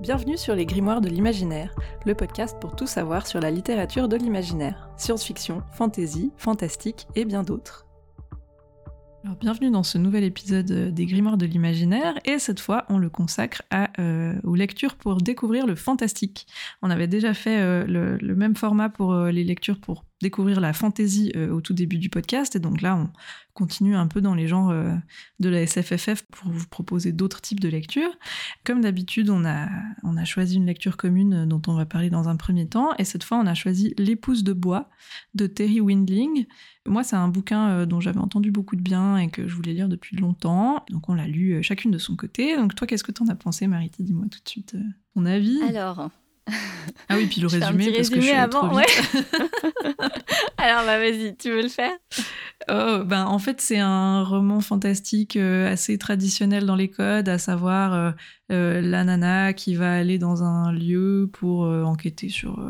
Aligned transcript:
Bienvenue 0.00 0.38
sur 0.38 0.54
les 0.54 0.64
Grimoires 0.64 1.00
de 1.00 1.08
l'imaginaire, 1.08 1.74
le 2.06 2.14
podcast 2.14 2.56
pour 2.60 2.76
tout 2.76 2.86
savoir 2.86 3.26
sur 3.26 3.40
la 3.40 3.50
littérature 3.50 4.08
de 4.08 4.16
l'imaginaire, 4.16 4.88
science-fiction, 4.96 5.64
fantasy, 5.72 6.30
fantastique 6.36 7.08
et 7.16 7.24
bien 7.24 7.42
d'autres. 7.42 7.84
Alors, 9.24 9.36
bienvenue 9.36 9.72
dans 9.72 9.82
ce 9.82 9.98
nouvel 9.98 10.22
épisode 10.22 10.94
des 10.94 11.06
Grimoires 11.06 11.36
de 11.36 11.46
l'imaginaire 11.46 12.14
et 12.24 12.38
cette 12.38 12.60
fois 12.60 12.84
on 12.88 12.98
le 12.98 13.10
consacre 13.10 13.62
à, 13.72 13.90
euh, 14.00 14.34
aux 14.44 14.54
lectures 14.54 14.94
pour 14.94 15.16
découvrir 15.16 15.66
le 15.66 15.74
fantastique. 15.74 16.46
On 16.80 16.90
avait 16.90 17.08
déjà 17.08 17.34
fait 17.34 17.58
euh, 17.58 17.84
le, 18.20 18.36
même 18.36 18.54
format 18.54 18.90
pour 18.90 19.12
euh, 19.12 19.32
les 19.32 19.42
lectures 19.42 19.80
pour 19.80 20.04
découvrir 20.20 20.60
la 20.60 20.72
fantasy 20.72 21.32
euh, 21.36 21.50
au 21.50 21.60
tout 21.60 21.74
début 21.74 21.98
du 21.98 22.08
podcast. 22.08 22.56
Et 22.56 22.58
donc 22.58 22.82
là, 22.82 22.96
on 22.96 23.08
continue 23.54 23.96
un 23.96 24.06
peu 24.06 24.20
dans 24.20 24.34
les 24.34 24.48
genres 24.48 24.70
euh, 24.70 24.94
de 25.40 25.48
la 25.48 25.66
SFFF 25.66 26.22
pour 26.30 26.50
vous 26.50 26.66
proposer 26.66 27.12
d'autres 27.12 27.40
types 27.40 27.60
de 27.60 27.68
lectures. 27.68 28.10
Comme 28.64 28.80
d'habitude, 28.80 29.30
on 29.30 29.44
a, 29.44 29.68
on 30.02 30.16
a 30.16 30.24
choisi 30.24 30.56
une 30.56 30.66
lecture 30.66 30.96
commune 30.96 31.34
euh, 31.34 31.46
dont 31.46 31.62
on 31.68 31.74
va 31.74 31.86
parler 31.86 32.10
dans 32.10 32.28
un 32.28 32.36
premier 32.36 32.68
temps. 32.68 32.94
Et 32.98 33.04
cette 33.04 33.24
fois, 33.24 33.38
on 33.38 33.46
a 33.46 33.54
choisi 33.54 33.94
L'épouse 33.98 34.44
de 34.44 34.52
bois 34.52 34.90
de 35.34 35.46
Terry 35.46 35.80
Windling. 35.80 36.46
Moi, 36.86 37.04
c'est 37.04 37.16
un 37.16 37.28
bouquin 37.28 37.84
dont 37.84 38.00
j'avais 38.00 38.18
entendu 38.18 38.50
beaucoup 38.50 38.74
de 38.74 38.80
bien 38.80 39.18
et 39.18 39.28
que 39.28 39.46
je 39.46 39.54
voulais 39.54 39.74
lire 39.74 39.88
depuis 39.88 40.16
longtemps. 40.16 40.84
Donc 40.88 41.10
on 41.10 41.14
l'a 41.14 41.26
lu 41.26 41.62
chacune 41.62 41.90
de 41.90 41.98
son 41.98 42.16
côté. 42.16 42.56
Donc 42.56 42.74
toi, 42.74 42.86
qu'est-ce 42.86 43.04
que 43.04 43.12
t'en 43.12 43.26
as 43.26 43.34
pensé, 43.34 43.66
Mariti? 43.66 44.02
Dis-moi 44.02 44.24
tout 44.30 44.40
de 44.42 44.48
suite 44.48 44.74
ton 45.14 45.26
avis. 45.26 45.60
Alors, 45.68 46.10
ah 47.08 47.16
oui, 47.16 47.26
puis 47.26 47.40
le 47.40 47.46
résumé, 47.48 47.92
parce 47.92 48.10
que 48.10 48.16
je 48.16 48.26
suis 48.26 48.32
avant, 48.32 48.68
trop 48.68 48.76
ouais. 48.76 48.86
Alors, 50.58 50.84
bah 50.84 50.98
vas-y, 50.98 51.36
tu 51.36 51.50
veux 51.50 51.62
le 51.62 51.68
faire? 51.68 51.92
Oh, 52.70 53.02
ben, 53.04 53.24
En 53.24 53.38
fait, 53.38 53.60
c'est 53.60 53.78
un 53.78 54.22
roman 54.22 54.60
fantastique 54.60 55.36
euh, 55.36 55.72
assez 55.72 55.96
traditionnel 55.96 56.66
dans 56.66 56.76
les 56.76 56.90
codes, 56.90 57.28
à 57.28 57.38
savoir 57.38 57.94
euh, 57.94 58.10
euh, 58.52 58.80
la 58.80 59.04
nana 59.04 59.52
qui 59.52 59.74
va 59.74 59.94
aller 59.94 60.18
dans 60.18 60.42
un 60.42 60.72
lieu 60.72 61.30
pour 61.32 61.60
enquêter 61.62 62.28
sur 62.28 62.62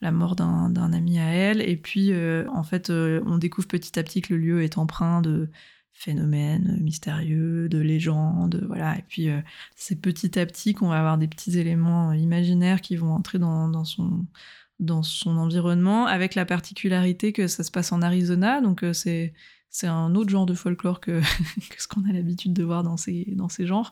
la 0.00 0.10
mort 0.10 0.34
d'un 0.34 0.92
ami 0.92 1.18
à 1.18 1.26
elle. 1.26 1.60
Et 1.60 1.76
puis, 1.76 2.12
en 2.52 2.62
fait, 2.62 2.90
on 2.90 3.38
découvre 3.38 3.68
petit 3.68 3.98
à 3.98 4.02
petit 4.02 4.22
que 4.22 4.34
le 4.34 4.40
lieu 4.40 4.62
est 4.62 4.78
empreint 4.78 5.20
de 5.20 5.50
phénomènes 5.98 6.78
mystérieux, 6.80 7.68
de 7.68 7.78
légendes, 7.78 8.62
voilà. 8.68 8.96
Et 8.96 9.04
puis 9.08 9.28
euh, 9.28 9.40
c'est 9.74 10.00
petit 10.00 10.38
à 10.38 10.46
petit 10.46 10.72
qu'on 10.72 10.88
va 10.88 10.98
avoir 10.98 11.18
des 11.18 11.26
petits 11.26 11.58
éléments 11.58 12.12
imaginaires 12.12 12.80
qui 12.80 12.94
vont 12.96 13.12
entrer 13.12 13.38
dans, 13.38 13.84
son 13.84 14.24
dans 14.78 15.02
son 15.02 15.36
environnement, 15.36 16.06
avec 16.06 16.36
la 16.36 16.44
particularité 16.44 17.32
que 17.32 17.48
ça 17.48 17.64
se 17.64 17.72
passe 17.72 17.90
en 17.90 18.00
Arizona, 18.00 18.60
donc 18.60 18.84
euh, 18.84 18.92
c'est 18.92 19.34
c'est 19.70 19.88
un 19.88 20.14
autre 20.14 20.30
genre 20.30 20.46
de 20.46 20.54
folklore 20.54 21.00
que, 21.00 21.20
ce 21.78 21.88
qu'on 21.88 22.08
a 22.08 22.12
l'habitude 22.12 22.52
de 22.52 22.62
voir 22.62 22.82
dans 22.82 22.96
ces, 22.96 23.26
dans 23.36 23.48
ces 23.48 23.66
genres. 23.66 23.90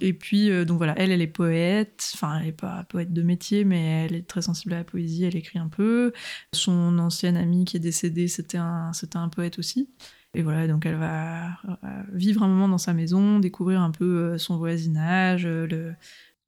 Et 0.00 0.12
puis, 0.12 0.50
euh, 0.50 0.64
donc 0.64 0.76
voilà, 0.76 0.94
elle, 0.98 1.10
elle 1.10 1.22
est 1.22 1.26
poète, 1.26 2.10
enfin, 2.14 2.40
elle 2.40 2.48
est 2.48 2.52
pas 2.52 2.84
poète 2.84 3.12
de 3.12 3.22
métier, 3.22 3.64
mais 3.64 4.04
elle 4.04 4.14
est 4.14 4.26
très 4.26 4.42
sensible 4.42 4.74
à 4.74 4.78
la 4.78 4.84
poésie, 4.84 5.24
elle 5.24 5.36
écrit 5.36 5.58
un 5.58 5.68
peu. 5.68 6.12
Son 6.52 6.98
ancienne 6.98 7.36
amie 7.36 7.64
qui 7.64 7.76
est 7.76 7.80
décédée, 7.80 8.28
c'était 8.28 8.58
un, 8.58 8.92
c'était 8.92 9.16
un 9.16 9.28
poète 9.28 9.58
aussi. 9.58 9.88
Et 10.36 10.42
voilà, 10.42 10.66
donc 10.68 10.84
elle 10.84 10.96
va 10.96 11.52
euh, 11.66 12.02
vivre 12.12 12.42
un 12.42 12.48
moment 12.48 12.68
dans 12.68 12.78
sa 12.78 12.92
maison, 12.92 13.38
découvrir 13.38 13.80
un 13.80 13.90
peu 13.90 14.04
euh, 14.04 14.38
son 14.38 14.58
voisinage, 14.58 15.46
euh, 15.46 15.66
le, 15.66 15.94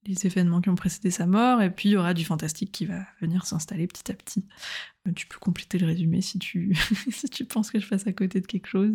les 0.04 0.26
événements 0.26 0.60
qui 0.60 0.68
ont 0.68 0.74
précédé 0.74 1.10
sa 1.10 1.26
mort, 1.26 1.62
et 1.62 1.70
puis 1.70 1.88
il 1.88 1.92
y 1.92 1.96
aura 1.96 2.12
du 2.12 2.24
fantastique 2.24 2.70
qui 2.70 2.84
va 2.84 3.00
venir 3.22 3.46
s'installer 3.46 3.86
petit 3.86 4.12
à 4.12 4.14
petit. 4.14 4.44
Tu 5.16 5.26
peux 5.26 5.38
compléter 5.38 5.78
le 5.78 5.86
résumé 5.86 6.20
si 6.20 6.38
tu, 6.38 6.76
si 7.10 7.30
tu 7.30 7.46
penses 7.46 7.70
que 7.70 7.80
je 7.80 7.88
passe 7.88 8.06
à 8.06 8.12
côté 8.12 8.42
de 8.42 8.46
quelque 8.46 8.68
chose. 8.68 8.94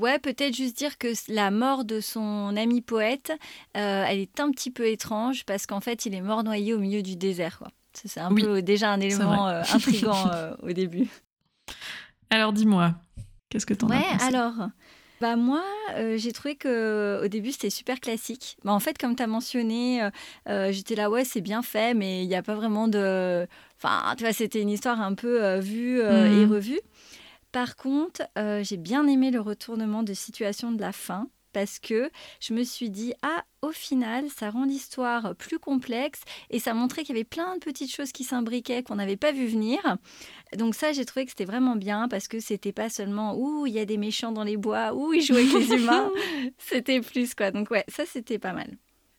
Ouais, 0.00 0.18
peut-être 0.18 0.54
juste 0.54 0.76
dire 0.76 0.98
que 0.98 1.08
la 1.28 1.52
mort 1.52 1.84
de 1.84 2.00
son 2.00 2.56
ami 2.56 2.80
poète, 2.80 3.32
euh, 3.76 4.04
elle 4.08 4.18
est 4.18 4.40
un 4.40 4.50
petit 4.50 4.72
peu 4.72 4.88
étrange 4.88 5.44
parce 5.44 5.66
qu'en 5.66 5.80
fait, 5.80 6.06
il 6.06 6.14
est 6.14 6.20
mort 6.20 6.42
noyé 6.42 6.74
au 6.74 6.78
milieu 6.78 7.02
du 7.02 7.14
désert. 7.14 7.62
C'est 7.92 8.18
un 8.18 8.32
oui, 8.32 8.42
peu 8.42 8.60
déjà 8.60 8.90
un 8.90 8.98
élément 8.98 9.46
euh, 9.46 9.62
intrigant 9.72 10.28
euh, 10.32 10.52
au 10.62 10.72
début. 10.72 11.06
Alors 12.30 12.52
dis-moi, 12.52 12.96
Qu'est-ce 13.54 13.66
que 13.66 13.74
t'en 13.74 13.88
ouais, 13.88 13.98
as 13.98 14.18
pensé 14.18 14.24
alors, 14.34 14.54
bah 15.20 15.36
moi, 15.36 15.62
euh, 15.92 16.18
j'ai 16.18 16.32
trouvé 16.32 16.56
que 16.56 17.20
au 17.24 17.28
début 17.28 17.52
c'était 17.52 17.70
super 17.70 18.00
classique. 18.00 18.56
Bah, 18.64 18.72
en 18.72 18.80
fait, 18.80 18.98
comme 18.98 19.14
tu 19.14 19.22
as 19.22 19.28
mentionné, 19.28 20.02
euh, 20.02 20.10
euh, 20.48 20.72
j'étais 20.72 20.96
là, 20.96 21.08
ouais, 21.08 21.24
c'est 21.24 21.40
bien 21.40 21.62
fait, 21.62 21.94
mais 21.94 22.24
il 22.24 22.26
n'y 22.26 22.34
a 22.34 22.42
pas 22.42 22.56
vraiment 22.56 22.88
de. 22.88 23.46
Enfin, 23.80 24.12
tu 24.16 24.24
vois, 24.24 24.32
c'était 24.32 24.60
une 24.60 24.70
histoire 24.70 25.00
un 25.00 25.14
peu 25.14 25.44
euh, 25.44 25.60
vue 25.60 26.00
et 26.00 26.44
revue. 26.46 26.80
Par 27.52 27.76
contre, 27.76 28.22
j'ai 28.62 28.76
bien 28.76 29.06
aimé 29.06 29.30
le 29.30 29.40
retournement 29.40 30.02
de 30.02 30.14
situation 30.14 30.72
de 30.72 30.80
la 30.80 30.90
fin 30.90 31.28
parce 31.54 31.78
que 31.78 32.10
je 32.40 32.52
me 32.52 32.64
suis 32.64 32.90
dit, 32.90 33.14
ah, 33.22 33.44
au 33.62 33.70
final, 33.70 34.26
ça 34.28 34.50
rend 34.50 34.64
l'histoire 34.64 35.34
plus 35.36 35.58
complexe 35.58 36.20
et 36.50 36.58
ça 36.58 36.74
montrait 36.74 37.02
qu'il 37.04 37.14
y 37.14 37.18
avait 37.18 37.24
plein 37.24 37.54
de 37.54 37.60
petites 37.60 37.94
choses 37.94 38.12
qui 38.12 38.24
s'imbriquaient 38.24 38.82
qu'on 38.82 38.96
n'avait 38.96 39.16
pas 39.16 39.32
vu 39.32 39.46
venir. 39.46 39.78
Donc 40.58 40.74
ça, 40.74 40.92
j'ai 40.92 41.06
trouvé 41.06 41.24
que 41.24 41.30
c'était 41.30 41.46
vraiment 41.46 41.76
bien 41.76 42.08
parce 42.08 42.28
que 42.28 42.40
c'était 42.40 42.72
pas 42.72 42.90
seulement, 42.90 43.34
ouh, 43.38 43.66
il 43.66 43.72
y 43.72 43.78
a 43.78 43.86
des 43.86 43.96
méchants 43.96 44.32
dans 44.32 44.44
les 44.44 44.58
bois, 44.58 44.92
ouh, 44.92 45.14
ils 45.14 45.22
jouent 45.22 45.36
avec 45.36 45.52
les 45.52 45.72
humains. 45.76 46.10
C'était 46.58 47.00
plus, 47.00 47.34
quoi. 47.34 47.50
Donc 47.50 47.70
ouais, 47.70 47.84
ça, 47.88 48.04
c'était 48.06 48.38
pas 48.38 48.52
mal. 48.52 48.76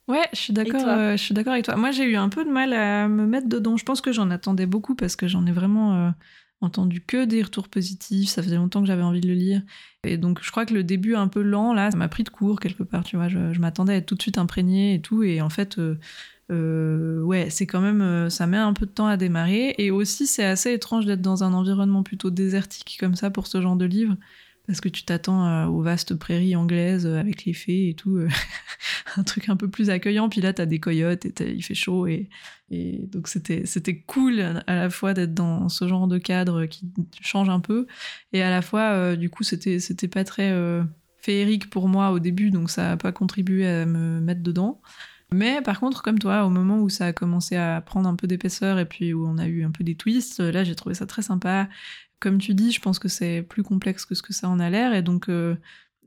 Ouais, 0.07 0.27
je 0.33 0.37
suis 0.39 0.53
d'accord. 0.53 0.87
euh, 0.87 1.13
je 1.13 1.23
suis 1.23 1.33
d'accord 1.33 1.53
avec 1.53 1.65
toi. 1.65 1.75
Moi, 1.75 1.91
j'ai 1.91 2.03
eu 2.03 2.15
un 2.15 2.29
peu 2.29 2.45
de 2.45 2.49
mal 2.51 2.73
à 2.73 3.07
me 3.07 3.25
mettre 3.25 3.47
dedans. 3.47 3.75
Je 3.77 3.83
pense 3.83 4.01
que 4.01 4.11
j'en 4.11 4.29
attendais 4.29 4.67
beaucoup 4.67 4.95
parce 4.95 5.15
que 5.15 5.27
j'en 5.27 5.45
ai 5.47 5.51
vraiment 5.51 5.95
euh, 5.95 6.09
entendu 6.65 7.01
que 7.01 7.25
des 7.25 7.41
retours 7.41 7.69
positifs. 7.69 8.29
Ça 8.29 8.43
faisait 8.43 8.57
longtemps 8.57 8.81
que 8.81 8.87
j'avais 8.87 9.03
envie 9.03 9.21
de 9.21 9.27
le 9.27 9.33
lire. 9.33 9.61
Et 10.03 10.17
donc, 10.17 10.39
je 10.43 10.51
crois 10.51 10.65
que 10.65 10.73
le 10.73 10.83
début 10.83 11.15
un 11.15 11.27
peu 11.27 11.41
lent, 11.41 11.73
là, 11.73 11.91
ça 11.91 11.97
m'a 11.97 12.07
pris 12.07 12.23
de 12.23 12.29
court 12.29 12.59
quelque 12.59 12.83
part. 12.83 13.03
Tu 13.03 13.15
vois, 13.15 13.29
je, 13.29 13.59
m'attendais 13.59 13.93
à 13.93 13.95
être 13.97 14.05
tout 14.05 14.15
de 14.15 14.21
suite 14.21 14.37
imprégnée 14.37 14.95
et 14.95 15.01
tout. 15.01 15.23
Et 15.23 15.41
en 15.41 15.49
fait, 15.49 15.77
euh, 15.77 15.97
euh, 16.51 17.21
ouais, 17.21 17.49
c'est 17.49 17.65
quand 17.65 17.81
même, 17.81 18.01
euh, 18.01 18.29
ça 18.29 18.47
met 18.47 18.57
un 18.57 18.73
peu 18.73 18.85
de 18.85 18.91
temps 18.91 19.07
à 19.07 19.17
démarrer. 19.17 19.75
Et 19.77 19.91
aussi, 19.91 20.27
c'est 20.27 20.45
assez 20.45 20.73
étrange 20.73 21.05
d'être 21.05 21.21
dans 21.21 21.43
un 21.43 21.53
environnement 21.53 22.03
plutôt 22.03 22.29
désertique 22.29 22.97
comme 22.99 23.15
ça 23.15 23.29
pour 23.29 23.47
ce 23.47 23.61
genre 23.61 23.75
de 23.75 23.85
livre. 23.85 24.15
Parce 24.67 24.81
que 24.81 24.89
tu 24.89 25.03
t'attends 25.03 25.67
aux 25.67 25.83
vastes 25.83 26.15
prairies 26.15 26.55
anglaises 26.55 27.05
avec 27.05 27.45
les 27.45 27.53
fées 27.53 27.89
et 27.89 27.93
tout, 27.93 28.17
un 29.17 29.23
truc 29.23 29.49
un 29.49 29.55
peu 29.55 29.69
plus 29.69 29.89
accueillant. 29.89 30.29
Puis 30.29 30.41
là, 30.41 30.53
t'as 30.53 30.65
des 30.65 30.79
coyotes 30.79 31.25
et 31.25 31.53
il 31.53 31.61
fait 31.63 31.75
chaud 31.75 32.07
et, 32.07 32.29
et 32.71 33.07
donc 33.11 33.27
c'était 33.27 33.65
c'était 33.65 33.97
cool 33.99 34.39
à 34.39 34.75
la 34.75 34.89
fois 34.89 35.13
d'être 35.13 35.33
dans 35.33 35.69
ce 35.69 35.87
genre 35.87 36.07
de 36.07 36.17
cadre 36.17 36.65
qui 36.65 36.91
change 37.21 37.49
un 37.49 37.59
peu 37.59 37.85
et 38.33 38.41
à 38.41 38.49
la 38.49 38.61
fois 38.61 38.91
euh, 38.93 39.15
du 39.15 39.29
coup 39.29 39.43
c'était 39.43 39.79
c'était 39.79 40.07
pas 40.07 40.23
très 40.23 40.51
euh, 40.51 40.83
féerique 41.19 41.69
pour 41.69 41.87
moi 41.87 42.09
au 42.11 42.19
début 42.19 42.49
donc 42.49 42.71
ça 42.71 42.93
a 42.93 42.97
pas 42.97 43.11
contribué 43.11 43.67
à 43.67 43.85
me 43.85 44.19
mettre 44.19 44.41
dedans. 44.41 44.81
Mais 45.31 45.61
par 45.61 45.79
contre, 45.79 46.03
comme 46.03 46.19
toi, 46.19 46.45
au 46.45 46.49
moment 46.49 46.79
où 46.79 46.87
ça 46.87 47.07
a 47.07 47.13
commencé 47.13 47.55
à 47.55 47.81
prendre 47.81 48.07
un 48.07 48.15
peu 48.15 48.27
d'épaisseur 48.27 48.77
et 48.79 48.85
puis 48.85 49.13
où 49.13 49.27
on 49.27 49.37
a 49.39 49.47
eu 49.47 49.65
un 49.65 49.71
peu 49.71 49.83
des 49.83 49.95
twists, 49.95 50.39
là 50.39 50.63
j'ai 50.63 50.75
trouvé 50.75 50.95
ça 50.95 51.05
très 51.05 51.23
sympa. 51.23 51.67
Comme 52.19 52.37
tu 52.37 52.53
dis, 52.53 52.71
je 52.71 52.79
pense 52.79 52.99
que 52.99 53.07
c'est 53.07 53.41
plus 53.41 53.63
complexe 53.63 54.05
que 54.05 54.15
ce 54.15 54.21
que 54.21 54.33
ça 54.33 54.47
en 54.49 54.59
a 54.59 54.69
l'air 54.69 54.93
et 54.93 55.01
donc 55.01 55.29
euh, 55.29 55.55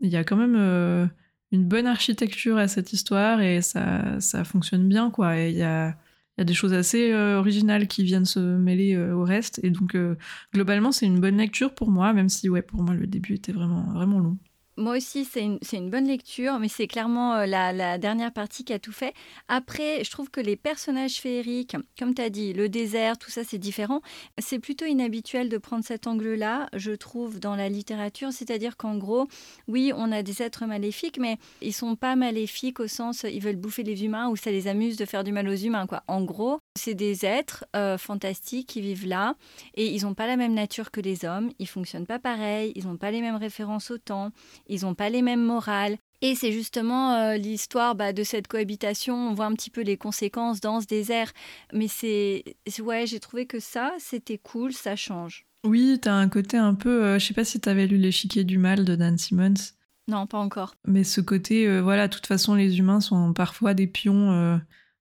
il 0.01 0.09
y 0.09 0.17
a 0.17 0.25
quand 0.25 0.37
même 0.37 1.11
une 1.53 1.65
bonne 1.67 1.87
architecture 1.87 2.57
à 2.59 2.69
cette 2.69 2.93
histoire 2.93 3.41
et 3.41 3.63
ça, 3.63 4.21
ça 4.21 4.45
fonctionne 4.45 4.89
bien 4.89 5.11
quoi. 5.11 5.37
Il 5.37 5.57
y 5.57 5.63
a, 5.63 5.97
y 6.39 6.41
a 6.41 6.45
des 6.45 6.55
choses 6.55 6.75
assez 6.75 7.13
euh, 7.13 7.39
originales 7.39 7.89
qui 7.89 8.05
viennent 8.05 8.25
se 8.25 8.39
mêler 8.39 8.95
euh, 8.95 9.15
au 9.15 9.25
reste 9.25 9.61
et 9.63 9.71
donc 9.71 9.95
euh, 9.95 10.17
globalement 10.55 10.93
c'est 10.93 11.07
une 11.07 11.21
bonne 11.21 11.39
lecture 11.39 11.75
pour 11.75 11.91
moi, 11.91 12.13
même 12.13 12.29
si 12.29 12.49
ouais 12.49 12.63
pour 12.63 12.83
moi 12.83 12.95
le 12.95 13.07
début 13.07 13.35
était 13.35 13.53
vraiment 13.53 13.93
vraiment 13.93 14.19
long. 14.19 14.39
Moi 14.79 14.97
aussi, 14.97 15.25
c'est 15.25 15.43
une, 15.77 15.91
bonne 15.91 16.07
lecture, 16.07 16.61
mais 16.61 16.69
c'est 16.69 16.87
clairement 16.87 17.35
euh, 17.35 17.47
la, 17.47 17.99
dernière 17.99 18.33
partie 18.33 18.65
qui 18.65 18.73
a 18.73 18.79
tout 18.79 18.93
fait. 18.93 19.13
Après, 19.49 20.05
je 20.05 20.11
trouve 20.11 20.31
que 20.31 20.41
les 20.41 20.55
personnages 20.55 21.17
féeriques, 21.17 21.77
comme 21.99 22.15
tu 22.15 22.23
as 22.23 22.31
dit, 22.31 22.53
le 22.53 22.69
désert, 22.69 23.19
tout 23.19 23.31
ça, 23.31 23.43
c'est 23.43 23.59
différent. 23.59 24.03
C'est 24.39 24.61
plutôt 24.61 24.85
inhabituel 24.85 25.49
de 25.49 25.59
prendre 25.59 25.85
cet 25.85 26.07
angle-là, 26.07 26.69
je 26.75 26.93
trouve, 26.93 27.41
dans 27.41 27.57
la 27.57 27.69
littérature. 27.69 28.33
C'est-à-dire 28.33 28.77
qu'en 28.77 28.97
gros, 28.97 29.27
oui, 29.67 29.93
on 29.97 30.13
a 30.13 30.23
des 30.23 30.43
êtres 30.43 30.65
maléfiques, 30.65 31.19
mais 31.19 31.39
ils 31.61 31.75
sont 31.75 31.97
pas 31.97 32.15
maléfiques 32.15 32.79
au 32.79 32.87
sens 32.87 33.25
ils 33.25 33.41
veulent 33.41 33.57
bouffer 33.57 33.83
les 33.83 34.05
humains 34.05 34.29
ou 34.29 34.37
ça 34.37 34.53
les 34.53 34.69
amuse 34.69 34.97
de 34.97 35.05
faire 35.05 35.25
du 35.25 35.33
mal 35.33 35.49
aux 35.49 35.57
humains. 35.57 35.87
En 36.07 36.23
gros, 36.23 36.61
c'est 36.77 36.95
des 36.95 37.27
êtres 37.27 37.65
euh, 37.75 37.99
fantastiques 37.99 38.69
qui 38.69 38.81
vivent 38.81 39.07
là 39.07 39.35
et 39.75 39.87
ils 39.87 40.03
n'ont 40.03 40.15
pas 40.15 40.27
la 40.27 40.37
même 40.37 40.55
nature 40.55 40.91
que 40.91 41.01
les 41.01 41.25
hommes. 41.25 41.51
Ils 41.59 41.67
fonctionnent 41.67 42.07
pas 42.07 42.19
pareil, 42.19 42.73
ils 42.77 42.87
n'ont 42.87 42.97
pas 42.97 43.11
les 43.11 43.21
mêmes 43.21 43.37
références 43.37 43.91
au 43.91 43.99
temps 43.99 44.31
ils 44.69 44.83
n'ont 44.83 44.95
pas 44.95 45.11
les 45.11 45.23
mêmes 45.23 45.45
morales. 45.45 45.97
Et 46.21 46.35
c'est 46.35 46.51
justement 46.51 47.15
euh, 47.15 47.37
l'histoire 47.37 47.95
bah, 47.95 48.13
de 48.13 48.25
cette 48.25 48.49
cohabitation. 48.49 49.15
On 49.15 49.35
voit 49.35 49.47
un 49.47 49.55
petit 49.55 49.71
peu 49.71 49.83
les 49.83 49.97
conséquences 49.97 50.61
dans 50.61 50.81
ce 50.81 50.87
désert. 50.87 51.33
Mais 51.73 51.89
c'est. 51.89 52.43
Ouais, 52.81 53.07
j'ai 53.07 53.21
trouvé 53.21 53.47
que 53.47 53.61
ça, 53.61 53.93
c'était 53.99 54.39
cool, 54.39 54.73
ça 54.73 54.97
change. 54.97 55.47
Oui, 55.65 55.99
t'as 56.01 56.15
un 56.15 56.29
côté 56.29 56.57
un 56.57 56.75
peu, 56.75 57.05
euh, 57.05 57.19
je 57.19 57.27
sais 57.27 57.35
pas 57.35 57.45
si 57.45 57.61
t'avais 57.61 57.87
lu 57.87 57.97
L'échiquier 57.97 58.45
du 58.45 58.59
mal 58.59 58.85
de 58.85 58.95
Dan 58.95 59.19
Simmons. 59.19 59.73
Non, 60.09 60.27
pas 60.27 60.39
encore. 60.39 60.75
Mais 60.87 61.05
ce 61.05 61.21
côté, 61.21 61.69
euh, 61.69 61.81
voilà, 61.83 62.09
de 62.09 62.15
toute 62.15 62.27
façon, 62.27 62.55
les 62.55 62.79
humains 62.79 63.01
sont 63.01 63.33
parfois 63.33 63.75
des 63.75 63.87
pions 63.87 64.31
euh, 64.33 64.57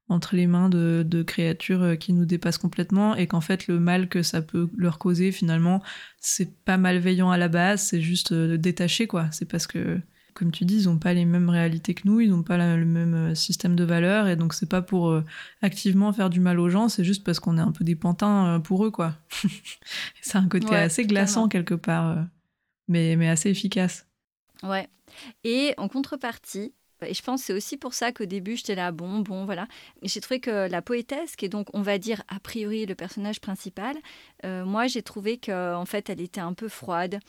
entre 0.10 0.36
les 0.36 0.48
mains 0.48 0.70
de, 0.70 1.04
de 1.06 1.24
créatures 1.24 1.82
euh, 1.82 1.96
qui 1.96 2.14
nous 2.14 2.26
dépassent 2.26 2.58
complètement 2.58 3.16
et 3.16 3.28
qu'en 3.28 3.42
fait, 3.42 3.68
le 3.68 3.80
mal 3.80 4.08
que 4.08 4.24
ça 4.24 4.42
peut 4.42 4.70
leur 4.78 5.00
causer, 5.00 5.32
finalement, 5.32 5.82
c'est 6.20 6.56
pas 6.64 6.78
malveillant 6.78 7.30
à 7.32 7.38
la 7.38 7.50
base, 7.50 7.82
c'est 7.82 8.02
juste 8.02 8.32
euh, 8.32 8.58
détaché, 8.58 9.08
quoi. 9.08 9.28
C'est 9.32 9.46
parce 9.46 9.68
que 9.68 10.00
comme 10.38 10.52
tu 10.52 10.66
dis, 10.66 10.84
ils 10.84 10.86
n'ont 10.86 11.00
pas 11.00 11.14
les 11.14 11.26
mêmes 11.26 11.50
réalités 11.50 11.96
que 11.96 12.04
nous, 12.06 12.20
ils 12.20 12.30
n'ont 12.30 12.44
pas 12.44 12.58
le 12.58 12.86
même 12.86 13.16
euh, 13.16 13.36
système 13.36 13.76
de 13.76 13.84
valeurs, 13.84 14.28
et 14.28 14.36
donc 14.36 14.54
c'est 14.54 14.70
pas 14.70 14.84
pour 14.84 15.10
euh, 15.10 15.24
activement 15.64 16.14
faire 16.14 16.30
du 16.30 16.40
mal 16.40 16.60
aux 16.60 16.70
gens, 16.70 16.90
c'est 16.90 17.04
juste 17.04 17.24
parce 17.24 17.40
qu'on 17.40 17.58
est 17.58 17.62
un 17.62 17.72
peu 17.72 17.84
des 17.84 17.96
pantins 17.96 18.46
euh, 18.46 18.60
pour 18.60 18.86
eux, 18.86 18.92
quoi. 18.92 19.16
c'est 20.22 20.38
un 20.38 20.48
côté 20.48 20.76
assez 20.76 21.06
glaçant 21.08 21.48
quelque 21.48 21.74
part, 21.74 22.24
mais, 22.88 23.16
mais 23.16 23.28
assez 23.28 23.50
efficace. 23.50 24.06
Ouais. 24.62 24.88
Et 25.44 25.74
en 25.78 25.88
contrepartie, 25.88 26.76
et 27.06 27.14
je 27.14 27.22
pense 27.22 27.44
c'est 27.44 27.54
aussi 27.54 27.78
pour 27.78 27.94
ça 27.94 28.12
qu'au 28.12 28.26
début, 28.26 28.56
j'étais 28.58 28.76
là, 28.76 28.92
bon, 28.92 29.20
bon, 29.20 29.46
voilà. 29.46 29.68
J'ai 30.04 30.22
trouvé 30.22 30.40
que 30.40 30.70
la 30.70 30.82
poétesse, 30.82 31.36
qui 31.36 31.46
est 31.46 31.50
donc, 31.50 31.68
on 31.74 31.82
va 31.82 31.98
dire, 31.98 32.24
a 32.28 32.40
priori 32.40 32.86
le 32.86 32.96
personnage 32.96 33.40
principal, 33.40 33.96
moi, 34.44 34.88
j'ai 34.88 35.02
trouvé 35.02 35.38
qu'en 35.38 35.82
en 35.82 35.86
fait, 35.86 36.10
elle 36.10 36.22
était 36.22 36.42
un 36.42 36.54
peu 36.54 36.68
froide 36.70 37.20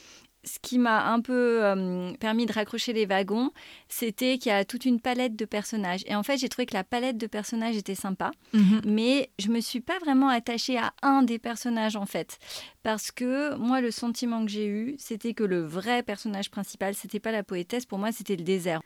ce 0.44 0.58
qui 0.61 0.79
m'a 0.79 1.11
un 1.11 1.20
peu 1.20 1.64
euh, 1.64 2.12
permis 2.14 2.46
de 2.46 2.52
raccrocher 2.52 2.93
les 2.93 3.06
wagons, 3.06 3.50
c'était 3.88 4.38
qu'il 4.38 4.50
y 4.50 4.55
a 4.55 4.64
toute 4.64 4.85
une 4.85 5.00
palette 5.00 5.37
de 5.37 5.44
personnages. 5.44 6.02
Et 6.06 6.14
en 6.14 6.23
fait, 6.23 6.38
j'ai 6.38 6.49
trouvé 6.49 6.67
que 6.67 6.75
la 6.75 6.85
palette 6.85 7.19
de 7.19 7.26
personnages 7.26 7.76
était 7.76 7.94
sympa, 7.94 8.31
mhm. 8.52 8.82
mais 8.85 9.31
je 9.38 9.49
me 9.49 9.61
suis 9.61 9.81
pas 9.81 9.99
vraiment 9.99 10.29
attachée 10.29 10.79
à 10.79 10.93
un 11.02 11.23
des 11.23 11.38
personnages 11.38 11.96
en 11.96 12.06
fait, 12.06 12.38
parce 12.82 13.11
que 13.11 13.55
moi, 13.56 13.81
le 13.81 13.90
sentiment 13.90 14.44
que 14.44 14.50
j'ai 14.50 14.67
eu, 14.67 14.96
c'était 14.99 15.35
que 15.35 15.44
le 15.44 15.64
vrai 15.64 16.02
personnage 16.02 16.50
principal, 16.50 16.94
c'était 16.94 17.20
pas 17.20 17.32
la 17.32 17.43
poétesse, 17.43 17.87
pour 17.87 17.99
moi, 17.99 18.12
c'était 18.12 18.37
le 18.37 18.44
désert. 18.44 18.81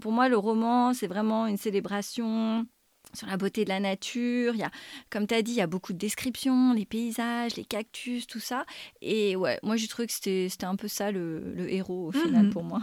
Pour 0.00 0.12
moi, 0.12 0.28
le 0.28 0.36
roman, 0.36 0.94
c'est 0.94 1.06
vraiment 1.06 1.46
une 1.46 1.58
célébration 1.58 2.66
sur 3.14 3.26
la 3.26 3.36
beauté 3.36 3.64
de 3.64 3.68
la 3.68 3.80
nature. 3.80 4.54
Il 4.54 4.60
y 4.60 4.64
a, 4.64 4.70
comme 5.10 5.26
tu 5.26 5.34
as 5.34 5.42
dit, 5.42 5.52
il 5.52 5.58
y 5.58 5.62
a 5.62 5.66
beaucoup 5.66 5.92
de 5.92 5.98
descriptions, 5.98 6.72
les 6.72 6.86
paysages, 6.86 7.56
les 7.56 7.64
cactus, 7.64 8.26
tout 8.26 8.40
ça. 8.40 8.64
Et 9.00 9.36
ouais, 9.36 9.58
moi 9.62 9.76
j'ai 9.76 9.88
trouvé 9.88 10.06
que 10.06 10.12
c'était 10.12 10.48
un 10.64 10.76
peu 10.76 10.88
ça 10.88 11.10
le, 11.10 11.54
le 11.54 11.72
héros 11.72 12.08
au 12.08 12.12
final 12.12 12.46
mhm. 12.46 12.52
pour 12.52 12.64
moi. 12.64 12.82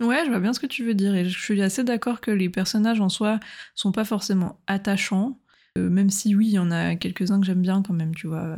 Ouais, 0.00 0.24
je 0.24 0.30
vois 0.30 0.40
bien 0.40 0.52
ce 0.52 0.60
que 0.60 0.66
tu 0.66 0.84
veux 0.84 0.94
dire. 0.94 1.14
Et 1.14 1.28
je 1.28 1.38
suis 1.38 1.60
assez 1.60 1.82
d'accord 1.82 2.20
que 2.20 2.30
les 2.30 2.48
personnages 2.48 3.00
en 3.00 3.08
soi 3.08 3.40
sont 3.74 3.92
pas 3.92 4.04
forcément 4.04 4.60
attachants. 4.66 5.40
Euh, 5.76 5.90
même 5.90 6.10
si 6.10 6.34
oui, 6.34 6.48
il 6.48 6.52
y 6.52 6.58
en 6.58 6.70
a 6.70 6.94
quelques-uns 6.96 7.40
que 7.40 7.46
j'aime 7.46 7.62
bien 7.62 7.82
quand 7.82 7.94
même, 7.94 8.14
tu 8.14 8.28
vois 8.28 8.56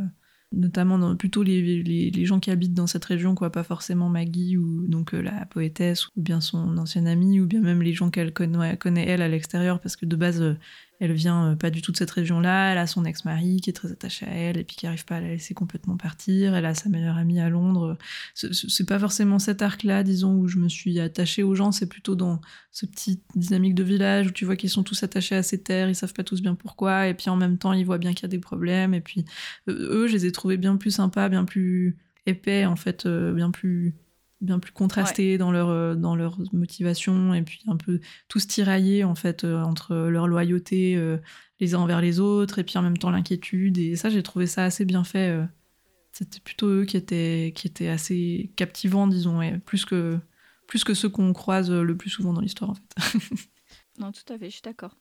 notamment 0.52 0.98
dans, 0.98 1.16
plutôt 1.16 1.42
les, 1.42 1.82
les, 1.82 2.24
gens 2.24 2.40
qui 2.40 2.50
habitent 2.50 2.74
dans 2.74 2.86
cette 2.86 3.04
région, 3.04 3.34
quoi, 3.34 3.50
pas 3.50 3.62
forcément 3.62 4.08
Maggie 4.08 4.56
ou 4.56 4.86
donc 4.88 5.14
euh, 5.14 5.22
la 5.22 5.46
poétesse 5.46 6.08
ou 6.08 6.10
bien 6.16 6.40
son 6.40 6.76
ancienne 6.76 7.06
amie 7.06 7.40
ou 7.40 7.46
bien 7.46 7.60
même 7.60 7.82
les 7.82 7.92
gens 7.92 8.10
qu'elle 8.10 8.32
connaît, 8.32 8.76
connaît, 8.76 9.06
elle 9.06 9.22
à 9.22 9.28
l'extérieur 9.28 9.80
parce 9.80 9.96
que 9.96 10.06
de 10.06 10.16
base 10.16 10.42
euh, 10.42 10.56
elle 11.00 11.12
vient 11.12 11.52
euh, 11.52 11.56
pas 11.56 11.70
du 11.70 11.82
tout 11.82 11.92
de 11.92 11.96
cette 11.96 12.10
région-là, 12.10 12.72
elle 12.72 12.78
a 12.78 12.86
son 12.86 13.04
ex-mari 13.04 13.60
qui 13.60 13.70
est 13.70 13.72
très 13.72 13.90
attaché 13.90 14.26
à 14.26 14.30
elle 14.30 14.58
et 14.58 14.64
puis 14.64 14.76
qui 14.76 14.86
arrive 14.86 15.04
pas 15.04 15.16
à 15.16 15.20
la 15.20 15.28
laisser 15.28 15.54
complètement 15.54 15.96
partir, 15.96 16.54
elle 16.54 16.66
a 16.66 16.74
sa 16.74 16.90
meilleure 16.90 17.16
amie 17.16 17.40
à 17.40 17.48
Londres. 17.48 17.96
C'est 18.34 18.86
pas 18.86 18.98
forcément 18.98 19.38
cet 19.38 19.62
arc-là, 19.62 20.02
disons, 20.02 20.34
où 20.36 20.46
je 20.46 20.58
me 20.58 20.68
suis 20.68 21.00
attachée 21.00 21.42
aux 21.42 21.54
gens, 21.54 21.72
c'est 21.72 21.88
plutôt 21.88 22.14
dans 22.14 22.40
ce 22.70 22.86
petit 22.86 23.22
dynamique 23.34 23.74
de 23.74 23.82
village 23.82 24.28
où 24.28 24.30
tu 24.30 24.44
vois 24.44 24.56
qu'ils 24.56 24.70
sont 24.70 24.82
tous 24.82 25.02
attachés 25.02 25.34
à 25.34 25.42
ces 25.42 25.62
terres, 25.62 25.88
ils 25.88 25.94
savent 25.94 26.12
pas 26.12 26.24
tous 26.24 26.42
bien 26.42 26.54
pourquoi, 26.54 27.08
et 27.08 27.14
puis 27.14 27.30
en 27.30 27.36
même 27.36 27.56
temps 27.58 27.72
ils 27.72 27.84
voient 27.84 27.98
bien 27.98 28.12
qu'il 28.12 28.22
y 28.22 28.26
a 28.26 28.28
des 28.28 28.38
problèmes, 28.38 28.94
et 28.94 29.00
puis 29.00 29.24
eux, 29.68 30.06
je 30.06 30.12
les 30.12 30.26
ai 30.26 30.32
trouvés 30.32 30.58
bien 30.58 30.76
plus 30.76 30.90
sympas, 30.90 31.28
bien 31.28 31.44
plus 31.44 31.96
épais 32.26 32.66
en 32.66 32.76
fait, 32.76 33.06
euh, 33.06 33.32
bien 33.32 33.50
plus 33.50 33.94
bien 34.40 34.58
plus 34.58 34.72
contrastés 34.72 35.38
dans 35.38 35.52
leur 35.52 35.68
euh, 35.68 35.94
dans 35.94 36.16
leur 36.16 36.38
motivation 36.52 37.34
et 37.34 37.42
puis 37.42 37.60
un 37.66 37.76
peu 37.76 38.00
tous 38.28 38.46
tiraillés 38.46 39.04
en 39.04 39.14
fait 39.14 39.44
euh, 39.44 39.62
entre 39.62 39.94
leur 39.94 40.26
loyauté 40.26 40.96
euh, 40.96 41.18
les 41.60 41.74
uns 41.74 41.80
envers 41.80 42.00
les 42.00 42.20
autres 42.20 42.58
et 42.58 42.64
puis 42.64 42.78
en 42.78 42.82
même 42.82 42.96
temps 42.96 43.10
l'inquiétude. 43.10 43.78
Et 43.78 43.96
ça 43.96 44.08
j'ai 44.08 44.22
trouvé 44.22 44.46
ça 44.46 44.64
assez 44.64 44.84
bien 44.84 45.04
fait 45.04 45.38
c'était 46.12 46.40
plutôt 46.40 46.68
eux 46.68 46.84
qui 46.84 46.96
étaient 46.96 47.52
qui 47.54 47.66
étaient 47.66 47.88
assez 47.88 48.52
captivants 48.56 49.06
disons 49.06 49.42
et 49.42 49.58
plus 49.58 49.84
que 49.84 50.18
plus 50.66 50.84
que 50.84 50.94
ceux 50.94 51.08
qu'on 51.08 51.32
croise 51.32 51.70
le 51.70 51.96
plus 51.96 52.10
souvent 52.10 52.32
dans 52.32 52.40
l'histoire 52.40 52.70
en 52.70 52.74
fait. 52.74 53.18
Non 53.98 54.12
tout 54.12 54.32
à 54.32 54.38
fait 54.38 54.46
je 54.46 54.54
suis 54.54 54.62
d'accord. 54.62 54.96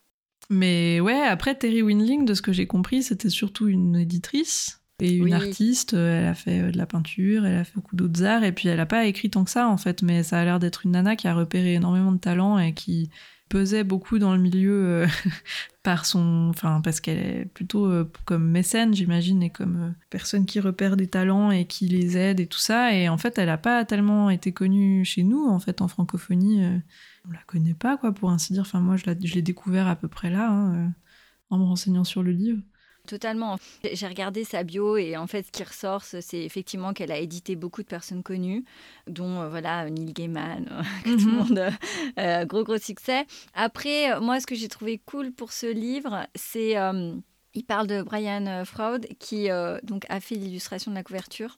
Mais 0.50 1.00
ouais 1.00 1.22
après 1.22 1.58
Terry 1.58 1.82
Winling 1.82 2.26
de 2.26 2.34
ce 2.34 2.42
que 2.42 2.52
j'ai 2.52 2.68
compris 2.68 3.04
c'était 3.04 3.30
surtout 3.30 3.68
une 3.68 3.96
éditrice 3.96 4.79
et 5.00 5.14
une 5.14 5.34
artiste, 5.34 5.94
euh, 5.94 6.20
elle 6.20 6.28
a 6.28 6.34
fait 6.34 6.62
euh, 6.62 6.72
de 6.72 6.78
la 6.78 6.86
peinture, 6.86 7.46
elle 7.46 7.58
a 7.58 7.64
fait 7.64 7.76
beaucoup 7.76 7.96
d'autres 7.96 8.24
arts, 8.24 8.44
et 8.44 8.52
puis 8.52 8.68
elle 8.68 8.78
n'a 8.78 8.86
pas 8.86 9.06
écrit 9.06 9.30
tant 9.30 9.44
que 9.44 9.52
ça 9.52 9.68
en 9.68 9.78
fait, 9.78 10.02
mais 10.02 10.24
ça 10.24 10.40
a 10.40 10.46
l'air 10.46 10.60
d'être 10.60 10.86
une 10.86 10.92
nana 10.92 11.16
qui 11.16 11.28
a 11.28 11.34
repéré 11.34 11.76
énormément 11.76 12.12
de 12.12 12.18
talent 12.18 12.60
et 12.60 12.74
qui 12.74 13.10
pesait 13.50 13.84
beaucoup 13.84 14.20
dans 14.20 14.34
le 14.34 14.40
milieu 14.40 14.86
euh, 14.86 15.08
par 15.84 16.06
son, 16.06 16.50
enfin 16.50 16.82
parce 16.82 17.00
qu'elle 17.00 17.18
est 17.18 17.46
plutôt 17.46 17.90
comme 18.26 18.48
mécène 18.48 18.94
j'imagine 18.94 19.42
et 19.42 19.50
comme 19.50 19.96
personne 20.12 20.46
qui 20.46 20.60
repère 20.60 20.96
des 20.96 21.08
talents 21.08 21.50
et 21.50 21.66
qui 21.66 21.88
les 21.88 22.16
aide 22.16 22.40
et 22.40 22.48
tout 22.48 22.60
ça, 22.60 22.94
et 22.94 23.10
en 23.10 23.18
fait 23.18 23.38
elle 23.38 23.48
n'a 23.48 23.58
pas 23.58 23.86
tellement 23.86 24.30
été 24.30 24.52
connue 24.52 25.06
chez 25.06 25.24
nous 25.24 25.48
en 25.48 25.60
fait 25.60 25.82
en 25.82 25.88
francophonie, 25.88 26.64
on 27.28 27.32
la 27.32 27.40
connaît 27.48 27.74
pas 27.74 27.98
quoi 27.98 28.14
pour 28.14 28.30
ainsi 28.30 28.54
dire, 28.54 28.62
enfin 28.62 28.82
moi 28.82 28.98
je 28.98 29.06
l'ai 29.06 29.42
découvert 29.42 29.88
à 29.88 29.96
peu 29.96 30.08
près 30.08 30.30
là 30.30 30.52
hein, 30.52 30.92
en 31.50 31.58
me 31.58 31.64
renseignant 31.64 32.04
sur 32.04 32.22
le 32.22 32.32
livre. 32.32 32.62
Totalement. 33.10 33.58
J'ai 33.92 34.06
regardé 34.06 34.44
sa 34.44 34.64
bio 34.64 34.96
et 34.96 35.18
en 35.18 35.26
fait, 35.26 35.48
ce 35.48 35.52
qui 35.52 35.64
ressort, 35.64 36.04
c'est 36.04 36.44
effectivement 36.44 36.94
qu'elle 36.94 37.12
a 37.12 37.18
édité 37.18 37.56
beaucoup 37.56 37.82
de 37.82 37.88
personnes 37.88 38.22
connues, 38.22 38.64
dont 39.08 39.42
euh, 39.42 39.50
voilà 39.50 39.90
Neil 39.90 40.14
Gaiman, 40.14 40.70
euh, 40.70 40.84
que 41.04 41.20
tout 41.20 41.26
le 41.26 41.32
mhm. 41.32 41.38
monde 41.38 41.70
euh, 42.20 42.46
gros 42.46 42.64
gros 42.64 42.78
succès. 42.78 43.26
Après, 43.56 44.20
moi, 44.20 44.40
ce 44.40 44.46
que 44.46 44.54
j'ai 44.54 44.68
trouvé 44.68 45.02
cool 45.08 45.32
pour 45.32 45.54
ce 45.54 45.66
livre, 45.66 46.28
c'est 46.36 46.76
il 47.56 47.64
parle 47.66 47.88
de 47.88 48.04
Brian 48.04 48.64
Froud 48.64 49.08
qui 49.18 49.48
donc 49.82 50.06
a 50.10 50.20
fait 50.20 50.36
l'illustration 50.36 50.92
de 50.92 50.96
la 50.96 51.02
couverture. 51.02 51.58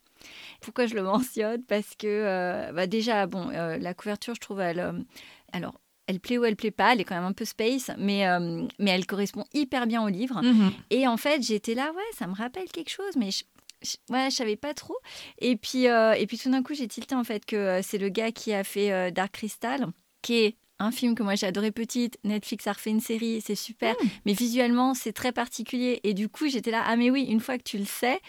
Pourquoi 0.61 0.85
je 0.85 0.95
le 0.95 1.03
mentionne? 1.03 1.63
Parce 1.63 1.95
que 1.97 2.71
bah 2.71 2.87
déjà, 2.87 3.27
bon, 3.27 3.49
la 3.49 3.93
couverture, 3.93 4.35
je 4.35 4.39
trouve, 4.39 4.61
elle, 4.61 5.03
alors 5.51 5.80
elle 6.07 6.19
plaît 6.19 6.37
ou 6.37 6.45
elle 6.45 6.55
plaît 6.55 6.71
pas, 6.71 6.93
elle 6.93 7.01
est 7.01 7.03
quand 7.03 7.15
même 7.15 7.25
un 7.25 7.33
peu 7.33 7.45
space, 7.45 7.91
mais, 7.97 8.27
euh, 8.27 8.65
mais 8.79 8.91
elle 8.91 9.05
correspond 9.05 9.45
hyper 9.53 9.87
bien 9.87 10.03
au 10.03 10.09
livre. 10.09 10.41
Mhm. 10.41 10.71
Et 10.89 11.07
en 11.07 11.17
fait, 11.17 11.41
j'étais 11.41 11.73
là, 11.73 11.91
ouais, 11.91 12.03
ça 12.17 12.27
me 12.27 12.33
rappelle 12.33 12.69
quelque 12.69 12.89
chose, 12.89 13.15
mais 13.17 13.31
je, 13.31 13.43
je, 13.81 13.95
ouais, 14.13 14.29
je 14.29 14.35
savais 14.35 14.55
pas 14.55 14.73
trop. 14.73 14.97
Et 15.39 15.55
puis, 15.55 15.87
euh, 15.87 16.13
et 16.13 16.27
puis 16.27 16.37
tout 16.37 16.49
d'un 16.49 16.63
coup, 16.63 16.73
j'ai 16.73 16.87
tilté 16.87 17.15
en 17.15 17.23
fait 17.23 17.45
que 17.45 17.55
euh, 17.55 17.81
c'est 17.81 17.97
le 17.97 18.09
gars 18.09 18.31
qui 18.31 18.53
a 18.53 18.63
fait 18.63 19.11
Dark 19.11 19.31
Crystal, 19.31 19.87
qui 20.21 20.35
est 20.35 20.57
un 20.79 20.91
film 20.91 21.13
que 21.13 21.23
moi 21.23 21.35
j'ai 21.35 21.45
adoré 21.45 21.71
petite. 21.71 22.17
Netflix 22.23 22.65
a 22.67 22.73
refait 22.73 22.89
une 22.89 23.01
série, 23.01 23.41
c'est 23.41 23.55
super, 23.55 23.93
hmm. 23.93 24.07
mais 24.25 24.33
visuellement 24.33 24.93
c'est 24.93 25.13
très 25.13 25.31
particulier. 25.31 25.99
Et 26.03 26.13
du 26.13 26.27
coup, 26.27 26.47
j'étais 26.47 26.71
là, 26.71 26.83
ah 26.85 26.95
mais 26.95 27.11
oui, 27.11 27.23
une 27.23 27.39
fois 27.39 27.57
que 27.57 27.63
tu 27.63 27.77
le 27.77 27.85
sais, 27.85 28.19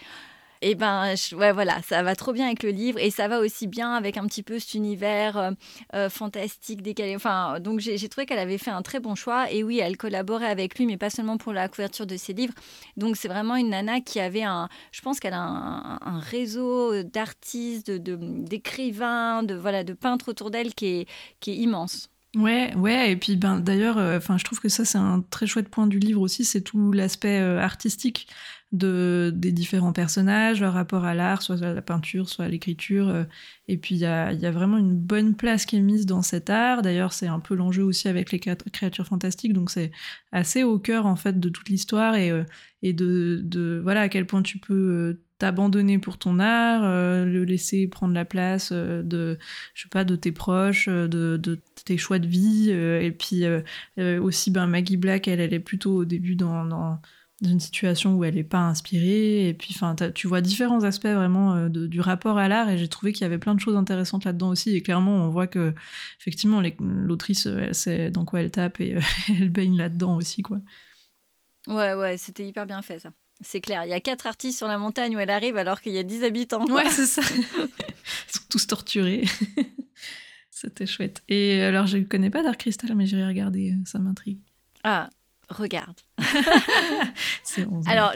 et 0.62 0.75
ben 0.75 1.14
ouais 1.37 1.53
voilà 1.53 1.82
ça 1.82 2.03
va 2.03 2.14
trop 2.14 2.32
bien 2.32 2.47
avec 2.47 2.62
le 2.62 2.70
livre 2.70 2.99
et 2.99 3.11
ça 3.11 3.29
va 3.29 3.41
aussi 3.41 3.67
bien 3.67 3.93
avec 3.93 4.17
un 4.17 4.26
petit 4.26 4.43
peu 4.43 4.59
cet 4.59 4.75
univers 4.75 5.37
euh, 5.37 5.50
euh, 5.94 6.09
fantastique 6.09 6.82
décalé. 6.82 7.17
Enfin 7.17 7.61
donc 7.61 7.81
j'ai 7.81 8.09
trouvé 8.09 8.26
qu'elle 8.26 8.38
avait 8.38 8.59
fait 8.59 8.70
un 8.70 8.82
très 8.82 9.00
bon 9.00 9.14
choix 9.14 9.50
et 9.50 9.64
oui 9.64 9.81
elle 9.81 9.97
collaborait 9.97 10.47
avec 10.47 10.79
lui 10.79 10.87
mais 10.87 10.97
pas 10.97 11.11
seulement 11.11 11.37
pour 11.37 11.53
la 11.53 11.69
couverture 11.69 12.07
de 12.07 12.16
ses 12.16 12.33
livres. 12.33 12.54
Donc 12.97 13.16
c'est 13.16 13.28
vraiment 13.28 13.57
une 13.57 13.71
nana 13.71 14.00
qui 14.00 14.21
avait 14.21 14.45
un 14.45 14.69
je 14.92 15.00
pense 15.02 15.21
qu'elle 15.21 15.35
a 15.35 15.42
un, 15.42 16.21
réseau 16.21 17.02
d'artistes 17.02 17.90
d'écrivains 17.90 19.42
de, 19.42 19.54
voilà 19.54 19.83
de 19.83 19.92
peintres 19.92 20.31
autour 20.31 20.50
d'elle 20.50 20.75
qui 20.75 20.87
est 20.87 21.09
qui 21.40 21.50
est 21.50 21.57
immense. 21.57 22.09
Ouais, 22.35 22.75
ouais, 22.76 23.12
et 23.12 23.16
puis 23.16 23.37
ben 23.37 23.61
d'ailleurs, 23.61 23.99
euh, 23.99 24.16
enfin, 24.16 24.38
je 24.38 24.45
trouve 24.45 24.59
que 24.59 24.71
ça 24.71 24.87
c'est 24.87 24.97
un 24.97 25.23
très 25.28 25.47
chouette 25.47 25.69
point 25.69 25.87
du 25.87 25.99
livre 25.99 26.23
aussi, 26.23 26.47
c'est 26.47 26.62
tout 26.62 26.90
l'aspect 26.92 27.38
artistique 27.38 28.26
de, 28.73 29.31
des 29.35 29.52
différents 29.52 29.93
personnages, 29.93 30.61
leur 30.61 30.73
rapport 30.73 31.05
à 31.05 31.14
l'art, 31.14 31.43
soit 31.43 31.62
à 31.62 31.75
la 31.75 31.83
peinture, 31.83 32.29
soit 32.29 32.47
à 32.47 32.49
l'écriture. 32.49 33.09
Euh, 33.09 33.25
et 33.69 33.76
puis 33.76 33.95
il 33.95 33.99
y 33.99 34.07
a, 34.07 34.33
y 34.33 34.47
a, 34.47 34.50
vraiment 34.50 34.79
une 34.79 34.97
bonne 34.97 35.35
place 35.35 35.67
qui 35.67 35.76
est 35.76 35.81
mise 35.81 36.07
dans 36.07 36.23
cet 36.23 36.49
art. 36.49 36.81
D'ailleurs, 36.81 37.12
c'est 37.12 37.26
un 37.26 37.38
peu 37.38 37.55
l'enjeu 37.55 37.85
aussi 37.85 38.09
avec 38.09 38.33
les 38.33 38.41
créatures 38.41 39.07
fantastiques, 39.07 39.52
donc 39.52 39.71
c'est 39.71 39.93
assez 40.33 40.62
au 40.64 40.79
cœur 40.79 41.07
en 41.07 41.17
fait 41.17 41.38
de 41.38 41.49
toute 41.50 41.69
l'histoire 41.69 42.14
et, 42.14 42.31
euh, 42.31 42.45
et 42.83 42.95
de, 42.95 43.41
de, 43.45 43.81
voilà 43.83 44.02
à 44.02 44.09
quel 44.09 44.26
point 44.26 44.43
tu 44.43 44.59
peux 44.59 44.75
euh, 44.75 45.23
t'abandonner 45.38 45.99
pour 45.99 46.19
ton 46.19 46.38
art, 46.38 46.83
le 46.83 47.45
laisser 47.45 47.88
prendre 47.88 48.14
la 48.14 48.25
place 48.25 48.71
de, 48.71 49.38
je 49.75 49.83
sais 49.83 49.88
pas, 49.88 50.05
de 50.05 50.14
tes 50.14 50.31
proches, 50.31 50.88
de, 50.88 51.37
de 51.37 51.59
tes 51.85 51.99
choix 51.99 52.21
de 52.21 52.29
vie. 52.29 52.71
et 52.71 53.11
puis 53.11 53.43
aussi, 54.21 54.52
ben 54.52 54.69
Maggie 54.69 54.97
Black, 54.97 55.26
elle, 55.26 55.41
elle 55.41 55.52
est 55.52 55.59
plutôt 55.59 55.97
au 55.97 56.05
début 56.05 56.37
dans, 56.37 56.64
dans 56.64 57.00
dans 57.42 57.50
une 57.50 57.61
situation 57.61 58.14
où 58.14 58.25
elle 58.25 58.37
n'est 58.37 58.44
pas 58.44 58.61
inspirée. 58.61 59.49
Et 59.49 59.54
puis, 59.54 59.75
enfin, 59.75 59.94
tu 60.14 60.28
vois 60.28 60.40
différents 60.40 60.84
aspects 60.84 61.06
vraiment 61.06 61.54
euh, 61.54 61.68
du 61.68 62.00
rapport 62.00 62.38
à 62.38 62.49
l'art. 62.49 62.70
Et 62.70 62.78
j'ai 62.78 62.88
trouvé 62.88 63.12
qu'il 63.12 63.22
y 63.22 63.25
avait 63.25 63.38
plein 63.38 63.54
de 63.54 63.61
choses 63.61 63.76
intéressantes 63.76 64.25
là-dedans 64.25 64.50
aussi. 64.50 64.75
Et 64.76 64.80
clairement, 64.80 65.16
on 65.16 65.28
voit 65.28 65.49
que, 65.49 65.75
effectivement, 66.20 66.62
l'autrice, 66.80 67.46
elle 67.46 67.75
sait 67.75 68.11
dans 68.11 68.25
quoi 68.25 68.40
elle 68.40 68.50
tape 68.50 68.80
et 68.80 68.96
elle 69.28 69.50
baigne 69.50 69.76
là-dedans 69.76 70.16
aussi, 70.16 70.42
quoi. 70.42 70.58
Ouais, 71.66 71.94
ouais, 71.94 72.16
c'était 72.16 72.46
hyper 72.46 72.64
bien 72.66 72.80
fait, 72.80 73.00
ça. 73.00 73.11
C'est 73.40 73.61
clair. 73.61 73.84
Il 73.84 73.90
y 73.90 73.94
a 73.94 74.00
quatre 74.00 74.26
artistes 74.26 74.58
sur 74.58 74.68
la 74.68 74.78
montagne 74.78 75.16
où 75.16 75.18
elle 75.18 75.30
arrive 75.30 75.56
alors 75.56 75.80
qu'il 75.80 75.92
y 75.92 75.99
a 75.99 76.04
dix 76.04 76.22
habitants. 76.22 76.64
Ouais, 76.66 76.88
c'est 76.90 77.06
ça. 77.06 77.22
Ils 77.34 78.32
sont 78.32 78.44
tous 78.49 78.66
torturés. 78.68 79.25
C'était 80.50 80.87
chouette. 80.87 81.25
Et 81.28 81.61
alors, 81.61 81.88
je 81.88 81.96
ne 81.96 82.04
connais 82.04 82.30
pas 82.30 82.44
Dark 82.44 82.61
Crystal, 82.61 82.94
mais 82.94 83.06
j'irai 83.06 83.26
regarder, 83.26 83.72
euh, 83.72 83.84
ça 83.84 83.99
m'intrigue. 83.99 84.38
Ah, 84.84 85.11
regarde. 85.52 86.00
Alors, 87.87 88.12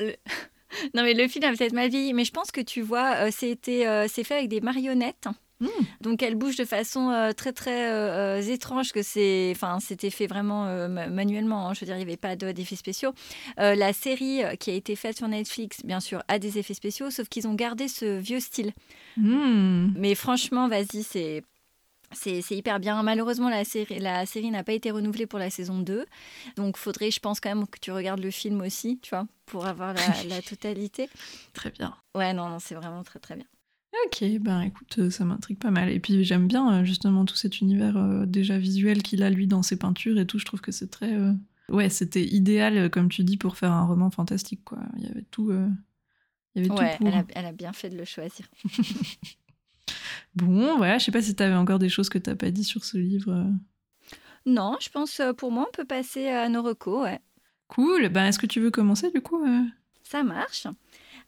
non 0.95 1.03
mais 1.03 1.15
le 1.15 1.29
film 1.29 1.45
a 1.45 1.53
peut-être 1.53 1.73
ma 1.73 1.89
vie, 1.89 2.13
mais 2.13 2.25
je 2.25 2.33
pense 2.33 2.51
que 2.51 2.61
tu 2.61 2.83
vois, 2.83 3.17
euh, 3.17 3.31
c'était, 3.33 3.87
euh, 3.87 4.07
c'est 4.09 4.25
fait 4.25 4.35
avec 4.35 4.49
des 4.49 4.61
marionnettes. 4.61 5.29
Mmh. 5.61 5.69
Donc 6.03 6.23
elle 6.23 6.35
bouge 6.35 6.57
de 6.57 6.67
façon 6.67 7.09
euh, 7.09 7.33
très 7.33 7.55
très 7.55 7.91
euh, 7.91 8.43
étrange 8.43 8.93
que 8.93 9.03
c'est, 9.03 9.51
enfin 9.55 9.79
c'était 9.81 10.11
fait 10.11 10.27
vraiment 10.27 10.67
manuellement. 11.09 11.69
Hein. 11.69 11.75
je 11.75 11.81
veux 11.81 11.87
dire, 11.87 11.95
il 11.95 12.05
n'y 12.05 12.05
avait 12.05 12.19
pas 12.19 12.37
d'effets 12.37 12.77
spéciaux. 12.77 13.13
la 13.57 13.93
série 13.93 14.43
qui 14.61 14.71
a 14.71 14.75
été 14.75 14.97
faite 14.97 15.17
sur 15.17 15.29
Netflix, 15.29 15.83
bien 15.85 16.01
sûr, 16.01 16.23
a 16.29 16.39
des 16.39 16.59
effets 16.59 16.75
spéciaux, 16.75 17.11
sauf 17.11 17.29
qu'ils 17.29 17.49
ont 17.49 17.55
gardé 17.55 17.89
ce 17.89 18.19
vieux 18.19 18.41
style. 18.41 18.73
Mmh. 19.17 19.95
Mais 19.97 20.15
franchement, 20.15 20.69
vas-y, 20.69 21.03
c'est 21.03 21.43
c'est 22.17 22.57
hyper 22.57 22.81
bien. 22.81 23.03
Malheureusement, 23.03 23.49
la 23.49 23.65
série, 23.65 23.99
la 23.99 24.27
série 24.27 24.51
n'a 24.51 24.65
pas 24.65 24.73
été 24.73 24.91
renouvelée 24.91 25.27
pour 25.27 25.39
la 25.39 25.51
saison 25.51 25.81
2. 25.81 26.07
Donc, 26.57 26.77
faudrait, 26.77 27.11
je 27.11 27.21
pense, 27.21 27.41
quand 27.41 27.55
même 27.55 27.67
que 27.67 27.79
tu 27.81 27.93
regardes 27.93 28.21
le 28.21 28.31
film 28.31 28.61
aussi, 28.61 28.99
tu 29.03 29.11
vois, 29.11 29.27
pour 29.45 29.67
avoir 29.67 29.95
la, 29.95 30.43
totalité. 30.43 31.09
Très 31.53 31.71
bien. 31.71 31.95
Ouais, 32.15 32.33
non, 32.33 32.49
non, 32.49 32.59
c'est 32.59 32.75
vraiment 32.75 33.03
très, 33.03 33.19
très 33.19 33.37
bien. 33.37 33.47
Ok, 34.07 34.25
ben 34.41 34.61
écoute, 34.61 34.97
euh, 34.99 35.11
ça 35.11 35.25
m'intrigue 35.25 35.59
pas 35.59 35.71
mal. 35.71 35.91
Et 35.91 36.01
puis, 36.01 36.23
j'aime 36.25 36.47
bien 36.47 36.81
euh, 36.81 36.85
justement 36.85 37.25
tout 37.25 37.37
cet 37.37 37.61
univers 37.61 37.97
euh, 37.97 38.27
déjà 38.27 38.59
visuel 38.59 39.03
qu'il 39.03 39.23
a, 39.23 39.31
lui, 39.31 39.47
dans 39.47 39.63
ses 39.63 39.77
peintures 39.77 40.19
et 40.19 40.27
tout. 40.27 40.39
Je 40.39 40.45
trouve 40.45 40.61
que 40.61 40.73
c'est 40.73 40.91
très. 40.91 41.17
Ouais, 41.69 41.89
c'était 41.89 42.25
idéal, 42.25 42.91
comme 42.91 43.09
tu 43.09 43.25
dis, 43.25 43.37
pour 43.37 43.57
faire 43.57 43.73
un 43.73 43.85
roman 43.85 44.11
fantastique, 44.11 44.65
quoi. 44.65 44.79
Il 44.99 45.05
y 45.05 45.11
avait 45.11 45.25
tout. 45.31 45.51
Il 46.55 46.63
y 46.63 46.67
avait 46.67 46.69
tout 46.69 46.99
pour... 46.99 47.07
elle, 47.09 47.15
a, 47.15 47.25
elle 47.35 47.47
a 47.47 47.53
bien 47.53 47.73
fait 47.73 47.91
de 47.91 47.97
le 47.97 48.05
choisir. 48.05 48.47
Bon, 50.37 50.77
voilà, 50.77 50.99
je 50.99 51.05
sais 51.07 51.13
pas 51.13 51.23
si 51.23 51.35
tu 51.35 51.43
avais 51.43 51.55
encore 51.55 51.79
des 51.79 51.89
choses 51.89 52.09
que 52.09 52.19
tu 52.19 52.35
pas 52.37 52.51
dit 52.51 52.65
sur 52.65 52.85
ce 52.85 52.99
livre. 52.99 53.47
Non, 54.45 54.77
je 54.81 54.91
pense 54.91 55.19
euh, 55.21 55.33
pour 55.33 55.51
moi, 55.51 55.67
on 55.69 55.73
peut 55.73 55.85
passer 55.85 56.29
à 56.29 56.49
nos 56.49 56.63
recos, 56.63 57.03
ouais. 57.03 57.21
Cool, 57.69 58.09
ben, 58.11 58.27
est-ce 58.27 58.39
que 58.39 58.47
tu 58.47 58.61
veux 58.61 58.71
commencer 58.71 59.11
du 59.11 59.21
coup 59.21 59.45
euh? 59.45 59.63
Ça 60.05 60.23
marche. 60.23 60.69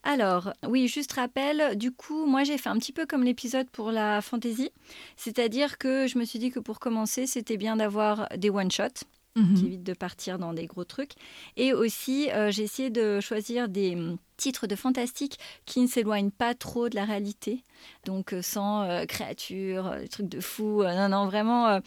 Alors, 0.04 0.52
oui, 0.68 0.86
juste 0.86 1.12
rappel, 1.14 1.76
du 1.76 1.90
coup, 1.90 2.26
moi 2.26 2.44
j'ai 2.44 2.58
fait 2.58 2.68
un 2.68 2.78
petit 2.78 2.92
peu 2.92 3.06
comme 3.06 3.24
l'épisode 3.24 3.68
pour 3.70 3.90
la 3.90 4.20
fantasy, 4.20 4.70
c'est-à-dire 5.16 5.78
que 5.78 6.06
je 6.06 6.18
me 6.18 6.24
suis 6.24 6.38
dit 6.38 6.50
que 6.50 6.60
pour 6.60 6.78
commencer, 6.78 7.26
c'était 7.26 7.56
bien 7.56 7.76
d'avoir 7.76 8.28
des 8.36 8.50
one-shots, 8.50 9.04
mmh 9.38 9.54
qui 9.54 9.66
évitent 9.66 9.84
de 9.84 9.94
partir 9.94 10.38
dans 10.38 10.52
des 10.52 10.66
gros 10.66 10.84
trucs, 10.84 11.12
et 11.56 11.72
aussi 11.72 12.30
euh, 12.30 12.50
j'ai 12.50 12.62
essayé 12.64 12.90
de 12.90 13.20
choisir 13.20 13.68
des 13.68 13.96
titres 14.38 14.66
de 14.66 14.74
fantastique 14.74 15.38
qui 15.66 15.80
ne 15.80 15.86
s'éloignent 15.86 16.30
pas 16.30 16.54
trop 16.54 16.88
de 16.88 16.94
la 16.94 17.04
réalité. 17.04 17.64
Donc 18.06 18.32
euh, 18.32 18.40
sans 18.40 18.82
euh, 18.82 19.04
créatures, 19.04 19.88
euh, 19.88 20.06
trucs 20.06 20.28
de 20.28 20.40
fou. 20.40 20.82
non, 20.82 21.10
non, 21.10 21.26
vraiment. 21.26 21.80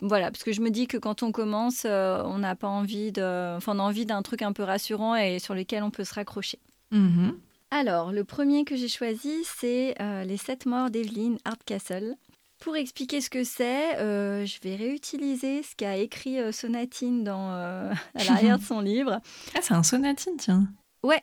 voilà, 0.00 0.30
parce 0.30 0.44
que 0.44 0.52
je 0.52 0.60
me 0.60 0.70
dis 0.70 0.86
que 0.86 0.96
quand 0.96 1.24
on 1.24 1.32
commence, 1.32 1.84
on 1.84 2.38
n'a 2.38 2.54
pas 2.54 2.68
envie 2.68 3.10
de. 3.10 3.56
Enfin, 3.56 3.74
on 3.74 3.80
a 3.80 3.82
envie 3.82 4.06
d'un 4.06 4.22
truc 4.22 4.42
un 4.42 4.52
peu 4.52 4.62
rassurant 4.62 5.16
et 5.16 5.40
sur 5.40 5.54
lequel 5.54 5.82
on 5.82 5.90
peut 5.90 6.04
se 6.04 6.14
raccrocher. 6.14 6.60
Mm-hmm. 6.92 7.34
Alors, 7.70 8.12
le 8.12 8.22
premier 8.22 8.64
que 8.64 8.76
j'ai 8.76 8.88
choisi, 8.88 9.42
c'est 9.44 9.96
Les 10.24 10.36
Sept 10.36 10.66
Morts 10.66 10.90
d'Evelyn 10.90 11.36
Hardcastle. 11.44 12.14
Pour 12.64 12.76
expliquer 12.76 13.20
ce 13.20 13.30
que 13.30 13.44
c'est, 13.44 13.96
je 13.98 14.60
vais 14.62 14.74
réutiliser 14.74 15.62
ce 15.62 15.76
qu'a 15.76 15.96
écrit 15.96 16.38
Sonatine 16.52 17.22
dans, 17.22 17.50
à 17.50 17.94
l'arrière 18.26 18.58
de 18.58 18.64
son 18.64 18.80
livre. 18.80 19.20
Ah, 19.54 19.58
c'est 19.60 19.74
un 19.74 19.82
Sonatine, 19.82 20.36
tiens. 20.38 20.66
Ouais. 21.04 21.20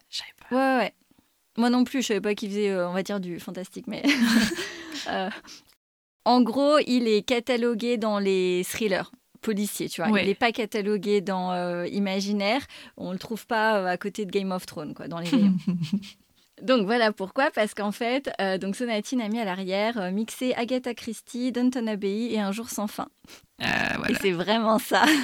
Ouais, 0.52 0.78
ouais. 0.78 0.94
Moi 1.58 1.70
non 1.70 1.84
plus, 1.84 2.02
je 2.02 2.08
savais 2.08 2.22
pas 2.22 2.36
qu'il 2.36 2.50
faisait, 2.50 2.70
euh, 2.70 2.90
on 2.90 2.94
va 2.94 3.04
dire, 3.04 3.20
du 3.20 3.40
fantastique, 3.40 3.88
mais. 3.88 4.04
Euh, 5.08 5.32
en 6.26 6.42
gros, 6.42 6.78
il 6.86 7.08
est 7.08 7.24
catalogué 7.24 7.98
dans 7.98 8.20
les 8.20 8.64
thrillers 8.70 9.12
policiers, 9.42 9.90
tu 9.90 10.04
vois. 10.04 10.22
Il 10.22 10.28
n'est 10.28 10.36
pas 10.36 10.52
catalogué 10.52 11.22
dans 11.22 11.54
euh, 11.54 11.88
Imaginaire. 11.88 12.62
On 12.98 13.12
le 13.12 13.18
trouve 13.18 13.48
pas 13.48 13.90
à 13.90 13.98
côté 13.98 14.26
de 14.26 14.32
Game 14.32 14.52
of 14.52 14.68
Thrones, 14.68 14.94
quoi, 14.94 15.08
dans 15.08 15.18
les 15.18 15.30
rayons. 15.30 15.56
Donc 16.62 16.86
voilà 16.86 17.12
pourquoi, 17.12 17.52
parce 17.52 17.74
qu'en 17.74 17.92
fait, 17.92 18.32
donc 18.60 18.76
Sonatine 18.76 19.22
a 19.22 19.30
mis 19.30 19.40
à 19.40 19.46
l'arrière 19.46 20.12
mixé 20.12 20.54
Agatha 20.54 20.94
Christie, 20.94 21.52
Downton 21.52 21.88
Abbey 21.88 22.32
et 22.32 22.40
Un 22.40 22.52
jour 22.52 22.70
sans 22.70 22.88
fin. 22.88 23.08
Et 23.60 24.14
c'est 24.22 24.32
vraiment 24.32 24.80
ça. 24.80 25.06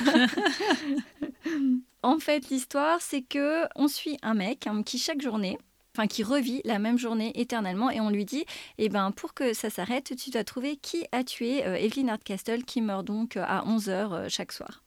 En 2.04 2.20
fait, 2.20 2.50
l'histoire, 2.50 3.02
c'est 3.02 3.22
que 3.22 3.64
on 3.76 3.88
suit 3.88 4.18
un 4.22 4.34
mec 4.34 4.68
hein, 4.68 4.84
qui 4.84 4.98
chaque 4.98 5.22
journée, 5.22 5.58
enfin 5.96 6.08
qui 6.08 6.24
revit 6.24 6.62
la 6.64 6.80
même 6.80 6.98
journée 6.98 7.32
éternellement, 7.36 7.90
et 7.90 8.00
on 8.00 8.10
lui 8.10 8.24
dit, 8.24 8.46
eh 8.78 8.88
ben 8.90 9.12
pour 9.12 9.34
que 9.34 9.54
ça 9.54 9.70
s'arrête, 9.70 10.16
tu 10.16 10.30
dois 10.30 10.44
trouver 10.44 10.78
qui 10.78 11.06
a 11.12 11.24
tué 11.24 11.66
euh, 11.66 11.76
Evelyn 11.76 12.08
Hardcastle, 12.10 12.64
qui 12.64 12.82
meurt 12.82 13.06
donc 13.06 13.36
euh, 13.36 13.44
à 13.46 13.66
11 13.66 13.90
h 13.90 13.92
euh, 13.92 14.30
chaque 14.30 14.52
soir. 14.52 14.84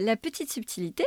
La 0.00 0.16
petite 0.16 0.52
subtilité, 0.52 1.04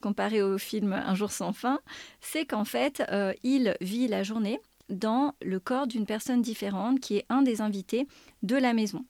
comparée 0.00 0.42
au 0.42 0.58
film 0.58 0.92
Un 0.92 1.14
jour 1.14 1.30
sans 1.30 1.52
fin, 1.52 1.80
c'est 2.20 2.46
qu'en 2.46 2.64
fait, 2.64 3.02
il 3.42 3.76
vit 3.80 4.08
la 4.08 4.22
journée 4.22 4.60
dans 4.88 5.34
le 5.42 5.60
corps 5.60 5.86
d'une 5.86 6.06
personne 6.06 6.42
différente 6.42 7.00
qui 7.00 7.16
est 7.16 7.26
un 7.28 7.42
des 7.42 7.60
invités 7.60 8.06
de 8.42 8.56
la 8.56 8.72
maison. 8.72 9.04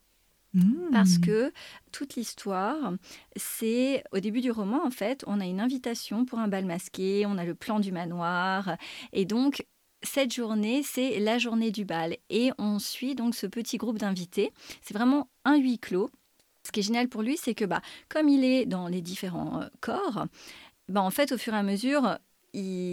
Parce 0.92 1.18
mmh. 1.18 1.20
que 1.22 1.52
toute 1.90 2.14
l'histoire, 2.14 2.92
c'est 3.34 4.04
au 4.12 4.20
début 4.20 4.40
du 4.40 4.52
roman, 4.52 4.84
en 4.86 4.90
fait, 4.90 5.24
on 5.26 5.40
a 5.40 5.46
une 5.46 5.60
invitation 5.60 6.24
pour 6.24 6.38
un 6.38 6.46
bal 6.46 6.64
masqué, 6.64 7.26
on 7.26 7.38
a 7.38 7.44
le 7.44 7.56
plan 7.56 7.80
du 7.80 7.90
manoir, 7.90 8.76
et 9.12 9.24
donc 9.24 9.64
cette 10.04 10.32
journée, 10.32 10.82
c'est 10.84 11.18
la 11.18 11.38
journée 11.38 11.70
du 11.70 11.84
bal. 11.84 12.16
Et 12.30 12.52
on 12.58 12.78
suit 12.78 13.14
donc 13.14 13.34
ce 13.34 13.46
petit 13.46 13.78
groupe 13.78 13.98
d'invités. 13.98 14.52
C'est 14.82 14.94
vraiment 14.94 15.28
un 15.44 15.56
huis 15.56 15.78
clos. 15.78 16.10
Ce 16.64 16.72
qui 16.72 16.80
est 16.80 16.84
génial 16.84 17.08
pour 17.08 17.22
lui, 17.22 17.36
c'est 17.36 17.54
que 17.54 17.64
bah, 17.64 17.80
comme 18.08 18.28
il 18.28 18.44
est 18.44 18.66
dans 18.66 18.88
les 18.88 19.02
différents 19.02 19.62
euh, 19.62 19.66
corps, 19.80 20.26
bah, 20.88 21.02
en 21.02 21.10
fait, 21.10 21.32
au 21.32 21.38
fur 21.38 21.54
et 21.54 21.58
à 21.58 21.62
mesure, 21.62 22.18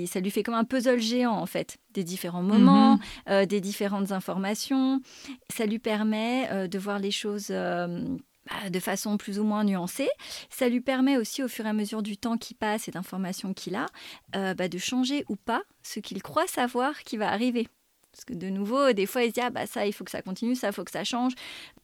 ça 0.07 0.19
lui 0.19 0.31
fait 0.31 0.43
comme 0.43 0.55
un 0.55 0.63
puzzle 0.63 0.99
géant 0.99 1.35
en 1.35 1.45
fait, 1.45 1.77
des 1.91 2.03
différents 2.03 2.41
moments, 2.41 2.95
mhm. 2.95 3.01
euh, 3.29 3.45
des 3.45 3.61
différentes 3.61 4.11
informations. 4.11 5.01
Ça 5.49 5.65
lui 5.65 5.79
permet 5.79 6.49
euh, 6.51 6.67
de 6.67 6.79
voir 6.79 6.99
les 6.99 7.11
choses 7.11 7.49
bah, 7.49 8.69
de 8.71 8.79
façon 8.79 9.17
plus 9.17 9.39
ou 9.39 9.43
moins 9.43 9.63
nuancée. 9.63 10.09
Ça 10.49 10.67
lui 10.67 10.81
permet 10.81 11.17
aussi 11.17 11.43
au 11.43 11.47
fur 11.47 11.65
et 11.65 11.69
à 11.69 11.73
mesure 11.73 12.01
du 12.01 12.17
temps 12.17 12.37
qui 12.37 12.55
passe 12.55 12.87
et 12.87 12.91
d'informations 12.91 13.53
qu'il 13.53 13.75
a, 13.75 13.85
bah, 14.33 14.67
de 14.67 14.77
changer 14.77 15.25
ou 15.29 15.35
pas 15.35 15.61
ce 15.83 15.99
qu'il 15.99 16.21
croit 16.23 16.47
savoir 16.47 17.03
qui 17.03 17.17
va 17.17 17.31
arriver. 17.31 17.67
Parce 18.11 18.25
que 18.25 18.33
de 18.33 18.49
nouveau, 18.49 18.91
des 18.93 19.05
fois, 19.05 19.23
il 19.23 19.29
se 19.29 19.33
dit, 19.33 19.41
ah 19.41 19.49
bah 19.49 19.65
ça, 19.65 19.85
il 19.85 19.93
faut 19.93 20.03
que 20.03 20.11
ça 20.11 20.21
continue, 20.21 20.55
ça, 20.55 20.67
il 20.67 20.73
faut 20.73 20.83
que 20.83 20.91
ça 20.91 21.03
change. 21.03 21.33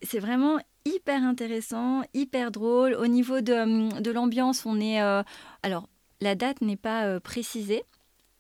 C'est 0.02 0.20
vraiment 0.20 0.58
hyper 0.86 1.24
intéressant, 1.24 2.04
hyper 2.14 2.52
drôle. 2.52 2.94
Au 2.96 3.08
niveau 3.08 3.42
de, 3.42 4.02
de 4.02 4.12
l'ambiance, 4.12 4.66
on 4.66 4.80
est... 4.80 5.00
alors, 5.64 5.88
la 6.22 6.36
date 6.36 6.62
n'est 6.62 6.78
pas 6.78 7.06
euh, 7.06 7.20
précisée, 7.20 7.84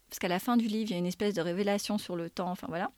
parce 0.10 0.20
qu'à 0.20 0.28
la 0.28 0.40
fin 0.40 0.58
du 0.58 0.68
livre, 0.68 0.90
il 0.90 0.94
y 0.94 0.96
a 0.96 1.00
une 1.00 1.06
espèce 1.06 1.34
de 1.34 1.42
révélation 1.42 1.98
sur 1.98 2.16
le 2.16 2.30
temps, 2.30 2.50
enfin 2.50 2.68
voilà. 2.70 2.92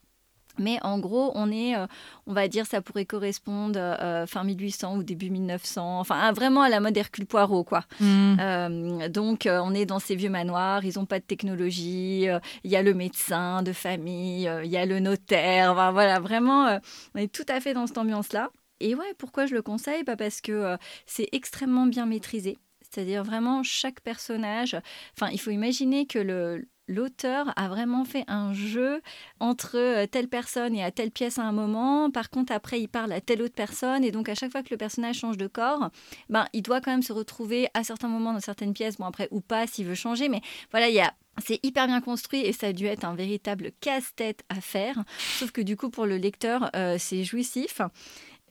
Mais 0.60 0.78
en 0.84 1.00
gros, 1.00 1.32
on 1.36 1.52
est, 1.52 1.76
euh, 1.76 1.88
on 2.28 2.34
va 2.34 2.48
dire, 2.48 2.66
ça 2.66 2.82
pourrait 2.82 3.06
correspondre 3.06 3.80
euh, 3.80 4.26
fin 4.26 4.44
1800 4.44 4.98
ou 4.98 5.04
début 5.04 5.30
1900, 5.30 6.00
enfin 6.00 6.32
vraiment 6.34 6.62
à 6.62 6.70
la 6.70 6.80
mode 6.80 6.96
Hercule 6.96 7.26
Poirot, 7.26 7.64
quoi. 7.64 7.86
Mmh. 8.00 9.08
donc, 9.10 9.48
on 9.50 9.74
est 9.74 9.86
dans 9.86 10.00
ces 10.00 10.16
vieux 10.16 10.30
manoirs, 10.30 10.86
ils 10.86 10.98
n'ont 10.98 11.06
pas 11.06 11.20
de 11.20 11.26
technologie, 11.26 12.28
il 12.64 12.72
y 12.72 12.76
a 12.76 12.84
le 12.84 12.94
médecin 12.94 13.64
de 13.64 13.74
famille, 13.74 14.50
il 14.64 14.70
y 14.70 14.78
a 14.78 14.86
le 14.86 15.00
notaire, 15.00 15.72
enfin, 15.72 15.92
voilà, 15.92 16.20
vraiment, 16.20 16.80
on 17.16 17.20
est 17.20 17.32
tout 17.32 17.46
à 17.48 17.60
fait 17.60 17.74
dans 17.74 17.88
cette 17.88 17.98
ambiance-là. 17.98 18.50
Et 18.80 18.96
ouais, 18.96 19.14
pourquoi 19.18 19.46
je 19.46 19.56
le 19.56 19.62
conseille? 19.62 20.04
Bah 20.04 20.16
Parce 20.16 20.42
que 20.42 20.78
c'est 21.06 21.28
extrêmement 21.32 21.86
bien 21.86 22.06
maîtrisé. 22.06 22.58
C'est-à-dire 22.90 23.24
vraiment 23.24 23.64
chaque 23.64 24.02
personnage. 24.02 24.78
Enfin, 25.16 25.32
il 25.32 25.40
faut 25.40 25.52
imaginer 25.52 26.06
que 26.06 26.20
le, 26.20 26.68
l'auteur 26.90 27.54
a 27.56 27.70
vraiment 27.70 28.04
fait 28.04 28.26
un 28.28 28.52
jeu 28.52 29.02
entre 29.40 29.78
euh, 29.78 30.08
telle 30.08 30.28
personne 30.28 30.76
et 30.76 30.84
à 30.84 30.92
telle 30.92 31.12
pièce 31.12 31.38
à 31.38 31.44
un 31.44 31.52
moment. 31.52 32.12
Par 32.12 32.30
contre, 32.30 32.52
après, 32.52 32.82
il 32.82 32.90
parle 32.90 33.14
à 33.14 33.22
telle 33.22 33.42
autre 33.42 33.56
personne. 33.56 34.04
Et 34.04 34.12
donc, 34.12 34.28
à 34.28 34.36
chaque 34.36 34.52
fois 34.52 34.64
que 34.64 34.72
le 34.72 34.78
personnage 34.78 35.18
change 35.18 35.38
de 35.38 35.48
corps, 35.48 35.90
ben, 36.30 36.48
il 36.54 36.64
doit 36.64 36.82
quand 36.82 36.92
même 36.92 37.04
se 37.04 37.14
retrouver 37.14 37.70
à 37.74 37.84
certains 37.84 38.10
moments 38.10 38.34
dans 38.34 38.40
certaines 38.40 38.74
pièces. 38.74 38.98
Bon, 38.98 39.06
après, 39.06 39.30
ou 39.32 39.40
pas, 39.40 39.68
s'il 39.68 39.86
veut 39.86 39.96
changer. 39.96 40.28
Mais 40.28 40.42
voilà, 40.72 40.90
il 40.90 40.96
y 40.96 41.02
a 41.02 41.14
c'est 41.46 41.60
hyper 41.64 41.88
bien 41.88 42.02
construit 42.02 42.42
et 42.42 42.52
ça 42.52 42.68
a 42.68 42.74
dû 42.74 42.86
être 42.86 43.06
un 43.06 43.16
véritable 43.16 43.72
casse-tête 43.80 44.44
à 44.50 44.60
faire. 44.60 45.06
Sauf 45.38 45.52
que 45.52 45.62
du 45.62 45.78
coup, 45.78 45.90
pour 45.90 46.06
le 46.06 46.18
lecteur, 46.18 46.70
euh, 46.76 46.98
c'est 47.00 47.24
jouissif. 47.24 47.80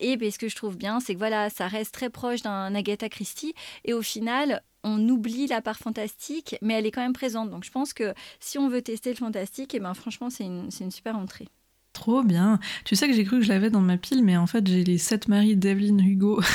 Et 0.01 0.17
ben, 0.17 0.31
ce 0.31 0.39
que 0.39 0.49
je 0.49 0.57
trouve 0.57 0.77
bien, 0.77 1.01
c'est 1.01 1.15
que 1.15 1.19
voilà, 1.19 1.51
ça 1.51 1.67
reste 1.67 1.93
très 1.93 2.11
proche 2.11 2.43
d'un 2.43 2.75
Agatha 2.75 3.09
Christie. 3.09 3.55
Et 3.85 3.93
au 3.93 4.03
final, 4.03 4.63
on 4.85 5.09
oublie 5.09 5.47
la 5.47 5.61
part 5.61 5.79
fantastique, 5.79 6.57
mais 6.63 6.75
elle 6.75 6.87
est 6.87 6.91
quand 6.91 7.03
même 7.03 7.13
présente. 7.13 7.51
Donc 7.51 7.65
je 7.65 7.71
pense 7.71 7.93
que 7.93 8.15
si 8.41 8.59
on 8.59 8.69
veut 8.69 8.83
tester 8.83 9.11
le 9.11 9.17
fantastique, 9.17 9.75
et 9.75 9.79
eh 9.79 9.81
ben, 9.81 9.95
franchement, 9.95 10.31
c'est 10.31 10.45
une, 10.45 10.69
une 10.81 10.91
super 10.91 11.17
entrée. 11.17 11.49
Trop 11.93 12.23
bien. 12.23 12.61
Tu 12.85 12.95
sais 12.95 13.09
que 13.09 13.15
j'ai 13.15 13.25
cru 13.25 13.39
que 13.39 13.45
je 13.45 13.49
l'avais 13.49 13.71
dans 13.71 13.81
ma 13.81 13.97
pile, 13.97 14.23
mais 14.23 14.37
en 14.37 14.47
fait, 14.47 14.67
j'ai 14.67 14.85
les 14.85 14.99
sept 14.99 15.27
maris 15.29 15.57
d'Evelyn 15.57 15.99
Hugo. 15.99 16.41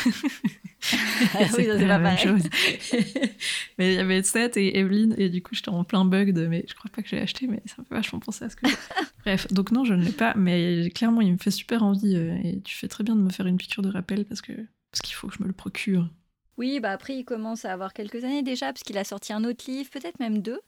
Ah 1.34 1.40
oui, 1.40 1.48
c'est 1.66 1.88
pas 1.88 1.98
la 1.98 2.18
chose. 2.18 2.44
mais 3.78 3.94
il 3.94 3.96
y 3.96 4.00
avait 4.00 4.22
Seth 4.24 4.58
et 4.58 4.78
Evelyn, 4.78 5.16
et 5.18 5.30
du 5.30 5.42
coup, 5.42 5.56
j'étais 5.56 5.70
en 5.70 5.84
plein 5.84 6.06
bug 6.06 6.34
de 6.34 6.48
mais 6.48 6.66
je 6.68 6.74
crois 6.74 6.92
pas 6.92 7.02
que 7.02 7.08
je 7.08 7.16
l'ai 7.16 7.22
acheté, 7.22 7.48
mais 7.48 7.62
ça 7.66 7.76
me 7.80 7.86
fait 7.86 7.96
vachement 7.96 8.20
penser 8.20 8.46
à 8.46 8.50
ce 8.50 8.56
que. 8.56 8.68
Bref, 9.26 9.48
donc 9.52 9.72
non, 9.72 9.86
je 9.86 9.94
ne 9.94 10.04
l'ai 10.04 10.12
pas, 10.12 10.34
mais 10.36 10.90
clairement, 10.94 11.22
il 11.22 11.32
me 11.34 11.38
fait 11.38 11.52
super 11.52 11.84
envie, 11.84 12.16
euh, 12.16 12.38
et 12.44 12.62
tu 12.62 12.76
fais 12.76 12.88
très 12.88 13.04
bien 13.04 13.16
de 13.16 13.22
me 13.22 13.30
faire 13.30 13.48
une 13.48 13.58
piqûre 13.58 13.84
de 13.84 13.90
rappel 13.90 14.26
parce 14.26 14.42
que 14.42 14.52
parce 14.92 15.02
qu'il 15.02 15.16
faut 15.16 15.28
que 15.28 15.36
je 15.36 15.42
me 15.42 15.48
le 15.48 15.54
procure. 15.54 16.10
Oui, 16.58 16.80
bah 16.80 16.92
après, 16.92 17.16
il 17.16 17.26
commence 17.26 17.66
à 17.66 17.74
avoir 17.74 17.94
quelques 17.94 18.24
années 18.24 18.44
déjà, 18.44 18.68
parce 18.68 18.84
qu'il 18.84 18.98
a 18.98 19.04
sorti 19.04 19.34
un 19.34 19.44
autre 19.44 19.64
livre, 19.68 19.90
peut-être 19.90 20.20
même 20.20 20.42
deux, 20.42 20.62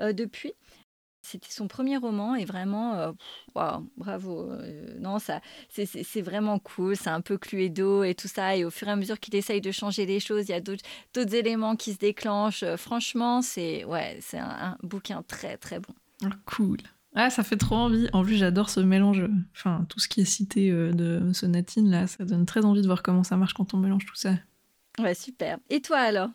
euh, 0.00 0.12
depuis. 0.12 0.52
C'était 1.24 1.52
son 1.52 1.68
premier 1.68 1.96
roman 1.98 2.34
et 2.34 2.44
vraiment, 2.44 2.94
euh, 2.94 3.12
bravo. 3.96 4.50
Euh, 4.50 4.98
non, 4.98 5.20
ça, 5.20 5.40
c'est 5.68 6.20
vraiment 6.20 6.58
cool. 6.58 6.96
C'est 6.96 7.10
un 7.10 7.20
peu 7.20 7.38
Cluedo 7.38 8.02
et 8.02 8.16
tout 8.16 8.26
ça. 8.26 8.56
Et 8.56 8.64
au 8.64 8.70
fur 8.70 8.88
et 8.88 8.90
à 8.90 8.96
mesure 8.96 9.20
qu'il 9.20 9.36
essaye 9.36 9.60
de 9.60 9.70
changer 9.70 10.04
les 10.04 10.18
choses, 10.18 10.48
il 10.48 10.50
y 10.50 10.54
a 10.54 10.60
d'autres 10.60 11.34
éléments 11.34 11.76
qui 11.76 11.92
se 11.92 11.98
déclenchent. 11.98 12.64
franchement, 12.76 13.40
c'est 13.40 13.84
ouais, 13.84 14.18
c'est 14.20 14.38
un, 14.38 14.76
bouquin 14.82 15.22
très 15.22 15.56
très 15.58 15.78
bon. 15.78 15.94
Ah, 16.24 16.30
cool. 16.44 16.78
Ah, 17.14 17.30
ça 17.30 17.44
fait 17.44 17.56
trop 17.56 17.76
envie. 17.76 18.08
En 18.12 18.24
plus, 18.24 18.34
j'adore 18.34 18.68
ce 18.68 18.80
mélange. 18.80 19.24
Enfin, 19.54 19.86
tout 19.88 20.00
ce 20.00 20.08
qui 20.08 20.22
est 20.22 20.24
cité 20.24 20.72
de 20.72 21.32
Sonatine, 21.32 21.88
là, 21.88 22.08
ça 22.08 22.24
donne 22.24 22.46
très 22.46 22.64
envie 22.64 22.82
de 22.82 22.86
voir 22.86 23.04
comment 23.04 23.22
ça 23.22 23.36
marche 23.36 23.54
quand 23.54 23.74
on 23.74 23.76
mélange 23.76 24.06
tout 24.06 24.16
ça. 24.16 24.34
Ouais, 24.98 25.14
super. 25.14 25.58
Et 25.70 25.80
toi 25.80 25.98
alors? 25.98 26.30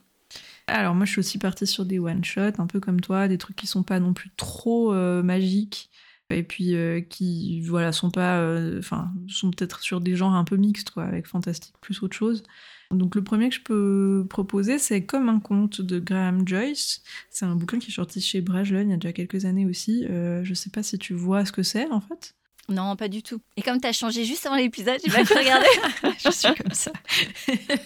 Alors 0.67 0.95
moi 0.95 1.05
je 1.05 1.11
suis 1.11 1.19
aussi 1.19 1.37
partie 1.37 1.67
sur 1.67 1.85
des 1.85 1.99
one 1.99 2.23
shot 2.23 2.59
un 2.59 2.67
peu 2.67 2.79
comme 2.79 2.99
toi, 2.99 3.27
des 3.27 3.37
trucs 3.37 3.55
qui 3.55 3.67
sont 3.67 3.83
pas 3.83 3.99
non 3.99 4.13
plus 4.13 4.29
trop 4.35 4.93
euh, 4.93 5.23
magiques 5.23 5.89
et 6.29 6.43
puis 6.43 6.75
euh, 6.75 6.99
qui 6.99 7.61
voilà 7.61 7.93
sont 7.93 8.11
pas, 8.11 8.39
euh, 8.39 8.79
enfin 8.79 9.09
sont 9.29 9.51
peut-être 9.51 9.79
sur 9.79 10.01
des 10.01 10.15
genres 10.17 10.33
un 10.33 10.43
peu 10.43 10.57
mixtes 10.57 10.91
avec 10.97 11.27
fantastique 11.27 11.75
plus 11.79 12.03
autre 12.03 12.17
chose. 12.17 12.43
Donc 12.91 13.15
le 13.15 13.23
premier 13.23 13.49
que 13.49 13.55
je 13.55 13.61
peux 13.61 14.25
proposer 14.29 14.77
c'est 14.77 15.05
Comme 15.05 15.29
un 15.29 15.39
conte 15.39 15.79
de 15.81 15.99
Graham 15.99 16.45
Joyce. 16.45 17.01
C'est 17.29 17.45
un 17.45 17.55
bouquin 17.55 17.79
qui 17.79 17.91
est 17.91 17.93
sorti 17.93 18.19
chez 18.19 18.41
Brajlon 18.41 18.81
il 18.81 18.89
y 18.89 18.93
a 18.93 18.97
déjà 18.97 19.13
quelques 19.13 19.45
années 19.45 19.65
aussi. 19.65 20.05
je 20.07 20.53
sais 20.53 20.69
pas 20.69 20.83
si 20.83 20.97
tu 20.99 21.13
vois 21.13 21.45
ce 21.45 21.53
que 21.53 21.63
c'est 21.63 21.89
en 21.91 22.01
fait. 22.01 22.36
Non, 22.69 22.97
pas 22.97 23.07
du 23.07 23.23
tout. 23.23 23.39
Et 23.55 23.61
comme 23.61 23.79
tu 23.79 23.87
as 23.87 23.93
changé 23.93 24.25
juste 24.25 24.45
avant 24.45 24.57
l'épisode, 24.57 24.99
j'ai 25.03 25.11
pas 25.11 25.23
pu 25.23 25.33
regarder. 25.33 25.67
je 26.23 26.29
suis 26.31 26.53
comme 26.53 26.73
ça. 26.73 26.91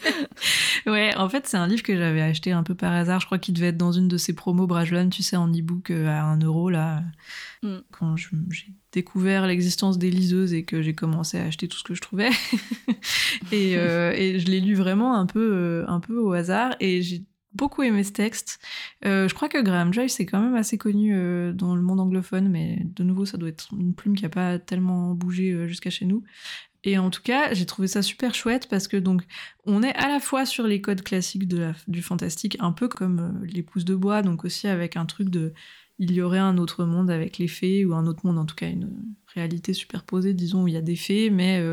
ouais, 0.91 1.15
en 1.15 1.29
fait, 1.29 1.47
c'est 1.47 1.57
un 1.57 1.67
livre 1.67 1.83
que 1.83 1.95
j'avais 1.95 2.21
acheté 2.21 2.51
un 2.51 2.63
peu 2.63 2.73
par 2.73 2.91
hasard. 2.91 3.19
Je 3.19 3.27
crois 3.27 3.37
qu'il 3.37 3.53
devait 3.53 3.67
être 3.67 3.77
dans 3.77 3.91
une 3.91 4.07
de 4.07 4.17
ces 4.17 4.33
promos 4.33 4.65
Brajlon, 4.65 5.09
tu 5.09 5.21
sais, 5.21 5.35
en 5.35 5.47
e-book 5.49 5.91
euh, 5.91 6.07
à 6.07 6.23
1 6.23 6.39
euro, 6.39 6.71
là. 6.71 7.03
Mm. 7.61 7.77
Quand 7.91 8.15
j'ai 8.17 8.73
découvert 8.91 9.45
l'existence 9.45 9.99
des 9.99 10.09
liseuses 10.09 10.53
et 10.53 10.63
que 10.63 10.81
j'ai 10.81 10.95
commencé 10.95 11.37
à 11.37 11.43
acheter 11.43 11.67
tout 11.67 11.77
ce 11.77 11.83
que 11.83 11.93
je 11.93 12.01
trouvais. 12.01 12.31
et, 13.51 13.77
euh, 13.77 14.13
et, 14.15 14.39
je 14.39 14.47
l'ai 14.47 14.59
lu 14.59 14.73
vraiment 14.73 15.15
un 15.15 15.27
peu, 15.27 15.51
euh, 15.53 15.85
un 15.87 15.99
peu 15.99 16.17
au 16.17 16.33
hasard. 16.33 16.75
Et 16.79 17.03
j'ai 17.03 17.23
beaucoup 17.53 17.83
aimé 17.83 18.03
ce 18.03 18.11
texte. 18.11 18.59
Euh, 19.05 19.27
je 19.27 19.33
crois 19.33 19.49
que 19.49 19.61
Graham 19.61 19.93
Joyce 19.93 20.19
est 20.19 20.25
quand 20.25 20.41
même 20.41 20.55
assez 20.55 20.77
connu 20.77 21.13
euh, 21.13 21.53
dans 21.53 21.75
le 21.75 21.81
monde 21.81 21.99
anglophone, 21.99 22.49
mais 22.49 22.79
de 22.83 23.03
nouveau, 23.03 23.25
ça 23.25 23.37
doit 23.37 23.49
être 23.49 23.69
une 23.77 23.93
plume 23.93 24.15
qui 24.15 24.23
n'a 24.23 24.29
pas 24.29 24.59
tellement 24.59 25.13
bougé 25.13 25.51
euh, 25.51 25.67
jusqu'à 25.67 25.89
chez 25.89 26.05
nous. 26.05 26.23
Et 26.83 26.97
en 26.97 27.11
tout 27.11 27.21
cas, 27.21 27.53
j'ai 27.53 27.65
trouvé 27.65 27.87
ça 27.87 28.01
super 28.01 28.33
chouette 28.33 28.67
parce 28.67 28.87
que 28.87 28.97
donc 28.97 29.21
on 29.65 29.83
est 29.83 29.93
à 29.95 30.07
la 30.07 30.19
fois 30.19 30.47
sur 30.47 30.65
les 30.65 30.81
codes 30.81 31.03
classiques 31.03 31.47
du 31.47 32.01
fantastique, 32.01 32.57
un 32.59 32.71
peu 32.71 32.87
comme 32.87 33.39
les 33.45 33.61
pousses 33.61 33.85
de 33.85 33.93
bois, 33.93 34.23
donc 34.23 34.45
aussi 34.45 34.67
avec 34.67 34.97
un 34.97 35.05
truc 35.05 35.29
de 35.29 35.53
il 35.99 36.11
y 36.11 36.21
aurait 36.23 36.39
un 36.39 36.57
autre 36.57 36.85
monde 36.85 37.11
avec 37.11 37.37
les 37.37 37.47
fées 37.47 37.85
ou 37.85 37.93
un 37.93 38.07
autre 38.07 38.25
monde, 38.25 38.39
en 38.39 38.45
tout 38.47 38.55
cas 38.55 38.67
une 38.67 38.89
réalité 39.35 39.73
superposée, 39.73 40.33
disons 40.33 40.63
où 40.63 40.67
il 40.67 40.73
y 40.73 40.77
a 40.77 40.81
des 40.81 40.95
fées, 40.95 41.29
mais 41.29 41.63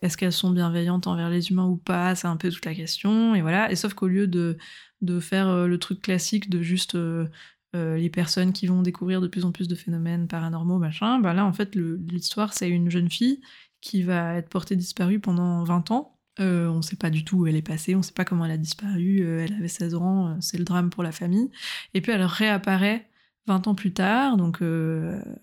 est-ce 0.00 0.16
qu'elles 0.16 0.32
sont 0.32 0.50
bienveillantes 0.50 1.06
envers 1.06 1.28
les 1.28 1.50
humains 1.50 1.66
ou 1.66 1.76
pas? 1.76 2.14
C'est 2.14 2.26
un 2.26 2.38
peu 2.38 2.48
toute 2.48 2.64
la 2.64 2.74
question. 2.74 3.34
Et 3.34 3.42
voilà. 3.42 3.70
Et 3.70 3.76
sauf 3.76 3.92
qu'au 3.92 4.06
lieu 4.06 4.26
de 4.26 4.56
de 5.02 5.20
faire 5.20 5.48
euh, 5.48 5.66
le 5.66 5.78
truc 5.78 6.02
classique 6.02 6.48
de 6.50 6.62
juste 6.62 6.94
euh, 6.94 7.26
euh, 7.74 7.96
les 7.96 8.10
personnes 8.10 8.52
qui 8.52 8.66
vont 8.66 8.82
découvrir 8.82 9.20
de 9.20 9.28
plus 9.28 9.44
en 9.44 9.52
plus 9.52 9.68
de 9.68 9.74
phénomènes 9.74 10.28
paranormaux, 10.28 10.78
machin, 10.78 11.18
bah 11.20 11.34
là, 11.34 11.44
en 11.44 11.52
fait, 11.52 11.74
l'histoire, 11.74 12.52
c'est 12.54 12.70
une 12.70 12.90
jeune 12.90 13.10
fille 13.10 13.40
qui 13.80 14.02
va 14.02 14.34
être 14.34 14.48
portée 14.48 14.76
disparue 14.76 15.20
pendant 15.20 15.62
20 15.64 15.90
ans. 15.90 16.18
on 16.38 16.76
ne 16.76 16.82
sait 16.82 16.96
pas 16.96 17.10
du 17.10 17.24
tout 17.24 17.38
où 17.38 17.46
elle 17.46 17.56
est 17.56 17.62
passée, 17.62 17.94
on 17.94 17.98
ne 17.98 18.02
sait 18.02 18.12
pas 18.12 18.24
comment 18.24 18.44
elle 18.44 18.52
a 18.52 18.56
disparu, 18.56 19.20
elle 19.20 19.52
avait 19.52 19.68
16 19.68 19.94
ans, 19.94 20.36
c'est 20.40 20.58
le 20.58 20.64
drame 20.64 20.90
pour 20.90 21.02
la 21.02 21.12
famille. 21.12 21.50
Et 21.94 22.00
puis 22.00 22.12
elle 22.12 22.24
réapparaît 22.24 23.08
20 23.46 23.68
ans 23.68 23.74
plus 23.74 23.92
tard, 23.92 24.36
donc 24.36 24.62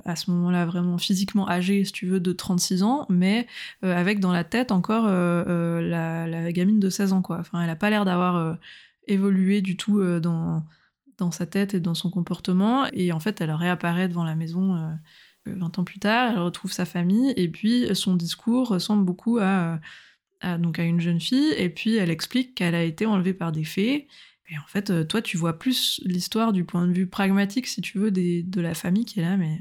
à 0.05 0.15
ce 0.15 0.31
moment-là 0.31 0.65
vraiment 0.65 0.97
physiquement 0.97 1.47
âgée, 1.47 1.85
si 1.85 1.91
tu 1.93 2.07
veux, 2.07 2.19
de 2.19 2.33
36 2.33 2.83
ans, 2.83 3.05
mais 3.09 3.47
avec 3.81 4.19
dans 4.19 4.33
la 4.33 4.43
tête 4.43 4.71
encore 4.71 5.05
la, 5.05 6.51
gamine 6.51 6.79
de 6.79 6.89
16 6.89 7.13
ans, 7.13 7.21
quoi. 7.21 7.39
Enfin, 7.39 7.61
elle 7.61 7.67
n'a 7.67 7.75
pas 7.75 7.89
l'air 7.91 8.03
d'avoir 8.05 8.57
évolué 9.07 9.61
du 9.61 9.77
tout 9.77 9.99
euh, 9.99 10.19
dans, 10.19 10.63
dans 11.17 11.31
sa 11.31 11.45
tête 11.45 11.73
et 11.73 11.79
dans 11.79 11.93
son 11.93 12.09
comportement. 12.09 12.85
Et 12.93 13.11
en 13.11 13.19
fait, 13.19 13.41
elle 13.41 13.51
réapparaît 13.51 14.07
devant 14.07 14.23
la 14.23 14.35
maison 14.35 14.75
20 15.45 15.61
euh, 15.61 15.61
ans 15.77 15.83
plus 15.83 15.99
tard, 15.99 16.31
elle 16.31 16.39
retrouve 16.39 16.71
sa 16.71 16.85
famille, 16.85 17.33
et 17.35 17.49
puis 17.49 17.93
son 17.95 18.15
discours 18.15 18.69
ressemble 18.69 19.05
beaucoup 19.05 19.39
à, 19.41 19.79
donc 20.59 20.79
à 20.79 20.83
une 20.83 20.99
jeune 20.99 21.21
fille, 21.21 21.53
et 21.57 21.69
puis 21.69 21.95
elle 21.95 22.09
explique 22.09 22.55
qu'elle 22.55 22.75
a 22.75 22.83
été 22.83 23.05
enlevée 23.05 23.33
par 23.33 23.51
des 23.51 23.63
fées. 23.63 24.07
Et 24.49 24.57
en 24.57 24.67
fait, 24.67 24.89
euh, 24.89 25.03
toi, 25.03 25.21
tu 25.21 25.37
vois 25.37 25.57
plus 25.57 26.01
l'histoire 26.03 26.51
du 26.51 26.65
point 26.65 26.85
de 26.87 26.93
vue 26.93 27.07
pragmatique, 27.07 27.67
si 27.67 27.81
tu 27.81 27.97
veux, 27.97 28.11
des, 28.11 28.43
de 28.43 28.61
la 28.61 28.73
famille 28.73 29.05
qui 29.05 29.19
est 29.19 29.23
là, 29.23 29.37
mais 29.37 29.59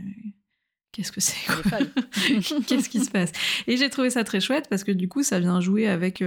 qu'est-ce 0.91 1.13
que 1.13 1.21
c'est 1.21 1.47
Qu'est-ce 2.67 2.89
qui 2.89 3.05
se 3.05 3.11
passe? 3.11 3.33
Et 3.67 3.77
j'ai 3.77 3.89
trouvé 3.91 4.11
ça 4.11 4.25
très 4.25 4.41
chouette 4.41 4.69
parce 4.69 4.85
que 4.85 4.93
du 4.93 5.09
coup, 5.09 5.23
ça 5.23 5.39
vient 5.39 5.61
jouer 5.61 5.87
avec 5.87 6.23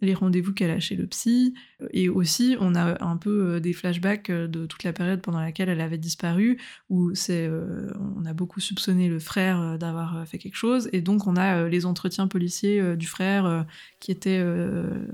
les 0.00 0.14
rendez-vous 0.14 0.52
qu'elle 0.52 0.70
a 0.70 0.80
chez 0.80 0.94
le 0.94 1.06
psy. 1.06 1.54
Et 1.92 2.08
aussi, 2.08 2.56
on 2.60 2.74
a 2.74 3.02
un 3.02 3.16
peu 3.16 3.54
euh, 3.54 3.60
des 3.60 3.72
flashbacks 3.72 4.30
euh, 4.30 4.46
de 4.46 4.66
toute 4.66 4.84
la 4.84 4.92
période 4.92 5.22
pendant 5.22 5.40
laquelle 5.40 5.68
elle 5.68 5.80
avait 5.80 5.98
disparu, 5.98 6.58
où 6.90 7.14
c'est, 7.14 7.46
euh, 7.46 7.90
on 8.16 8.26
a 8.26 8.34
beaucoup 8.34 8.60
soupçonné 8.60 9.08
le 9.08 9.18
frère 9.18 9.78
d'avoir 9.78 10.26
fait 10.26 10.38
quelque 10.38 10.56
chose. 10.56 10.88
Et 10.92 11.00
donc, 11.00 11.26
on 11.26 11.36
a 11.36 11.68
les 11.68 11.86
entretiens 11.86 12.28
policiers 12.28 12.96
du 12.96 13.06
frère 13.06 13.66
qui 14.00 14.10
étaient 14.10 14.44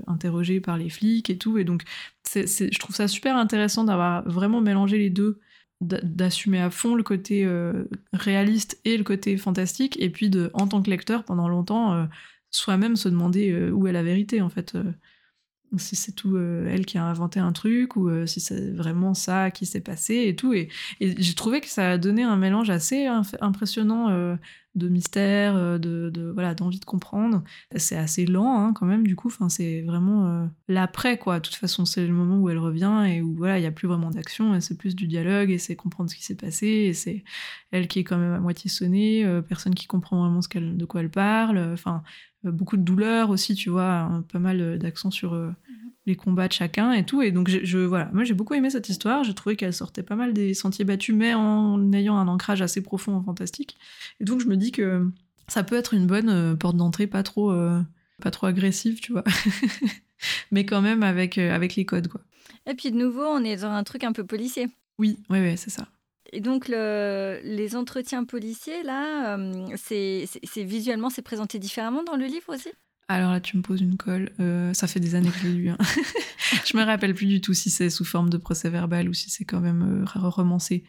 interrogés 0.07 0.59
par 0.59 0.77
les 0.77 0.89
flics 0.89 1.29
et 1.29 1.37
tout. 1.37 1.57
Et 1.57 1.63
donc, 1.63 1.83
c'est, 2.23 2.47
je 2.47 2.79
trouve 2.79 2.95
ça 2.95 3.07
super 3.07 3.35
intéressant 3.37 3.83
d'avoir 3.83 4.27
vraiment 4.27 4.61
mélangé 4.61 4.97
les 4.97 5.09
deux 5.09 5.39
d'assumer 5.81 6.61
à 6.61 6.69
fond 6.69 6.95
le 6.95 7.03
côté 7.03 7.45
réaliste 8.13 8.79
et 8.85 8.97
le 8.97 9.03
côté 9.03 9.35
fantastique 9.35 9.99
et 9.99 10.09
puis 10.09 10.29
de 10.29 10.49
en 10.53 10.67
tant 10.67 10.81
que 10.81 10.89
lecteur 10.89 11.25
pendant 11.25 11.49
longtemps 11.49 12.07
soi-même 12.53 12.95
se 12.95 13.09
demander 13.09 13.51
euh, 13.51 13.71
où 13.71 13.87
est 13.87 13.91
la 13.91 14.03
vérité 14.03 14.41
en 14.41 14.49
fait 14.49 14.75
euh, 14.75 14.83
si 15.77 15.95
c'est 15.95 16.11
tout 16.11 16.35
euh, 16.35 16.69
elle 16.71 16.85
qui 16.85 16.99
a 16.99 17.03
inventé 17.03 17.39
un 17.39 17.51
truc 17.51 17.95
ou 17.95 18.27
si 18.27 18.39
c'est 18.39 18.71
vraiment 18.71 19.15
ça 19.15 19.49
qui 19.49 19.65
s'est 19.65 19.81
passé 19.81 20.25
et 20.27 20.35
tout 20.35 20.53
et, 20.53 20.69
j'ai 21.01 21.33
trouvé 21.33 21.61
que 21.61 21.67
ça 21.67 21.91
a 21.91 21.97
donné 21.97 22.21
un 22.21 22.37
mélange 22.37 22.69
assez 22.69 23.07
impressionnant 23.41 24.37
de 24.75 24.89
mystère, 24.89 25.79
de, 25.79 26.31
voilà, 26.33 26.53
d'envie 26.53 26.79
de 26.79 26.85
comprendre. 26.85 27.43
C'est 27.75 27.97
assez 27.97 28.25
lent 28.25 28.59
hein, 28.59 28.73
quand 28.73 28.85
même, 28.85 29.05
du 29.05 29.15
coup. 29.15 29.31
C'est 29.49 29.81
vraiment 29.81 30.49
l'après, 30.67 31.17
quoi. 31.17 31.39
De 31.39 31.45
toute 31.45 31.55
façon, 31.55 31.85
c'est 31.85 32.05
le 32.07 32.13
moment 32.13 32.39
où 32.39 32.49
elle 32.49 32.57
revient 32.57 33.05
et 33.07 33.21
où 33.21 33.35
voilà, 33.35 33.59
il 33.59 33.63
y 33.63 33.67
a 33.67 33.71
plus 33.71 33.87
vraiment 33.87 34.11
d'action. 34.11 34.55
Et 34.55 34.61
c'est 34.61 34.77
plus 34.77 34.95
du 34.95 35.07
dialogue 35.07 35.51
et 35.51 35.57
c'est 35.57 35.75
comprendre 35.75 36.09
ce 36.09 36.15
qui 36.15 36.23
s'est 36.23 36.35
passé. 36.35 36.67
Et 36.67 36.93
c'est 36.93 37.23
elle 37.71 37.87
qui 37.87 37.99
est 37.99 38.03
quand 38.03 38.17
même 38.17 38.33
à 38.33 38.39
moitié 38.39 38.69
sonnée, 38.69 39.25
personne 39.47 39.75
qui 39.75 39.87
comprend 39.87 40.21
vraiment 40.21 40.41
ce 40.41 40.47
qu'elle, 40.47 40.77
de 40.77 40.85
quoi 40.85 41.01
elle 41.01 41.11
parle. 41.11 41.59
Enfin, 41.73 42.03
beaucoup 42.43 42.77
de 42.77 42.81
douleur 42.81 43.29
aussi, 43.29 43.55
tu 43.55 43.69
vois, 43.69 44.23
pas 44.31 44.39
mal 44.39 44.77
d'accent 44.79 45.11
sur 45.11 45.35
les 46.05 46.15
combats 46.15 46.47
de 46.47 46.53
chacun 46.53 46.91
et 46.91 47.05
tout. 47.05 47.21
Et 47.21 47.31
donc, 47.31 47.49
je, 47.49 47.77
voilà, 47.79 48.09
moi 48.13 48.23
j'ai 48.23 48.33
beaucoup 48.33 48.53
aimé 48.53 48.69
cette 48.69 48.89
histoire. 48.89 49.23
J'ai 49.23 49.33
trouvé 49.33 49.55
qu'elle 49.55 49.73
sortait 49.73 50.03
pas 50.03 50.15
mal 50.15 50.33
des 50.33 50.53
sentiers 50.53 50.85
battus, 50.85 51.15
mais 51.15 51.33
en 51.33 51.91
ayant 51.93 52.17
un 52.17 52.27
ancrage 52.27 52.61
assez 52.61 52.81
profond 52.81 53.15
en 53.15 53.23
fantastique. 53.23 53.77
Et 54.19 54.25
donc, 54.25 54.41
je 54.41 54.47
me 54.47 54.57
dis 54.57 54.71
que 54.71 55.07
ça 55.47 55.63
peut 55.63 55.75
être 55.75 55.93
une 55.93 56.07
bonne 56.07 56.29
euh, 56.29 56.55
porte 56.55 56.77
d'entrée, 56.77 57.07
pas 57.07 57.23
trop, 57.23 57.51
euh, 57.51 57.81
pas 58.21 58.31
trop 58.31 58.47
agressive, 58.47 58.99
tu 58.99 59.11
vois, 59.11 59.23
mais 60.51 60.65
quand 60.65 60.81
même 60.81 61.03
avec, 61.03 61.37
euh, 61.37 61.53
avec 61.53 61.75
les 61.75 61.85
codes, 61.85 62.07
quoi. 62.07 62.21
Et 62.65 62.75
puis 62.75 62.91
de 62.91 62.97
nouveau, 62.97 63.23
on 63.23 63.43
est 63.43 63.57
dans 63.57 63.71
un 63.71 63.83
truc 63.83 64.03
un 64.03 64.13
peu 64.13 64.25
policier. 64.25 64.69
Oui, 64.97 65.19
oui, 65.29 65.39
oui, 65.41 65.57
c'est 65.57 65.69
ça. 65.69 65.87
Et 66.35 66.41
donc, 66.41 66.67
le, 66.67 67.39
les 67.43 67.75
entretiens 67.75 68.23
policiers, 68.23 68.81
là, 68.83 69.37
c'est 69.77 70.25
visuellement, 70.57 71.09
c'est 71.09 71.21
présenté 71.21 71.59
différemment 71.59 72.03
dans 72.03 72.15
le 72.15 72.25
livre 72.25 72.53
aussi? 72.53 72.69
Alors 73.07 73.31
là, 73.31 73.39
tu 73.39 73.57
me 73.57 73.61
poses 73.61 73.81
une 73.81 73.97
colle. 73.97 74.31
Euh, 74.39 74.73
ça 74.73 74.87
fait 74.87 74.99
des 74.99 75.15
années 75.15 75.29
que 75.29 75.37
je 75.39 75.47
l'ai 75.47 75.53
lu. 75.53 75.69
Hein. 75.69 75.77
je 76.65 76.77
me 76.77 76.83
rappelle 76.83 77.13
plus 77.13 77.25
du 77.25 77.41
tout 77.41 77.53
si 77.53 77.69
c'est 77.69 77.89
sous 77.89 78.05
forme 78.05 78.29
de 78.29 78.37
procès 78.37 78.69
verbal 78.69 79.09
ou 79.09 79.13
si 79.13 79.29
c'est 79.29 79.45
quand 79.45 79.59
même 79.59 80.03
euh, 80.03 80.29
romancé. 80.29 80.83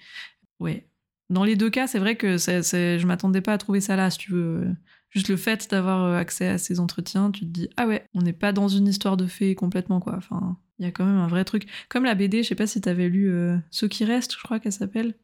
Ouais. 0.61 0.89
Dans 1.31 1.45
les 1.45 1.57
deux 1.57 1.71
cas, 1.71 1.87
c'est 1.87 1.99
vrai 1.99 2.17
que 2.17 2.39
c'est, 2.39 2.99
je 2.99 3.07
m'attendais 3.07 3.41
pas 3.41 3.55
à 3.55 3.59
trouver 3.59 3.81
ça 3.81 3.97
là, 3.97 4.11
si 4.11 4.19
tu 4.19 4.33
veux. 4.33 4.75
Juste 5.11 5.29
le 5.29 5.37
fait 5.37 5.69
d'avoir 5.71 6.05
euh, 6.05 6.17
accès 6.17 6.49
à 6.49 6.59
ces 6.59 6.81
entretiens, 6.81 7.31
tu 7.31 7.41
te 7.41 7.51
dis 7.51 7.69
ah 7.77 7.87
ouais, 7.87 8.09
on 8.15 8.23
n'est 8.23 8.33
pas 8.33 8.53
dans 8.53 8.69
une 8.69 8.89
histoire 8.89 9.17
de 9.17 9.27
fées 9.27 9.55
complètement 9.55 10.01
quoi. 10.01 10.15
Enfin, 10.17 10.59
il 10.79 10.85
y 10.85 10.89
a 10.89 10.93
quand 10.93 11.05
même 11.05 11.19
un 11.19 11.29
vrai 11.29 11.45
truc. 11.45 11.69
Comme 11.89 12.05
la 12.05 12.15
BD, 12.15 12.43
je 12.43 12.49
sais 12.49 12.55
pas 12.55 12.67
si 12.67 12.81
t'avais 12.81 13.09
lu 13.09 13.31
Ceux 13.71 13.89
qui 13.89 14.05
restent, 14.05 14.33
je 14.33 14.43
crois 14.43 14.59
qu'elle 14.59 14.73
s'appelle. 14.73 15.15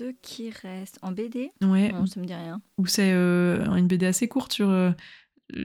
Ceux 0.00 0.14
qui 0.22 0.48
restent 0.48 0.98
en 1.02 1.12
BD. 1.12 1.50
Ouais. 1.60 1.92
Non, 1.92 2.06
ça 2.06 2.18
me 2.20 2.24
dit 2.24 2.32
rien. 2.32 2.62
Ou 2.78 2.86
c'est 2.86 3.10
une 3.12 3.86
BD 3.86 4.06
assez 4.06 4.28
courte 4.28 4.50
sur 4.50 4.70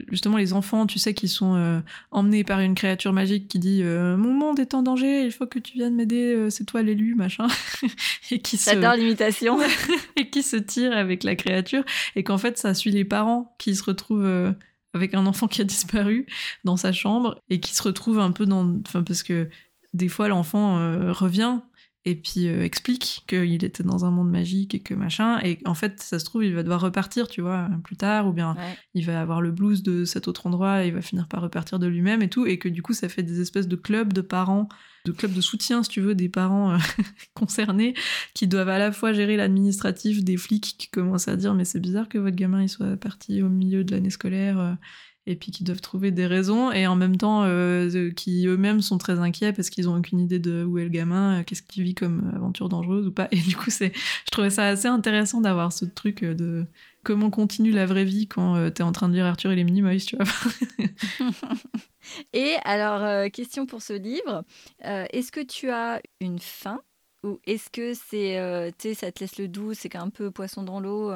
justement 0.08 0.36
les 0.36 0.52
enfants, 0.52 0.86
tu 0.86 0.98
sais, 0.98 1.14
qui 1.14 1.28
sont 1.28 1.54
euh, 1.54 1.80
emmenés 2.10 2.44
par 2.44 2.60
une 2.60 2.74
créature 2.74 3.12
magique 3.12 3.48
qui 3.48 3.58
dit 3.58 3.80
euh, 3.82 4.16
Mon 4.16 4.32
monde 4.32 4.58
est 4.60 4.74
en 4.74 4.82
danger, 4.82 5.24
il 5.24 5.32
faut 5.32 5.46
que 5.46 5.58
tu 5.58 5.74
viennes 5.74 5.94
m'aider, 5.94 6.34
euh, 6.34 6.50
c'est 6.50 6.64
toi 6.64 6.82
l'élu, 6.82 7.14
machin. 7.14 7.46
et 8.30 8.40
qui 8.40 8.56
J'adore 8.56 8.94
l'imitation. 8.94 9.58
et 10.16 10.28
qui 10.30 10.42
se 10.42 10.56
tire 10.56 10.92
avec 10.92 11.24
la 11.24 11.36
créature. 11.36 11.84
Et 12.14 12.22
qu'en 12.22 12.38
fait, 12.38 12.58
ça 12.58 12.74
suit 12.74 12.90
les 12.90 13.04
parents 13.04 13.54
qui 13.58 13.74
se 13.74 13.82
retrouvent 13.82 14.54
avec 14.94 15.14
un 15.14 15.26
enfant 15.26 15.46
qui 15.48 15.60
a 15.60 15.64
disparu 15.64 16.26
dans 16.64 16.76
sa 16.76 16.92
chambre 16.92 17.40
et 17.50 17.60
qui 17.60 17.74
se 17.74 17.82
retrouvent 17.82 18.20
un 18.20 18.32
peu 18.32 18.46
dans. 18.46 18.76
Enfin, 18.86 19.02
parce 19.02 19.22
que 19.22 19.48
des 19.94 20.08
fois, 20.08 20.28
l'enfant 20.28 20.76
revient 21.12 21.60
et 22.06 22.14
puis 22.14 22.46
euh, 22.46 22.62
explique 22.62 23.24
qu'il 23.26 23.64
était 23.64 23.82
dans 23.82 24.04
un 24.04 24.12
monde 24.12 24.30
magique 24.30 24.76
et 24.76 24.80
que 24.80 24.94
machin. 24.94 25.40
Et 25.42 25.58
en 25.64 25.74
fait, 25.74 26.00
ça 26.00 26.20
se 26.20 26.24
trouve, 26.24 26.44
il 26.44 26.54
va 26.54 26.62
devoir 26.62 26.80
repartir, 26.80 27.26
tu 27.26 27.40
vois, 27.40 27.68
plus 27.82 27.96
tard, 27.96 28.28
ou 28.28 28.32
bien 28.32 28.56
il 28.94 29.04
va 29.04 29.20
avoir 29.20 29.40
le 29.40 29.50
blues 29.50 29.82
de 29.82 30.04
cet 30.04 30.28
autre 30.28 30.46
endroit 30.46 30.84
et 30.84 30.88
il 30.88 30.94
va 30.94 31.02
finir 31.02 31.26
par 31.26 31.42
repartir 31.42 31.80
de 31.80 31.88
lui-même 31.88 32.22
et 32.22 32.28
tout. 32.28 32.46
Et 32.46 32.60
que 32.60 32.68
du 32.68 32.80
coup, 32.80 32.92
ça 32.92 33.08
fait 33.08 33.24
des 33.24 33.40
espèces 33.40 33.66
de 33.66 33.74
clubs 33.74 34.12
de 34.12 34.20
parents, 34.20 34.68
de 35.04 35.10
clubs 35.10 35.32
de 35.32 35.40
soutien, 35.40 35.82
si 35.82 35.90
tu 35.90 36.00
veux, 36.00 36.14
des 36.14 36.28
parents 36.28 36.74
euh, 36.74 36.78
concernés 37.34 37.94
qui 38.34 38.46
doivent 38.46 38.68
à 38.68 38.78
la 38.78 38.92
fois 38.92 39.12
gérer 39.12 39.36
l'administratif 39.36 40.22
des 40.22 40.36
flics 40.36 40.76
qui 40.78 40.88
commencent 40.88 41.26
à 41.26 41.34
dire 41.34 41.54
mais 41.54 41.64
c'est 41.64 41.80
bizarre 41.80 42.08
que 42.08 42.18
votre 42.18 42.36
gamin 42.36 42.62
il 42.62 42.68
soit 42.68 42.96
parti 42.96 43.42
au 43.42 43.48
milieu 43.48 43.82
de 43.82 43.90
l'année 43.90 44.10
scolaire. 44.10 44.76
Euh, 45.26 45.32
et 45.32 45.36
puis 45.36 45.50
qui 45.50 45.64
doivent 45.64 45.80
trouver 45.80 46.10
des 46.10 46.26
raisons, 46.26 46.72
et 46.72 46.86
en 46.86 46.96
même 46.96 47.16
temps 47.16 47.42
euh, 47.44 48.10
qui 48.12 48.46
eux-mêmes 48.46 48.80
sont 48.80 48.98
très 48.98 49.18
inquiets 49.18 49.52
parce 49.52 49.70
qu'ils 49.70 49.88
ont 49.88 49.96
aucune 49.96 50.20
idée 50.20 50.38
de 50.38 50.64
où 50.64 50.78
est 50.78 50.84
le 50.84 50.88
gamin, 50.88 51.40
euh, 51.40 51.42
qu'est-ce 51.44 51.62
qu'il 51.62 51.82
vit 51.82 51.94
comme 51.94 52.32
aventure 52.34 52.68
dangereuse 52.68 53.06
ou 53.06 53.12
pas. 53.12 53.28
Et 53.32 53.40
du 53.40 53.56
coup, 53.56 53.70
c'est, 53.70 53.92
je 53.94 54.30
trouvais 54.30 54.50
ça 54.50 54.66
assez 54.66 54.88
intéressant 54.88 55.40
d'avoir 55.40 55.72
ce 55.72 55.84
truc 55.84 56.22
euh, 56.22 56.34
de 56.34 56.64
comment 57.02 57.30
continue 57.30 57.70
la 57.70 57.86
vraie 57.86 58.04
vie 58.04 58.26
quand 58.26 58.68
t'es 58.72 58.82
en 58.82 58.90
train 58.90 59.08
de 59.08 59.14
lire 59.14 59.26
Arthur 59.26 59.52
et 59.52 59.56
les 59.56 59.62
Minimoys, 59.62 59.98
tu 59.98 60.16
vois. 60.16 60.26
et 62.32 62.56
alors, 62.64 63.30
question 63.30 63.64
pour 63.64 63.80
ce 63.80 63.92
livre, 63.92 64.42
est-ce 64.82 65.30
que 65.30 65.38
tu 65.38 65.70
as 65.70 66.00
une 66.20 66.40
fin 66.40 66.80
ou 67.22 67.38
est-ce 67.46 67.70
que 67.70 67.94
c'est, 67.94 68.34
ça 68.94 69.12
te 69.12 69.20
laisse 69.20 69.38
le 69.38 69.46
doux, 69.46 69.72
c'est 69.72 69.94
un 69.94 70.10
peu 70.10 70.32
poisson 70.32 70.64
dans 70.64 70.80
l'eau 70.80 71.12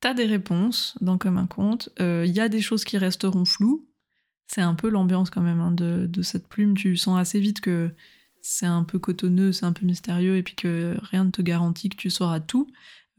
T'as 0.00 0.14
des 0.14 0.26
réponses 0.26 0.96
dans 1.00 1.18
Comme 1.18 1.36
un 1.36 1.46
conte. 1.46 1.90
Il 1.98 2.04
euh, 2.04 2.26
y 2.26 2.40
a 2.40 2.48
des 2.48 2.62
choses 2.62 2.84
qui 2.84 2.96
resteront 2.96 3.44
floues. 3.44 3.86
C'est 4.46 4.62
un 4.62 4.74
peu 4.74 4.88
l'ambiance 4.88 5.30
quand 5.30 5.42
même 5.42 5.60
hein, 5.60 5.70
de, 5.70 6.22
cette 6.22 6.48
plume. 6.48 6.76
Tu 6.76 6.96
sens 6.96 7.18
assez 7.18 7.38
vite 7.38 7.60
que 7.60 7.90
c'est 8.42 8.66
un 8.66 8.82
peu 8.82 8.98
cotonneux, 8.98 9.52
c'est 9.52 9.66
un 9.66 9.72
peu 9.72 9.86
mystérieux, 9.86 10.36
et 10.36 10.42
puis 10.42 10.54
que 10.54 10.96
rien 11.02 11.24
ne 11.24 11.30
te 11.30 11.42
garantit 11.42 11.90
que 11.90 11.96
tu 11.96 12.10
sauras 12.10 12.40
tout. 12.40 12.66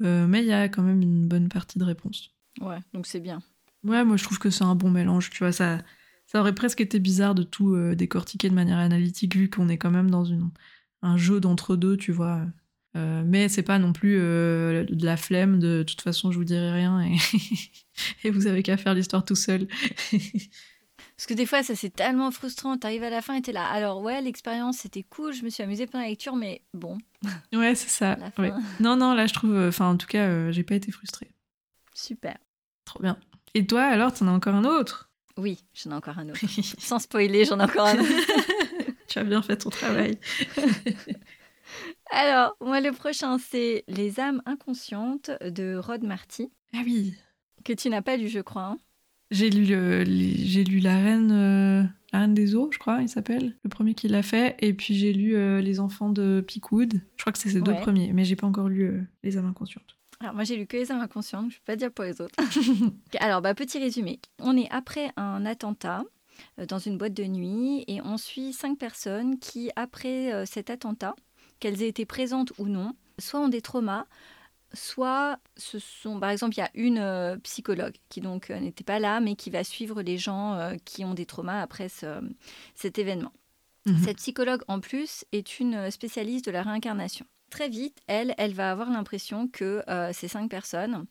Euh, 0.02 0.26
mais 0.28 0.42
il 0.42 0.48
y 0.48 0.52
a 0.52 0.68
quand 0.68 0.82
même 0.82 1.02
une 1.02 1.28
bonne 1.28 1.48
partie 1.48 1.78
de 1.78 1.84
réponses. 1.84 2.32
Ouais, 2.60 2.80
donc 2.94 3.06
c'est 3.06 3.20
bien. 3.20 3.42
Ouais, 3.84 4.04
moi 4.04 4.18
je 4.18 4.24
trouve 4.24 4.40
que 4.40 4.50
c'est 4.50 4.64
un 4.64 4.76
bon 4.76 4.90
mélange. 4.90 5.30
Tu 5.30 5.40
vois, 5.40 5.52
ça, 5.52 5.78
ça 6.26 6.40
aurait 6.40 6.56
presque 6.56 6.82
été 6.82 7.00
bizarre 7.00 7.36
de 7.36 7.44
tout 7.44 7.76
euh, 7.76 7.96
décortiquer 7.96 8.50
de 8.50 8.56
manière 8.56 8.80
analytique, 8.80 9.36
vu 9.36 9.50
qu'on 9.50 9.70
est 9.70 9.78
quand 9.78 9.92
même 9.92 10.10
dans 10.10 10.26
une, 10.26 10.50
un 11.02 11.18
jeu 11.18 11.40
d'entre-deux, 11.40 11.96
tu 11.96 12.12
vois. 12.12 12.46
Euh, 12.98 13.24
mais 13.26 13.48
c'est 13.48 13.64
pas 13.64 13.80
non 13.80 13.94
plus 13.94 14.18
euh, 14.20 14.84
de 14.84 15.06
la 15.06 15.16
flemme 15.16 15.60
de, 15.60 15.84
toute 15.88 16.02
façon 16.02 16.30
je 16.30 16.38
vous 16.38 16.44
dirai 16.44 16.74
rien 16.74 17.00
et, 17.00 17.16
et 18.26 18.32
vous 18.32 18.48
avez 18.48 18.64
qu'à 18.64 18.76
faire 18.76 18.94
l'histoire 18.94 19.24
tout 19.24 19.36
seul. 19.36 19.68
Parce 20.12 21.28
que 21.28 21.34
des 21.34 21.46
fois 21.46 21.64
ça 21.64 21.74
c'est 21.74 21.92
tellement 21.96 22.32
frustrant, 22.32 22.78
t'arrives 22.78 23.04
à 23.04 23.10
la 23.10 23.22
fin 23.22 23.36
et 23.36 23.42
t'es 23.42 23.54
là, 23.54 23.66
alors 23.66 24.02
ouais 24.02 24.22
l'expérience 24.22 24.80
c'était 24.80 25.04
cool, 25.04 25.34
je 25.34 25.44
me 25.44 25.50
suis 25.50 25.64
amusée 25.64 25.86
pendant 25.88 26.04
la 26.04 26.10
lecture 26.10 26.36
mais 26.36 26.64
bon. 26.74 26.98
Ouais 27.54 27.76
c'est 27.76 27.90
ça. 27.90 28.18
Non 28.82 28.98
non 28.98 29.14
là 29.14 29.26
je 29.26 29.34
trouve, 29.34 29.54
euh, 29.54 29.70
enfin 29.70 29.88
en 29.88 29.96
tout 29.96 30.08
cas 30.08 30.52
j'ai 30.52 30.64
pas 30.64 30.76
été 30.76 30.92
frustrée. 30.92 31.32
Super. 31.94 32.38
Trop 32.84 33.02
bien. 33.02 33.18
Et 33.54 33.66
toi 33.66 33.84
alors 33.84 34.14
t'en 34.14 34.28
as 34.28 34.32
encore 34.32 34.56
un 34.56 34.66
autre? 34.66 35.10
Oui 35.38 35.64
j'en 35.74 35.92
ai 35.92 35.94
encore 35.94 36.20
un 36.20 36.28
autre. 36.28 36.40
Sans 36.78 37.00
spoiler 37.00 37.46
j'en 37.46 37.60
ai 37.60 37.64
encore 37.64 37.88
un 37.88 38.00
autre. 38.00 38.12
tu 39.08 39.18
as 39.18 39.24
bien 39.24 39.42
fait 39.42 39.56
ton 39.56 39.70
travail. 39.70 40.18
Alors, 42.12 42.56
moi, 42.62 42.82
le 42.82 42.92
prochain, 42.92 43.38
c'est 43.38 43.84
Les 43.88 44.20
âmes 44.20 44.42
inconscientes 44.46 45.32
de 45.42 45.76
Rod 45.78 46.04
Marty. 46.04 46.52
Ah 46.74 46.82
oui. 46.86 47.16
Que 47.64 47.74
tu 47.74 47.90
n'as 47.90 48.02
pas 48.02 48.18
lu, 48.18 48.28
je 48.28 48.40
crois. 48.40 48.64
Hein. 48.64 48.78
J'ai 49.32 49.50
lu, 49.50 49.66
j'ai 49.66 50.64
lu 50.66 50.80
La 50.80 50.98
Reine, 50.98 51.32
euh, 51.32 51.84
La 52.12 52.20
Reine 52.20 52.34
des 52.34 52.54
Eaux, 52.54 52.70
je 52.74 52.78
crois, 52.78 53.02
il 53.02 53.08
s'appelle, 53.08 53.56
le 53.64 53.70
premier 53.70 53.94
qu'il 53.94 54.14
a 54.14 54.24
fait. 54.24 54.58
Et 54.60 54.74
puis 54.74 54.94
j'ai 54.94 55.14
lu 55.14 55.36
euh, 55.36 55.62
Les 55.62 55.80
Enfants 55.80 56.10
de 56.10 56.44
Pickwood. 56.46 56.96
Je 57.16 57.24
crois 57.24 57.32
que 57.32 57.40
c'est 57.40 57.50
ces 57.50 57.62
deux 57.62 57.74
premiers, 57.76 58.12
mais 58.12 58.26
j'ai 58.26 58.36
pas 58.36 58.46
encore 58.46 58.68
lu 58.68 58.84
euh, 58.84 59.02
Les 59.24 59.38
âmes 59.38 59.48
inconscientes. 59.48 59.98
Alors 60.20 60.36
moi 60.36 60.44
j'ai 60.44 60.58
lu 60.58 60.68
que 60.68 60.76
les 60.76 60.92
âmes 60.92 61.00
inconscientes, 61.00 61.50
je 61.50 61.56
ne 61.56 61.60
peux 61.60 61.66
pas 61.66 61.76
dire 61.78 61.92
pour 61.92 62.04
les 62.04 62.20
autres. 62.22 62.36
Alors 63.22 63.42
bah, 63.42 63.56
petit 63.56 63.80
résumé, 63.80 64.20
on 64.38 64.56
est 64.58 64.70
après 64.70 65.12
un 65.16 65.46
attentat 65.46 66.04
dans 66.68 66.78
une 66.78 66.98
boîte 66.98 67.14
de 67.14 67.24
nuit 67.24 67.86
et 67.88 68.02
on 68.02 68.18
suit 68.18 68.52
cinq 68.52 68.78
personnes 68.78 69.40
qui 69.40 69.72
après 69.76 70.46
cet 70.46 70.70
attentat 70.70 71.16
qu'elles 71.62 71.82
aient 71.82 71.88
été 71.88 72.06
présentes 72.06 72.52
ou 72.58 72.68
non, 72.68 72.94
soit 73.18 73.40
ont 73.40 73.48
des 73.48 73.62
traumas, 73.62 74.06
soit 74.74 75.40
ce 75.56 75.80
sont, 75.80 76.20
par 76.20 76.30
exemple, 76.30 76.56
il 76.56 76.60
y 76.60 76.64
a 76.64 76.72
une 76.74 76.98
euh, 76.98 77.38
psychologue 77.38 77.96
qui 78.10 78.20
donc 78.20 78.50
euh, 78.50 78.60
n'était 78.60 78.84
pas 78.84 79.00
là, 79.00 79.20
mais 79.22 79.36
qui 79.36 79.50
va 79.50 79.64
suivre 79.64 80.02
les 80.02 80.18
gens 80.18 80.56
euh, 80.56 80.76
qui 80.86 81.06
ont 81.06 81.14
des 81.14 81.26
traumas 81.26 81.62
après 81.62 81.88
cet 82.76 83.00
événement. 83.00 83.32
Mhm. 83.86 84.04
Cette 84.04 84.18
psychologue, 84.18 84.62
en 84.68 84.80
plus, 84.80 85.26
est 85.32 85.60
une 85.60 85.90
spécialiste 85.92 86.46
de 86.46 86.52
la 86.52 86.64
réincarnation. 86.64 87.26
Très 87.50 87.70
vite, 87.70 88.00
elle, 88.08 88.34
elle 88.38 88.54
va 88.54 88.72
avoir 88.72 88.90
l'impression 88.90 89.48
que 89.48 89.84
ces 90.14 90.30
cinq 90.30 90.50
personnes 90.50 91.06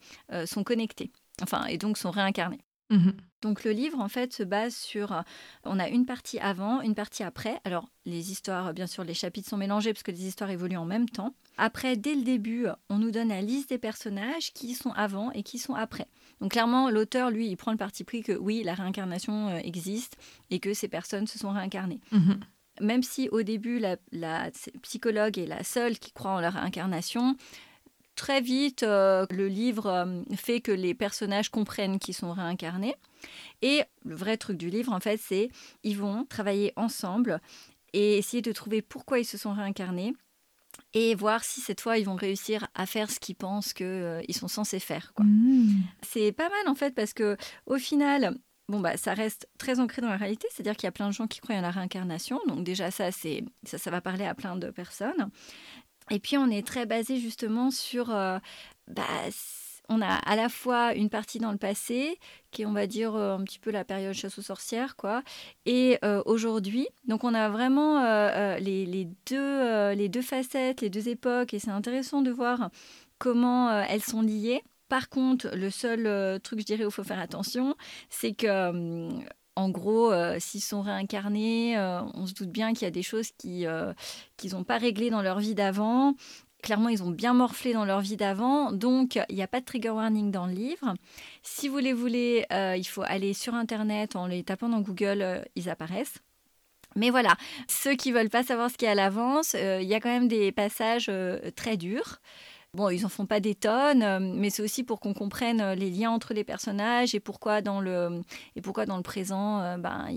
sont 0.47 0.65
connectées, 0.65 1.11
enfin, 1.43 1.67
et 1.67 1.77
donc 1.77 1.99
sont 1.99 2.11
réincarnées. 2.11 2.65
Mhm. 2.89 3.13
Donc 3.43 3.65
le 3.65 3.71
livre 3.73 4.01
en 4.01 4.09
fait 4.09 4.33
se 4.33 4.43
base 4.43 4.75
sur, 4.75 5.13
euh, 5.13 5.23
on 5.65 5.79
a 5.79 5.89
une 5.89 6.07
partie 6.07 6.39
avant, 6.39 6.81
une 6.81 6.95
partie 6.95 7.23
après. 7.23 7.61
Alors 7.65 7.89
les 8.05 8.31
histoires, 8.31 8.75
bien 8.75 8.87
sûr, 8.87 9.05
les 9.05 9.15
chapitres 9.15 9.49
sont 9.49 9.57
mélangés 9.57 9.93
parce 9.93 10.03
que 10.03 10.11
les 10.11 10.27
histoires 10.27 10.51
évoluent 10.51 10.77
en 10.77 10.85
même 10.85 11.09
temps. 11.09 11.35
Après, 11.57 11.97
dès 11.97 12.15
le 12.15 12.23
début, 12.23 12.67
on 12.89 12.99
nous 12.99 13.11
donne 13.11 13.29
la 13.29 13.43
liste 13.43 13.71
des 13.71 13.79
personnages 13.79 14.53
qui 14.53 14.75
sont 14.75 14.93
avant 14.93 15.31
et 15.33 15.43
qui 15.43 15.59
sont 15.59 15.75
après. 15.75 16.07
Donc 16.41 16.53
clairement, 16.53 16.91
l'auteur, 16.91 17.31
lui, 17.31 17.49
il 17.49 17.57
prend 17.57 17.71
le 17.71 17.77
parti 17.77 18.05
pris 18.05 18.23
que 18.23 18.33
oui, 18.33 18.63
la 18.63 18.75
réincarnation 18.75 19.49
euh, 19.49 19.59
existe 19.63 20.17
et 20.51 20.59
que 20.59 20.75
ces 20.75 20.89
personnes 20.89 21.27
se 21.27 21.39
sont 21.39 21.51
réincarnées. 21.51 22.01
Mhm. 22.13 22.41
Même 22.81 23.03
si 23.03 23.29
au 23.31 23.43
début, 23.43 23.79
la, 23.79 23.97
la 24.11 24.51
psychologue 24.83 25.39
est 25.39 25.47
la 25.47 25.65
seule 25.65 25.99
qui 25.99 26.13
croit 26.13 26.31
en 26.31 26.41
la 26.41 26.51
réincarnation, 26.51 27.37
très 28.21 28.43
vite, 28.43 28.83
euh, 28.83 29.25
le 29.31 29.49
livre 29.49 29.87
euh, 29.87 30.23
fait 30.37 30.61
que 30.61 30.73
les 30.73 30.93
personnages 30.93 31.49
comprennent 31.49 31.99
qu'ils 31.99 32.15
sont 32.15 32.33
réincarnés. 32.33 32.95
Et 33.63 33.83
le 34.05 34.15
vrai 34.15 34.37
truc 34.37 34.59
du 34.59 34.69
livre, 34.69 34.93
en 34.93 35.01
fait, 35.01 35.19
c'est 35.19 35.49
ils 35.85 35.97
vont 35.97 36.27
travailler 36.27 36.75
ensemble 36.77 37.41
et 37.95 38.19
essayer 38.19 38.43
de 38.43 38.53
trouver 38.53 38.83
pourquoi 38.83 39.21
ils 39.21 39.25
se 39.25 39.39
sont 39.39 39.55
réincarnés 39.55 40.13
et 40.93 41.15
voir 41.15 41.45
si 41.45 41.63
cette 41.63 41.81
fois 41.81 41.97
ils 41.97 42.05
vont 42.05 42.15
réussir 42.15 42.67
à 42.75 42.85
faire 42.85 43.11
ce 43.11 43.21
qu'ils 43.21 43.37
pensent 43.37 43.73
qu'ils 43.73 43.87
euh, 43.87 44.23
sont 44.33 44.49
censés 44.49 44.81
faire. 44.81 45.15
Mmh. 45.19 45.73
C'est 46.03 46.33
pas 46.33 46.51
mal 46.51 46.69
en 46.69 46.75
fait 46.75 46.95
parce 46.95 47.15
que 47.15 47.39
au 47.65 47.79
final, 47.79 48.37
bon 48.69 48.81
bah 48.81 48.99
ça 48.99 49.15
reste 49.15 49.49
très 49.57 49.81
ancré 49.81 50.03
dans 50.03 50.11
la 50.11 50.19
réalité, 50.19 50.47
c'est-à-dire 50.51 50.77
qu'il 50.77 50.87
y 50.87 50.89
a 50.89 50.93
plein 50.93 51.09
de 51.09 51.15
gens 51.15 51.27
qui 51.27 51.41
croient 51.41 51.57
en 51.57 51.63
la 51.63 51.71
réincarnation, 51.71 52.39
donc 52.47 52.65
déjà 52.65 52.91
ça 52.91 53.13
c'est 53.13 53.45
ça, 53.65 53.79
ça 53.79 53.91
va 53.91 54.03
parler 54.03 54.27
à 54.27 54.35
plein 54.35 54.57
de 54.57 54.71
personnes. 54.71 55.31
Et 56.11 56.19
puis 56.19 56.37
on 56.37 56.49
est 56.51 56.67
très 56.67 56.87
basé 56.87 57.19
justement 57.19 57.71
sur... 57.71 58.11
Euh, 58.11 58.39
bah, 58.89 59.03
on 59.93 60.01
a 60.03 60.15
à 60.15 60.37
la 60.37 60.49
fois 60.49 60.95
une 60.95 61.11
partie 61.11 61.41
dans 61.41 61.51
le 61.51 61.59
passé, 61.59 62.21
qui 62.53 62.63
est, 62.63 62.67
on 62.67 62.73
va 62.73 62.87
dire, 62.87 63.17
euh, 63.17 63.37
un 63.37 63.43
petit 63.43 63.59
peu 63.59 63.73
la 63.73 63.85
période 63.85 64.15
chasse 64.15 64.39
aux 64.39 64.43
sorcières, 64.43 64.95
quoi, 64.95 65.25
et 65.67 65.99
euh, 66.05 66.23
aujourd'hui. 66.27 66.87
Donc, 67.09 67.25
on 67.25 67.35
a 67.35 67.49
vraiment 67.49 68.01
les, 68.59 69.09
deux, 69.29 69.91
les 69.93 70.09
deux 70.09 70.23
facettes, 70.23 70.81
les 70.81 70.91
deux 70.91 71.09
époques, 71.09 71.55
et 71.55 71.59
c'est 71.59 71.73
intéressant 71.73 72.23
de 72.23 72.31
voir 72.31 72.71
comment 73.19 73.81
elles 73.83 74.03
sont 74.03 74.23
liées. 74.23 74.63
Par 74.89 75.09
contre, 75.09 75.51
le 75.57 75.71
seul 75.71 76.41
truc, 76.41 76.61
je 76.61 76.67
dirais, 76.67 76.85
où 76.85 76.89
il 76.89 76.93
faut 76.93 77.03
faire 77.03 77.19
attention, 77.19 77.75
c'est 78.11 78.33
que 78.33 78.69
hum, 78.71 79.25
en 79.57 79.69
gros, 79.69 80.13
euh, 80.13 80.37
s'ils 80.39 80.63
sont 80.63 80.83
réincarnés, 80.83 81.77
euh, 81.77 82.03
on 82.15 82.27
se 82.27 82.35
doute 82.35 82.51
bien 82.51 82.73
qu'il 82.73 82.83
y 82.83 82.87
a 82.87 82.91
des 82.91 83.03
choses 83.03 83.31
qui 83.37 83.67
euh, 83.67 83.93
qu'ils 84.37 84.53
n'ont 84.53 84.65
pas 84.65 84.79
réglées 84.79 85.11
dans 85.11 85.23
leur 85.23 85.39
vie 85.39 85.55
d'avant. 85.55 86.15
Clairement, 86.63 86.89
ils 86.89 87.03
ont 87.03 87.11
bien 87.11 87.33
morflé 87.33 87.73
dans 87.73 87.85
leur 87.85 88.01
vie 88.01 88.17
d'avant, 88.17 88.71
donc 88.71 89.19
il 89.29 89.35
n'y 89.35 89.43
a 89.43 89.49
pas 89.49 89.61
de 89.61 89.65
trigger 89.65 89.91
warning 89.91 90.31
dans 90.31 90.47
le 90.47 90.53
livre. 90.53 90.95
Si 91.43 91.69
vous 91.69 91.79
les 91.79 91.95
voulez, 91.95 92.45
il 92.51 92.85
faut 92.85 93.03
aller 93.03 93.33
sur 93.33 93.55
Internet 93.55 94.15
en 94.15 94.27
les 94.27 94.43
tapant 94.43 94.69
dans 94.69 94.83
Google, 94.83 95.43
ils 95.57 95.71
apparaissent. 95.71 96.19
Mais 96.97 97.09
voilà, 97.09 97.35
ceux 97.67 97.95
qui 97.95 98.13
veulent 98.13 98.29
pas 98.29 98.43
savoir 98.43 98.71
ce 98.71 98.77
qu'il 98.77 98.85
y 98.85 98.89
a 98.89 98.93
à 98.93 98.95
l'avance, 98.95 99.55
il 99.55 99.89
y 99.89 99.95
a 99.95 100.01
quand 100.01 100.11
même 100.11 100.29
des 100.29 100.53
passages 100.53 101.11
très 101.57 101.79
durs. 101.79 102.21
Bon, 102.75 102.89
ils 102.89 103.05
en 103.05 103.09
font 103.09 103.27
pas 103.27 103.41
des 103.41 103.57
tonnes, 103.57 104.03
euh, 104.03 104.21
mais 104.21 104.49
c'est 104.49 104.63
aussi 104.63 104.85
pour 104.85 105.01
qu'on 105.01 105.13
comprenne 105.13 105.61
euh, 105.61 105.75
les 105.75 105.91
liens 105.91 106.11
entre 106.11 106.35
les 106.35 106.45
personnages 106.45 107.17
et 107.17 107.21
pourquoi 107.21 107.63
dans 107.63 107.81
le, 107.81 108.23
et 108.55 108.61
pourquoi 108.63 108.87
dans 108.87 108.97
le 108.97 109.03
présent, 109.03 109.61
euh, 109.61 109.77
ben, 109.77 110.09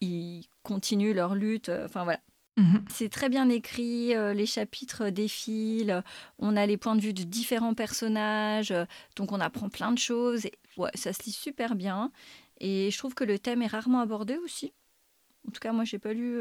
ils, 0.00 0.46
continuent 0.62 1.14
leur 1.14 1.34
lutte. 1.34 1.68
Enfin 1.84 2.04
voilà. 2.04 2.20
Mhm. 2.56 2.84
C'est 2.90 3.08
très 3.10 3.28
bien 3.28 3.48
écrit, 3.50 4.08
les 4.08 4.46
chapitres 4.46 5.10
défilent, 5.10 6.02
on 6.38 6.56
a 6.56 6.66
les 6.66 6.76
points 6.76 6.96
de 6.96 7.00
vue 7.00 7.12
de 7.12 7.22
différents 7.22 7.74
personnages, 7.74 8.74
donc 9.14 9.30
on 9.30 9.40
apprend 9.40 9.68
plein 9.68 9.92
de 9.92 9.98
choses. 9.98 10.46
Et, 10.46 10.52
ouais, 10.76 10.90
ça 10.94 11.12
se 11.12 11.22
lit 11.22 11.32
super 11.32 11.76
bien. 11.76 12.10
Et 12.58 12.90
je 12.90 12.98
trouve 12.98 13.14
que 13.14 13.24
le 13.24 13.38
thème 13.38 13.62
est 13.62 13.68
rarement 13.68 14.00
abordé 14.00 14.38
aussi. 14.38 14.72
En 15.46 15.52
tout 15.52 15.60
cas, 15.60 15.72
moi, 15.72 15.84
j'ai 15.84 15.98
pas 15.98 16.12
lu 16.12 16.40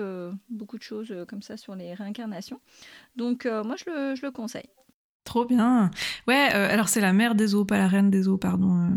beaucoup 0.49 0.77
de 0.77 0.83
choses 0.83 1.13
comme 1.27 1.43
ça 1.43 1.57
sur 1.57 1.75
les 1.75 1.93
réincarnations. 1.93 2.61
Donc, 3.15 3.45
moi, 3.45 3.75
je 3.75 3.89
le, 3.89 4.15
je 4.15 4.25
le 4.25 4.31
conseille. 4.31 4.69
Trop 5.25 5.43
bien. 5.43 5.91
Ouais, 6.27 6.49
euh, 6.53 6.71
alors 6.71 6.87
c'est 6.87 7.01
la 7.01 7.11
mère 7.11 7.35
des 7.35 7.55
eaux, 7.55 7.65
pas 7.65 7.77
la 7.77 7.87
reine 7.87 8.09
des 8.09 8.27
eaux, 8.27 8.37
pardon, 8.37 8.89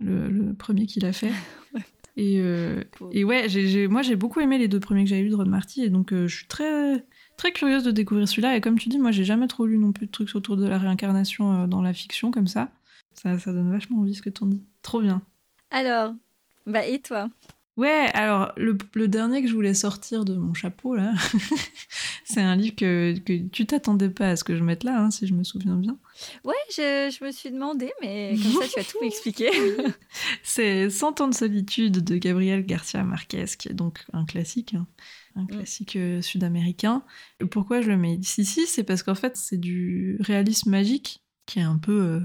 euh, 0.00 0.28
le, 0.30 0.54
premier 0.54 0.86
qu'il 0.86 1.04
a 1.04 1.12
fait. 1.12 1.32
Et, 2.18 2.40
euh, 2.40 2.84
et 3.10 3.24
ouais, 3.24 3.46
moi 3.88 4.02
j'ai 4.02 4.16
beaucoup 4.16 4.40
aimé 4.40 4.58
les 4.58 4.68
deux 4.68 4.80
premiers 4.80 5.04
que 5.04 5.08
j'avais 5.08 5.22
lus 5.22 5.30
de 5.30 5.34
Rod 5.34 5.48
Marty, 5.48 5.82
et 5.82 5.88
donc 5.88 6.12
je 6.12 6.26
suis 6.26 6.46
très, 6.46 7.06
très 7.38 7.52
curieuse 7.52 7.84
de 7.84 7.90
découvrir 7.90 8.28
celui-là. 8.28 8.54
Et 8.54 8.60
comme 8.60 8.78
tu 8.78 8.90
dis, 8.90 8.98
moi, 8.98 9.12
j'ai 9.12 9.24
jamais 9.24 9.46
trop 9.46 9.64
lu 9.64 9.78
non 9.78 9.92
plus 9.92 10.08
de 10.08 10.10
trucs 10.10 10.34
autour 10.34 10.58
de 10.58 10.68
la 10.68 10.76
réincarnation 10.76 11.66
dans 11.66 11.80
la 11.80 11.94
fiction 11.94 12.30
comme 12.30 12.48
ça. 12.48 12.68
Ça, 13.14 13.38
ça 13.38 13.54
donne 13.54 13.72
vachement 13.72 14.00
envie 14.00 14.14
ce 14.14 14.20
que 14.20 14.28
tu 14.28 14.44
en 14.44 14.46
dis. 14.48 14.62
Trop 14.82 15.00
bien. 15.00 15.22
Alors, 15.70 16.12
bah 16.66 16.84
et 16.84 17.00
toi? 17.00 17.30
Ouais, 17.78 18.10
alors 18.12 18.52
le, 18.58 18.76
dernier 19.08 19.40
que 19.40 19.48
je 19.48 19.54
voulais 19.54 19.72
sortir 19.72 20.26
de 20.26 20.34
mon 20.34 20.52
chapeau 20.52 20.94
là, 20.94 21.14
c'est 22.24 22.42
un 22.42 22.54
livre 22.54 22.76
que, 22.76 23.18
que 23.18 23.48
tu 23.48 23.64
t'attendais 23.64 24.10
pas 24.10 24.28
à 24.28 24.36
ce 24.36 24.44
que 24.44 24.56
je 24.56 24.62
mette 24.62 24.84
là, 24.84 25.00
hein, 25.00 25.10
si 25.10 25.26
je 25.26 25.32
me 25.32 25.42
souviens 25.42 25.76
bien. 25.76 25.98
Ouais, 26.44 26.54
je, 26.68 27.16
je, 27.18 27.24
me 27.24 27.30
suis 27.30 27.50
demandé, 27.50 27.90
mais 28.02 28.34
comme 28.42 28.62
ça 28.62 28.68
tu 28.68 28.78
as 28.78 28.84
tout 28.84 28.98
expliqué. 29.02 29.48
c'est 30.42 30.90
Cent 30.90 31.22
ans 31.22 31.28
de 31.28 31.34
solitude 31.34 32.04
de 32.04 32.16
Gabriel 32.16 32.66
Garcia 32.66 33.02
Marquez, 33.04 33.46
qui 33.58 33.68
est 33.68 33.74
donc 33.74 34.04
un 34.12 34.26
classique, 34.26 34.74
hein, 34.74 34.86
un 35.34 35.44
mm. 35.44 35.48
classique 35.48 35.96
euh, 35.96 36.20
sud-américain. 36.20 37.02
Pourquoi 37.50 37.80
je 37.80 37.88
le 37.88 37.96
mets 37.96 38.16
ici? 38.16 38.44
C'est 38.66 38.84
parce 38.84 39.02
qu'en 39.02 39.14
fait 39.14 39.34
c'est 39.38 39.56
du 39.56 40.18
réalisme 40.20 40.68
magique, 40.68 41.24
qui 41.46 41.58
est 41.58 41.62
un 41.62 41.78
peu, 41.78 42.02
euh, 42.02 42.20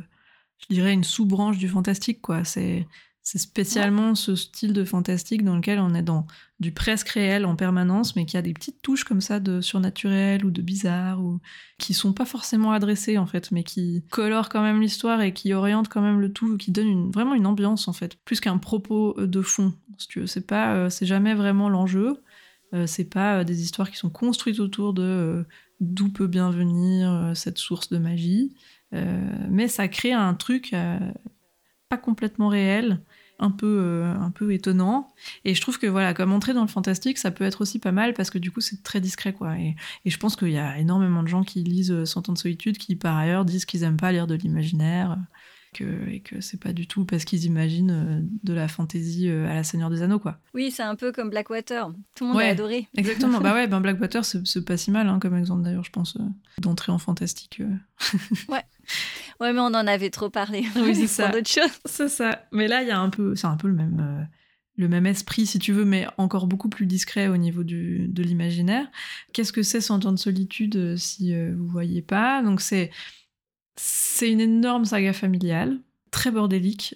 je 0.60 0.74
dirais, 0.74 0.92
une 0.92 1.06
sous-branche 1.06 1.58
du 1.58 1.70
fantastique, 1.70 2.22
quoi. 2.22 2.44
C'est 2.44 2.86
c'est 3.28 3.40
spécialement 3.40 4.16
ce 4.16 4.38
style 4.38 4.72
de 4.72 4.86
fantastique 4.86 5.44
dans 5.44 5.58
lequel 5.58 5.80
on 5.80 5.94
est 5.94 6.02
dans 6.02 6.28
du 6.62 6.72
presque 6.72 7.10
réel 7.10 7.46
en 7.46 7.58
permanence, 7.58 8.16
mais 8.16 8.26
qui 8.26 8.38
a 8.38 8.42
des 8.42 8.54
petites 8.54 8.82
touches 8.82 9.04
comme 9.04 9.20
ça 9.20 9.42
de 9.42 9.60
surnaturel 9.60 10.46
ou 10.46 10.50
de 10.50 10.62
bizarre, 10.62 11.22
ou 11.22 11.42
qui 11.78 11.94
sont 11.94 12.14
pas 12.14 12.24
forcément 12.24 12.72
adressées 12.72 13.18
en 13.18 13.26
fait, 13.26 13.52
mais 13.52 13.66
qui 13.66 14.06
colorent 14.12 14.48
quand 14.48 14.62
même 14.62 14.80
l'histoire 14.80 15.20
et 15.20 15.34
qui 15.34 15.52
orientent 15.52 15.90
quand 15.90 16.00
même 16.02 16.22
le 16.22 16.32
tout, 16.32 16.56
qui 16.56 16.72
donnent 16.72 17.12
vraiment 17.12 17.34
une 17.34 17.46
ambiance 17.46 17.90
en 17.90 17.94
fait, 17.94 18.16
plus 18.24 18.40
qu'un 18.40 18.60
propos 18.60 19.14
euh, 19.20 19.28
de 19.28 19.42
fond. 19.42 19.74
Si 19.98 20.08
tu 20.08 20.26
c'est 20.26 20.48
pas, 20.48 20.76
euh, 20.76 20.90
c'est 20.90 21.06
jamais 21.06 21.34
vraiment 21.34 21.68
l'enjeu. 21.68 22.24
Euh, 22.74 22.88
c'est 22.88 23.10
pas 23.10 23.44
des 23.44 23.62
histoires 23.62 23.92
qui 23.92 23.98
sont 23.98 24.10
construites 24.10 24.62
autour 24.62 24.94
de 24.94 25.46
d'où 25.82 26.08
peut 26.08 26.28
bien 26.28 26.50
venir 26.50 27.34
cette 27.36 27.58
source 27.58 27.90
de 27.90 27.98
magie, 27.98 28.56
mais 28.94 29.68
ça 29.68 29.90
crée 29.90 30.14
un 30.14 30.34
truc 30.34 30.74
pas 31.90 31.98
complètement 31.98 32.48
réel 32.48 33.02
un 33.40 33.52
peu, 33.52 33.80
euh, 33.82 34.14
un 34.14 34.32
peu 34.32 34.54
étonnant. 34.54 35.10
Et 35.46 35.54
je 35.54 35.62
trouve 35.62 35.80
que 35.80 35.88
voilà, 35.88 36.14
comme 36.14 36.32
entrer 36.32 36.54
dans 36.54 36.62
le 36.62 36.68
fantastique, 36.68 37.18
ça 37.18 37.32
peut 37.32 37.44
être 37.44 37.62
aussi 37.62 37.80
pas 37.80 37.92
mal 37.92 38.14
parce 38.14 38.30
que 38.30 38.38
du 38.38 38.52
coup, 38.52 38.62
c'est 38.62 38.84
très 38.84 39.02
discret, 39.02 39.34
quoi. 39.34 39.58
Et, 39.58 39.76
et 40.06 40.10
je 40.10 40.18
pense 40.18 40.36
qu'il 40.36 40.50
y 40.50 40.58
a 40.58 40.78
énormément 40.78 41.24
de 41.24 41.28
gens 41.28 41.44
qui 41.44 41.64
lisent 41.64 41.92
euh, 41.92 42.06
Cent 42.06 42.30
ans 42.30 42.34
de 42.34 42.38
solitude 42.38 42.78
qui, 42.78 42.96
par 42.96 43.16
ailleurs, 43.16 43.46
disent 43.46 43.66
qu'ils 43.66 43.84
aiment 43.84 43.98
pas 43.98 44.12
lire 44.12 44.28
de 44.28 44.36
l'imaginaire. 44.36 45.18
Que, 45.78 46.10
et 46.10 46.22
que 46.22 46.42
c'est 46.42 46.60
pas 46.60 46.74
du 46.74 46.88
tout 46.88 47.06
parce 47.06 47.24
qu'ils 47.24 47.46
imaginent 47.46 47.92
euh, 47.92 48.20
de 48.44 48.54
la 48.54 48.68
fantaisie 48.68 49.30
à 49.30 49.54
la 49.54 49.64
Seigneur 49.64 49.90
des 49.90 50.02
Anneaux, 50.02 50.18
quoi. 50.18 50.40
Oui, 50.54 50.72
c'est 50.72 50.84
un 50.84 50.96
peu 50.96 51.12
comme 51.12 51.30
Blackwater. 51.30 51.92
Tout 52.16 52.26
le 52.26 52.32
monde 52.32 52.42
a 52.42 52.48
adoré. 52.48 52.88
Exactement. 52.98 53.40
bah 53.40 53.54
ouais, 53.54 53.68
ben 53.68 53.80
Blackwater, 53.80 54.26
c'est 54.26 54.66
pas 54.66 54.78
si 54.78 54.90
mal 54.90 55.08
hein, 55.08 55.20
comme 55.20 55.38
exemple 55.38 55.64
d'ailleurs, 55.64 55.84
je 55.84 55.92
pense, 55.92 56.18
d'entrer 56.60 56.92
en 56.92 56.98
fantastique. 56.98 57.62
ouais. 58.50 58.64
Ouais, 59.40 59.54
mais 59.54 59.60
on 59.60 59.66
en 59.66 59.88
avait 59.88 60.10
trop 60.10 60.30
parlé. 60.30 60.66
Oui, 60.76 60.96
c'est 60.96 61.08
ça. 61.08 61.30
d'autres 61.30 61.50
choses. 61.50 61.80
C'est 61.86 62.10
ça. 62.10 62.44
Mais 62.52 62.68
là, 62.68 62.82
il 62.82 62.88
y 62.88 62.92
a 62.92 63.00
un 63.00 63.10
peu, 63.10 63.36
c'est 63.36 63.48
un 63.48 63.58
peu 63.58 63.68
le 63.68 63.74
même, 63.74 64.00
euh, 64.00 64.24
le 64.78 64.88
même 64.88 65.06
esprit, 65.06 65.46
si 65.46 65.60
tu 65.60 65.74
veux, 65.74 65.86
mais 65.86 66.08
encore 66.18 66.48
beaucoup 66.48 66.70
plus 66.70 66.86
discret 66.86 67.28
au 67.28 67.38
niveau 67.38 67.64
du, 67.64 68.08
de 68.08 68.24
l'imaginaire. 68.24 68.88
Qu'est-ce 69.34 69.54
que 69.54 69.64
c'est 69.64 69.82
Cent 69.82 70.06
ans 70.06 70.12
de 70.12 70.20
solitude, 70.20 70.76
euh, 70.76 70.98
si 70.98 71.34
euh, 71.34 71.54
vous 71.56 71.68
voyez 71.68 72.02
pas? 72.02 72.42
Donc 72.42 72.62
c'est, 72.62 72.92
c'est 73.78 74.32
une 74.32 74.42
énorme 74.42 74.86
saga 74.86 75.14
familiale, 75.14 75.80
très 76.12 76.32
bordélique, 76.32 76.96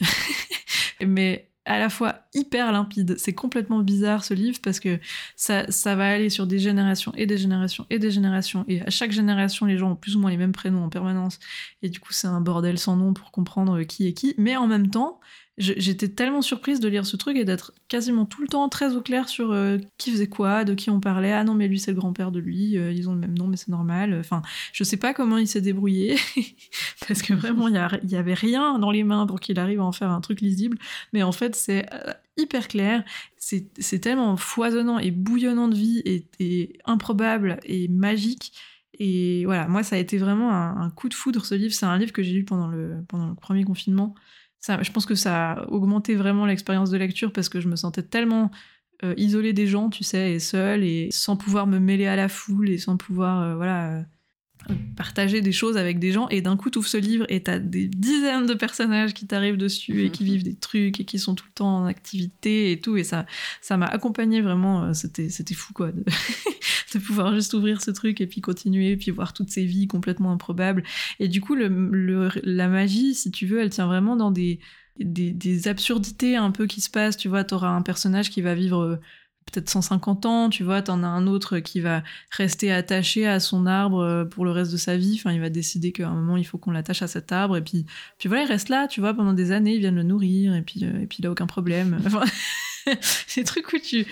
mais 1.06 1.52
à 1.66 1.80
la 1.80 1.90
fois 1.90 2.22
hyper 2.34 2.72
limpide. 2.72 3.16
C'est 3.18 3.34
complètement 3.34 3.80
bizarre 3.80 4.24
ce 4.24 4.34
livre 4.34 4.60
parce 4.64 4.80
que 4.80 5.00
ça, 5.36 5.66
va 5.96 6.10
aller 6.10 6.30
sur 6.30 6.48
des 6.48 6.60
générations 6.60 7.14
et 7.16 7.26
des 7.26 7.38
générations 7.38 7.86
et 7.90 8.00
des 8.00 8.12
générations. 8.12 8.66
Et 8.68 8.82
à 8.82 8.90
chaque 8.90 9.12
génération, 9.12 9.66
les 9.66 9.78
gens 9.78 9.92
ont 9.92 9.96
plus 9.96 10.16
ou 10.16 10.20
moins 10.20 10.32
les 10.32 10.38
mêmes 10.38 10.52
prénoms 10.52 10.84
en 10.84 10.90
permanence. 10.90 11.40
Et 11.82 11.90
du 11.90 12.00
coup, 12.00 12.14
c'est 12.14 12.28
un 12.28 12.42
bordel 12.42 12.80
sans 12.80 12.96
nom 12.96 13.14
pour 13.14 13.32
comprendre 13.32 13.82
qui 13.84 14.08
est 14.08 14.14
qui. 14.14 14.34
Mais 14.38 14.56
en 14.58 14.68
même 14.68 14.90
temps, 14.90 15.20
j'étais 15.58 16.08
tellement 16.08 16.42
surprise 16.42 16.80
de 16.80 16.88
lire 16.88 17.06
ce 17.06 17.18
truc 17.18 17.36
et 17.36 17.44
d'être 17.44 17.74
quasiment 17.88 18.26
tout 18.26 18.42
le 18.42 18.48
temps 18.48 18.70
très 18.70 18.96
au 18.96 19.02
clair 19.02 19.28
sur 19.28 19.52
euh, 19.52 19.78
qui 19.98 20.12
faisait 20.12 20.28
quoi, 20.28 20.64
de 20.64 20.74
qui 20.74 20.90
on 20.90 21.00
parlait. 21.00 21.34
Ah 21.34 21.44
non, 21.44 21.54
mais 21.54 21.68
lui, 21.68 21.80
c'est 21.80 21.92
le 21.92 21.98
grand-père 21.98 22.32
de 22.32 22.40
lui, 22.40 22.78
euh, 22.78 22.92
ils 22.92 23.10
ont 23.10 23.14
le 23.14 23.20
même 23.20 23.38
nom, 23.38 23.48
mais 23.48 23.58
c'est 23.58 23.70
normal. 23.70 24.18
Enfin, 24.20 24.42
je 24.72 24.84
sais 24.84 24.98
pas 24.98 25.14
comment 25.14 25.38
il 25.38 25.48
s'est 25.48 25.62
débrouillé, 25.62 26.18
parce 27.08 27.22
que 27.22 27.34
vraiment, 27.34 27.68
il 27.68 27.76
y, 28.10 28.16
avait 28.16 28.34
rien 28.34 28.80
dans 28.80 28.92
les 28.92 29.04
mains 29.04 29.28
pour 29.28 29.40
qu'il 29.40 29.60
arrive 29.60 29.82
à 29.82 29.86
en 29.86 29.92
faire 29.92 30.10
un 30.10 30.22
truc 30.22 30.42
lisible. 30.42 30.78
Mais 31.14 31.22
en 31.22 31.34
fait, 31.34 31.56
c'est 31.56 31.86
euh, 31.94 32.14
hyper 32.38 32.68
clair, 32.68 33.04
c'est 33.38 34.00
tellement 34.00 34.38
foisonnant 34.38 35.00
et 35.00 35.12
bouillonnant 35.12 35.68
de 35.68 35.76
vie 35.76 36.02
et, 36.40 36.80
improbable 36.86 37.60
et 37.66 37.88
magique. 37.90 38.54
Et 39.00 39.46
voilà, 39.46 39.68
moi, 39.68 39.84
ça 39.84 39.96
a 39.96 40.00
été 40.00 40.18
vraiment 40.18 40.52
un, 40.54 40.90
coup 40.92 41.10
de 41.10 41.14
foudre, 41.14 41.44
ce 41.46 41.56
livre. 41.56 41.74
C'est 41.74 41.86
un 41.86 41.98
livre 41.98 42.14
que 42.14 42.22
j'ai 42.22 42.34
lu 42.34 42.46
pendant 42.46 42.68
le 42.68 43.04
premier 43.42 43.64
confinement 43.64 44.16
je 44.68 44.92
pense 44.92 45.06
que 45.06 45.16
ça 45.16 45.54
a 45.54 45.68
augmenté 45.70 46.16
vraiment 46.16 46.46
l'expérience 46.46 46.90
de 46.90 46.98
lecture 46.98 47.32
parce 47.34 47.50
que 47.50 47.60
je 47.60 47.68
me 47.68 47.76
sentais 47.76 48.04
tellement 48.04 48.52
euh, 49.04 49.16
isolée 49.18 49.52
des 49.52 49.66
gens, 49.66 49.90
tu 49.90 50.04
sais, 50.04 50.34
et 50.34 50.40
seule, 50.40 50.84
et 50.84 51.10
sans 51.12 51.36
pouvoir 51.36 51.66
me 51.66 51.80
mêler 51.80 52.06
à 52.06 52.16
la 52.16 52.30
foule, 52.30 52.70
et 52.70 52.78
sans 52.78 52.98
pouvoir, 52.98 53.42
euh, 53.42 53.56
voilà, 53.56 53.98
euh, 54.70 54.76
partager 54.96 55.42
des 55.42 55.52
choses 55.52 55.76
avec 55.76 55.98
des 55.98 56.12
gens. 56.12 56.30
Et 56.30 56.42
d'un 56.42 56.56
coup, 56.56 56.70
tu 56.70 56.78
ouvres 56.78 56.88
ce 56.88 56.98
livre 56.98 57.26
et 57.28 57.42
t'as 57.42 57.58
des 57.58 57.88
dizaines 57.88 58.46
de 58.46 58.54
personnages 58.54 59.16
qui 59.16 59.26
t'arrivent 59.26 59.58
dessus 59.58 60.06
et 60.06 60.12
qui 60.12 60.24
vivent 60.26 60.44
des 60.44 60.54
trucs 60.54 61.00
et 61.00 61.06
qui 61.06 61.18
sont 61.18 61.34
tout 61.34 61.46
le 61.48 61.54
temps 61.54 61.78
en 61.78 61.86
activité 61.86 62.72
et 62.72 62.80
tout. 62.80 62.96
Et 62.96 63.04
ça, 63.04 63.26
ça 63.60 63.76
m'a 63.76 63.88
accompagné 63.88 64.42
vraiment. 64.42 64.94
C'était, 64.94 65.30
c'était 65.30 65.56
fou, 65.56 65.74
quoi. 65.74 65.92
de 65.92 66.06
pouvoir 67.00 67.34
juste 67.34 67.54
ouvrir 67.54 67.82
ce 67.82 67.92
truc 67.92 68.22
et 68.22 68.28
puis 68.28 68.42
continuer, 68.42 68.98
puis 68.98 69.12
voir 69.12 69.34
toutes 69.34 69.50
ces 69.50 69.66
vies 69.66 69.88
complètement 69.88 70.32
improbables. 70.32 70.84
Et 71.20 71.28
du 71.28 71.42
coup, 71.42 71.56
le, 71.56 72.30
la 72.44 72.68
magie, 72.68 73.14
si 73.16 73.32
tu 73.32 73.46
veux, 73.46 73.60
elle 73.60 73.70
tient 73.70 73.88
vraiment 73.88 74.16
dans 74.16 74.32
des, 74.32 74.60
des, 75.00 75.68
absurdités 75.68 76.36
un 76.36 76.52
peu 76.52 76.68
qui 76.68 76.82
se 76.82 76.90
passent. 76.90 77.18
Tu 77.18 77.28
vois, 77.28 77.44
t'auras 77.44 77.70
un 77.70 77.82
personnage 77.82 78.30
qui 78.30 78.42
va 78.42 78.56
vivre 78.56 78.82
euh, 78.82 78.96
peut-être 79.52 79.70
150 79.70 80.26
ans, 80.26 80.50
tu 80.50 80.64
vois, 80.64 80.82
t'en 80.82 81.04
as 81.04 81.08
un 81.08 81.28
autre 81.28 81.60
qui 81.60 81.80
va 81.80 82.04
rester 82.32 82.72
attaché 82.72 83.28
à 83.28 83.40
son 83.40 83.66
arbre 83.66 84.00
euh, 84.00 84.26
pour 84.26 84.46
le 84.46 84.52
reste 84.52 84.72
de 84.72 84.78
sa 84.78 84.98
vie, 84.98 85.16
enfin 85.20 85.34
il 85.34 85.42
va 85.42 85.50
décider 85.50 85.92
qu'à 85.92 86.08
un 86.08 86.14
moment 86.14 86.38
il 86.38 86.46
faut 86.46 86.58
qu'on 86.58 86.72
l'attache 86.72 87.02
à 87.02 87.08
cet 87.08 87.32
arbre, 87.32 87.58
et 87.58 87.62
puis, 87.62 87.86
puis 88.18 88.30
voilà, 88.30 88.44
il 88.44 88.48
reste 88.48 88.70
là, 88.70 88.88
tu 88.88 89.02
vois, 89.02 89.14
pendant 89.14 89.34
des 89.34 89.52
années, 89.52 89.76
ils 89.76 89.80
viennent 89.80 89.96
le 89.96 90.04
nourrir, 90.04 90.56
et 90.56 90.62
puis, 90.62 90.86
euh, 90.86 91.02
et 91.02 91.08
puis 91.08 91.18
il 91.20 91.28
a 91.28 91.32
aucun 91.32 91.48
problème. 91.48 92.00
Enfin, 92.06 92.24
des 93.36 93.44
trucs 93.44 93.72
où 93.74 93.78
tu, 93.78 94.06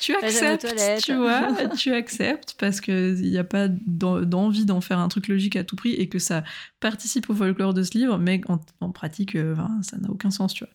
tu 0.00 0.14
acceptes, 0.14 0.66
tu 1.02 1.14
vois, 1.14 1.48
tu 1.76 1.92
acceptes 1.92 2.54
parce 2.58 2.80
qu'il 2.80 3.14
n'y 3.14 3.38
a 3.38 3.44
pas 3.44 3.68
d'envie 3.68 4.64
d'en 4.64 4.80
faire 4.80 4.98
un 4.98 5.08
truc 5.08 5.28
logique 5.28 5.56
à 5.56 5.64
tout 5.64 5.76
prix 5.76 5.94
et 5.94 6.08
que 6.08 6.18
ça 6.18 6.44
participe 6.80 7.28
au 7.30 7.34
folklore 7.34 7.74
de 7.74 7.82
ce 7.82 7.96
livre, 7.96 8.18
mais 8.18 8.40
en, 8.80 8.90
pratique, 8.90 9.34
euh, 9.36 9.56
ça 9.82 9.96
n'a 9.98 10.10
aucun 10.10 10.30
sens, 10.30 10.54
tu 10.54 10.64
vois. 10.64 10.72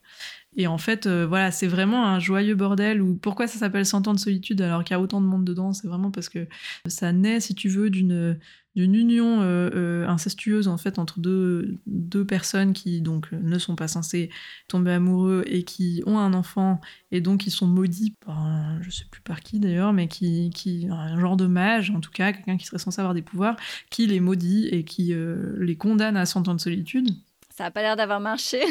Et 0.55 0.67
en 0.67 0.77
fait, 0.77 1.07
euh, 1.07 1.25
voilà, 1.25 1.51
c'est 1.51 1.67
vraiment 1.67 2.05
un 2.05 2.19
joyeux 2.19 2.55
bordel. 2.55 3.01
Ou 3.01 3.15
pourquoi 3.15 3.47
ça 3.47 3.57
s'appelle 3.57 3.86
100 3.86 4.07
ans 4.07 4.13
de 4.13 4.19
solitude 4.19 4.62
alors 4.62 4.83
qu'il 4.83 4.93
y 4.93 4.97
a 4.97 5.01
autant 5.01 5.19
de 5.19 5.25
monde 5.25 5.45
dedans 5.45 5.73
C'est 5.73 5.88
vraiment 5.88 6.12
parce 6.12 6.29
que 6.29 6.47
ça 6.88 7.12
naît, 7.12 7.39
si 7.39 7.55
tu 7.55 7.69
veux, 7.69 7.89
d'une 7.89 8.38
d'une 8.75 8.95
union 8.95 9.41
euh, 9.41 9.69
euh, 9.73 10.07
incestueuse 10.07 10.67
en 10.67 10.77
fait 10.77 10.99
entre 10.99 11.19
deux, 11.19 11.79
deux 11.86 12.25
personnes 12.25 12.73
qui 12.73 13.01
donc 13.01 13.31
ne 13.31 13.57
sont 13.59 13.75
pas 13.75 13.88
censées 13.88 14.29
tomber 14.67 14.91
amoureux 14.91 15.43
et 15.47 15.63
qui 15.63 16.01
ont 16.05 16.17
un 16.17 16.33
enfant 16.33 16.81
et 17.12 17.21
donc 17.21 17.45
ils 17.45 17.51
sont 17.51 17.67
maudits 17.67 18.15
par 18.25 18.39
un, 18.39 18.81
sais 18.89 19.05
plus 19.09 19.21
par 19.21 19.41
qui 19.41 19.59
d'ailleurs 19.59 19.93
mais 19.93 20.07
qui, 20.07 20.49
qui 20.49 20.88
un 20.89 21.19
genre 21.19 21.38
de 21.38 21.47
mage 21.47 21.91
en 21.91 21.99
tout 21.99 22.12
cas 22.12 22.33
quelqu'un 22.33 22.57
qui 22.57 22.65
serait 22.65 22.79
censé 22.79 22.99
avoir 22.99 23.13
des 23.13 23.21
pouvoirs 23.21 23.55
qui 23.89 24.07
les 24.07 24.19
maudit 24.19 24.67
et 24.67 24.83
qui 24.83 25.13
les 25.57 25.75
condamne 25.75 26.17
à 26.17 26.25
100 26.25 26.47
ans 26.47 26.55
de 26.55 26.62
solitude 26.62 27.09
ça 27.56 27.66
n'a 27.66 27.72
pas 27.72 27.84
l'air 27.84 27.96
d'avoir 27.96 28.20
marché. 28.20 28.63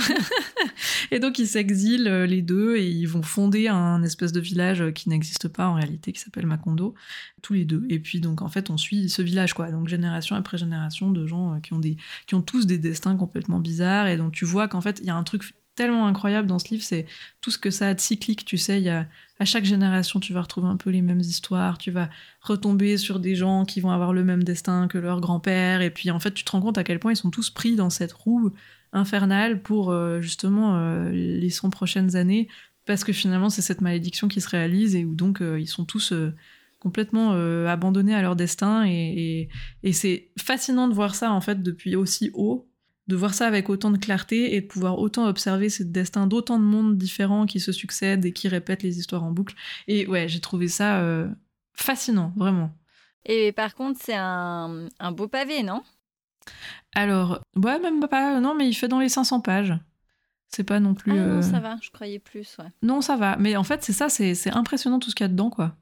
et 1.12 1.20
donc 1.20 1.38
ils 1.38 1.46
s'exilent 1.46 2.08
euh, 2.08 2.26
les 2.26 2.42
deux 2.42 2.76
et 2.76 2.88
ils 2.88 3.06
vont 3.06 3.22
fonder 3.22 3.68
un 3.68 4.02
espèce 4.02 4.32
de 4.32 4.40
village 4.40 4.82
euh, 4.82 4.90
qui 4.90 5.08
n'existe 5.08 5.46
pas 5.46 5.68
en 5.68 5.74
réalité, 5.74 6.12
qui 6.12 6.20
s'appelle 6.20 6.46
Macondo, 6.46 6.94
tous 7.42 7.52
les 7.52 7.64
deux. 7.64 7.84
Et 7.88 8.00
puis 8.00 8.20
donc 8.20 8.42
en 8.42 8.48
fait 8.48 8.70
on 8.70 8.76
suit 8.76 9.08
ce 9.08 9.22
village 9.22 9.54
quoi, 9.54 9.70
donc 9.70 9.86
génération 9.86 10.34
après 10.34 10.58
génération 10.58 11.12
de 11.12 11.26
gens 11.26 11.54
euh, 11.54 11.60
qui 11.60 11.74
ont 11.74 11.78
des, 11.78 11.96
qui 12.26 12.34
ont 12.34 12.42
tous 12.42 12.66
des 12.66 12.78
destins 12.78 13.16
complètement 13.16 13.60
bizarres 13.60 14.08
et 14.08 14.16
donc 14.16 14.32
tu 14.32 14.44
vois 14.44 14.66
qu'en 14.66 14.80
fait 14.80 14.98
il 15.00 15.06
y 15.06 15.10
a 15.10 15.16
un 15.16 15.22
truc 15.22 15.44
tellement 15.74 16.06
incroyable 16.06 16.48
dans 16.48 16.58
ce 16.58 16.68
livre, 16.68 16.82
c'est 16.82 17.06
tout 17.40 17.50
ce 17.50 17.58
que 17.58 17.70
ça 17.70 17.88
a 17.88 17.94
de 17.94 18.00
cyclique, 18.00 18.44
tu 18.44 18.58
sais, 18.58 18.78
il 18.78 18.84
y 18.84 18.90
a 18.90 19.06
à 19.42 19.44
chaque 19.44 19.64
génération, 19.64 20.20
tu 20.20 20.32
vas 20.32 20.42
retrouver 20.42 20.68
un 20.68 20.76
peu 20.76 20.90
les 20.90 21.02
mêmes 21.02 21.20
histoires, 21.20 21.76
tu 21.76 21.90
vas 21.90 22.08
retomber 22.42 22.96
sur 22.96 23.18
des 23.18 23.34
gens 23.34 23.64
qui 23.64 23.80
vont 23.80 23.90
avoir 23.90 24.12
le 24.12 24.22
même 24.22 24.44
destin 24.44 24.86
que 24.86 24.98
leur 24.98 25.20
grand-père, 25.20 25.80
et 25.82 25.90
puis 25.90 26.12
en 26.12 26.20
fait, 26.20 26.32
tu 26.32 26.44
te 26.44 26.52
rends 26.52 26.60
compte 26.60 26.78
à 26.78 26.84
quel 26.84 27.00
point 27.00 27.12
ils 27.12 27.16
sont 27.16 27.30
tous 27.30 27.50
pris 27.50 27.74
dans 27.74 27.90
cette 27.90 28.12
roue 28.12 28.52
infernale 28.92 29.60
pour 29.60 29.90
euh, 29.90 30.20
justement 30.20 30.76
euh, 30.76 31.10
les 31.10 31.50
100 31.50 31.70
prochaines 31.70 32.14
années, 32.14 32.46
parce 32.86 33.02
que 33.02 33.12
finalement, 33.12 33.50
c'est 33.50 33.62
cette 33.62 33.80
malédiction 33.80 34.28
qui 34.28 34.40
se 34.40 34.48
réalise 34.48 34.94
et 34.94 35.04
où 35.04 35.16
donc 35.16 35.42
euh, 35.42 35.58
ils 35.58 35.66
sont 35.66 35.84
tous 35.84 36.14
complètement 36.78 37.32
abandonnés 37.66 38.14
à 38.14 38.22
leur 38.22 38.36
destin, 38.36 38.84
et 38.86 39.48
c'est 39.92 40.30
fascinant 40.38 40.86
de 40.86 40.94
voir 40.94 41.16
ça 41.16 41.32
en 41.32 41.40
fait 41.40 41.64
depuis 41.64 41.96
aussi 41.96 42.30
haut 42.34 42.71
de 43.08 43.16
voir 43.16 43.34
ça 43.34 43.46
avec 43.46 43.68
autant 43.68 43.90
de 43.90 43.98
clarté 43.98 44.54
et 44.54 44.60
de 44.60 44.66
pouvoir 44.66 44.98
autant 44.98 45.26
observer 45.26 45.68
ce 45.68 45.82
destin 45.82 46.26
d'autant 46.26 46.58
de 46.58 46.64
mondes 46.64 46.96
différents 46.96 47.46
qui 47.46 47.60
se 47.60 47.72
succèdent 47.72 48.24
et 48.24 48.32
qui 48.32 48.48
répètent 48.48 48.82
les 48.82 48.98
histoires 48.98 49.24
en 49.24 49.32
boucle. 49.32 49.54
Et 49.88 50.06
ouais, 50.06 50.28
j'ai 50.28 50.40
trouvé 50.40 50.68
ça 50.68 51.00
euh, 51.00 51.28
fascinant, 51.72 52.32
vraiment. 52.36 52.72
Et 53.24 53.52
par 53.52 53.74
contre, 53.74 54.00
c'est 54.02 54.16
un, 54.16 54.88
un 54.98 55.12
beau 55.12 55.28
pavé, 55.28 55.62
non? 55.62 55.82
Alors, 56.94 57.40
ouais, 57.56 57.78
même 57.78 58.06
pas. 58.08 58.40
Non, 58.40 58.54
mais 58.54 58.68
il 58.68 58.74
fait 58.74 58.88
dans 58.88 59.00
les 59.00 59.08
500 59.08 59.40
pages. 59.40 59.74
C'est 60.48 60.64
pas 60.64 60.80
non 60.80 60.94
plus. 60.94 61.12
Ah 61.12 61.14
non, 61.14 61.38
euh, 61.38 61.42
ça 61.42 61.60
va, 61.60 61.78
je 61.80 61.90
croyais 61.90 62.18
plus, 62.18 62.56
ouais. 62.58 62.70
Non, 62.82 63.00
ça 63.00 63.16
va. 63.16 63.36
Mais 63.38 63.56
en 63.56 63.64
fait, 63.64 63.82
c'est 63.82 63.94
ça, 63.94 64.08
c'est 64.10 64.34
c'est 64.34 64.50
impressionnant 64.50 64.98
tout 64.98 65.08
ce 65.08 65.14
qu'il 65.14 65.24
y 65.24 65.28
a 65.28 65.28
dedans, 65.28 65.48
quoi. 65.48 65.76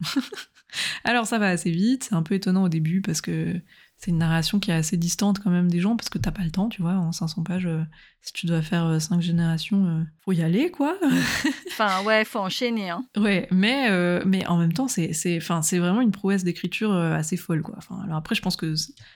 Alors, 1.05 1.27
ça 1.27 1.39
va 1.39 1.49
assez 1.49 1.71
vite. 1.71 2.05
C'est 2.05 2.15
un 2.15 2.23
peu 2.23 2.35
étonnant 2.35 2.63
au 2.63 2.69
début 2.69 3.01
parce 3.01 3.21
que 3.21 3.61
c'est 4.03 4.11
une 4.11 4.19
narration 4.19 4.59
qui 4.59 4.71
est 4.71 4.75
assez 4.75 4.97
distante 4.97 5.39
quand 5.41 5.51
même 5.51 5.69
des 5.71 5.79
gens 5.79 5.95
parce 5.95 6.09
que 6.09 6.19
t'as 6.19 6.31
pas 6.33 6.43
le 6.43 6.51
temps, 6.51 6.69
tu 6.71 6.81
vois. 6.83 6.95
En 6.95 7.13
500 7.13 7.43
pages, 7.43 7.67
euh, 7.67 7.83
si 8.23 8.33
tu 8.33 8.47
dois 8.47 8.63
faire 8.63 8.87
euh, 8.87 8.99
cinq 8.99 9.21
générations, 9.21 9.87
euh, 9.87 10.03
faut 10.25 10.33
y 10.33 10.43
aller, 10.43 10.71
quoi. 10.71 10.97
Enfin, 11.71 12.03
ouais, 12.05 12.25
faut 12.25 12.39
enchaîner, 12.41 12.91
hein. 12.91 13.05
ouais, 13.17 13.47
mais, 13.51 13.89
euh, 13.91 14.23
mais 14.27 14.47
en 14.47 14.57
même 14.59 14.73
temps, 14.73 14.89
c'est 14.89 15.13
c'est- 15.13 15.37
enfin, 15.39 15.63
c'est 15.63 15.79
vraiment 15.79 16.01
une 16.01 16.11
prouesse 16.11 16.45
d'écriture 16.45 16.93
euh, 16.93 17.15
assez 17.15 17.37
folle, 17.37 17.63
quoi. 17.63 17.75
Enfin, 17.79 18.01
alors 18.05 18.17
après, 18.17 18.35
je 18.35 18.43
pense 18.43 18.57
que 18.57 18.75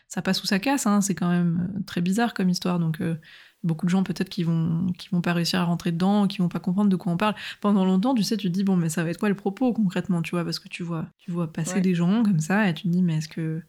ça 0.08 0.22
passe 0.22 0.42
ou 0.42 0.46
ça 0.46 0.58
casse. 0.58 0.86
Hein. 0.86 1.00
C'est 1.00 1.14
quand 1.14 1.28
même 1.30 1.68
euh, 1.76 1.80
très 1.86 2.00
bizarre 2.00 2.34
comme 2.34 2.48
histoire, 2.48 2.78
donc. 2.78 3.00
euh, 3.00 3.16
Beaucoup 3.62 3.86
de 3.86 3.90
gens 3.90 4.02
peut-être 4.02 4.28
qui 4.28 4.42
vont 4.42 4.88
qui 4.98 5.08
vont 5.10 5.22
pas 5.22 5.32
réussir 5.32 5.58
à 5.58 5.64
rentrer 5.64 5.90
dedans, 5.90 6.26
qui 6.26 6.36
vont 6.36 6.50
pas 6.50 6.60
comprendre 6.60 6.90
de 6.90 6.96
quoi 6.96 7.10
on 7.10 7.16
parle. 7.16 7.34
Pendant 7.62 7.86
longtemps, 7.86 8.14
tu 8.14 8.22
sais, 8.22 8.36
tu 8.36 8.48
te 8.48 8.52
dis 8.52 8.62
bon, 8.62 8.76
mais 8.76 8.90
ça 8.90 9.02
va 9.04 9.08
être 9.08 9.16
quoi 9.16 9.30
le 9.30 9.34
propos 9.34 9.72
concrètement, 9.72 10.20
tu 10.20 10.32
vois, 10.32 10.44
parce 10.44 10.58
que 10.58 10.68
tu 10.68 10.82
vois, 10.82 11.06
tu 11.16 11.30
vois 11.30 11.50
passer 11.50 11.76
Ouais. 11.76 11.80
des 11.80 11.94
gens 11.94 12.22
comme 12.24 12.40
ça 12.40 12.68
et 12.68 12.74
tu 12.74 12.82
te 12.82 12.88
dis 12.88 13.00
mais 13.02 13.16
est-ce 13.16 13.28
que 13.28 13.62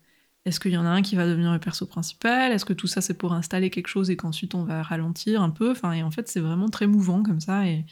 est-ce 0.45 0.59
qu'il 0.59 0.71
y 0.71 0.77
en 0.77 0.85
a 0.85 0.89
un 0.89 1.01
qui 1.01 1.15
va 1.15 1.27
devenir 1.27 1.51
le 1.51 1.59
perso 1.59 1.85
principal? 1.85 2.51
Est-ce 2.51 2.65
que 2.65 2.73
tout 2.73 2.87
ça 2.87 3.01
c'est 3.01 3.17
pour 3.17 3.33
installer 3.33 3.69
quelque 3.69 3.87
chose 3.87 4.09
et 4.09 4.15
qu'ensuite 4.15 4.55
on 4.55 4.63
va 4.63 4.83
ralentir 4.83 5.41
un 5.41 5.49
peu? 5.49 5.71
Enfin, 5.71 5.91
et 5.93 6.03
en 6.03 6.11
fait, 6.11 6.27
c'est 6.27 6.39
vraiment 6.39 6.69
très 6.69 6.87
mouvant 6.87 7.23
comme 7.23 7.39
ça 7.39 7.67
et 7.67 7.85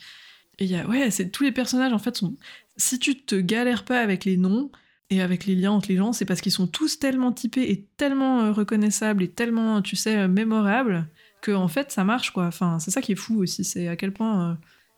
et 0.60 0.66
y 0.66 0.76
a 0.76 0.88
ouais, 0.88 1.10
c'est 1.10 1.30
tous 1.32 1.44
les 1.44 1.52
personnages 1.52 1.94
en 1.94 2.00
fait 2.00 2.16
sont 2.16 2.38
si 2.78 3.00
tu 3.00 3.16
te 3.16 3.36
galères 3.36 3.86
pas 3.86 4.00
avec 4.00 4.26
les 4.26 4.38
noms 4.38 4.72
et 5.10 5.22
avec 5.22 5.46
les 5.46 5.56
liens 5.56 5.72
entre 5.72 5.90
les 5.90 5.98
gens, 5.98 6.14
c'est 6.14 6.26
parce 6.26 6.42
qu'ils 6.42 6.52
sont 6.52 6.68
tous 6.68 7.00
tellement 7.00 7.32
typés 7.32 7.70
et 7.72 7.88
tellement 7.98 8.42
euh, 8.42 8.52
reconnaissables 8.52 9.24
et 9.24 9.30
tellement, 9.30 9.82
tu 9.82 9.96
sais, 9.96 10.18
euh, 10.18 10.28
mémorables 10.28 11.08
que 11.42 11.52
en 11.52 11.68
fait 11.68 11.92
ça 11.92 12.04
marche 12.04 12.32
quoi. 12.32 12.46
Enfin, 12.46 12.80
c'est 12.80 12.92
ça 12.92 13.02
qui 13.02 13.12
est 13.12 13.16
fou 13.16 13.42
aussi, 13.42 13.64
c'est 13.64 13.88
à 13.88 13.96
quel 13.96 14.14
point 14.14 14.52
euh, 14.52 14.56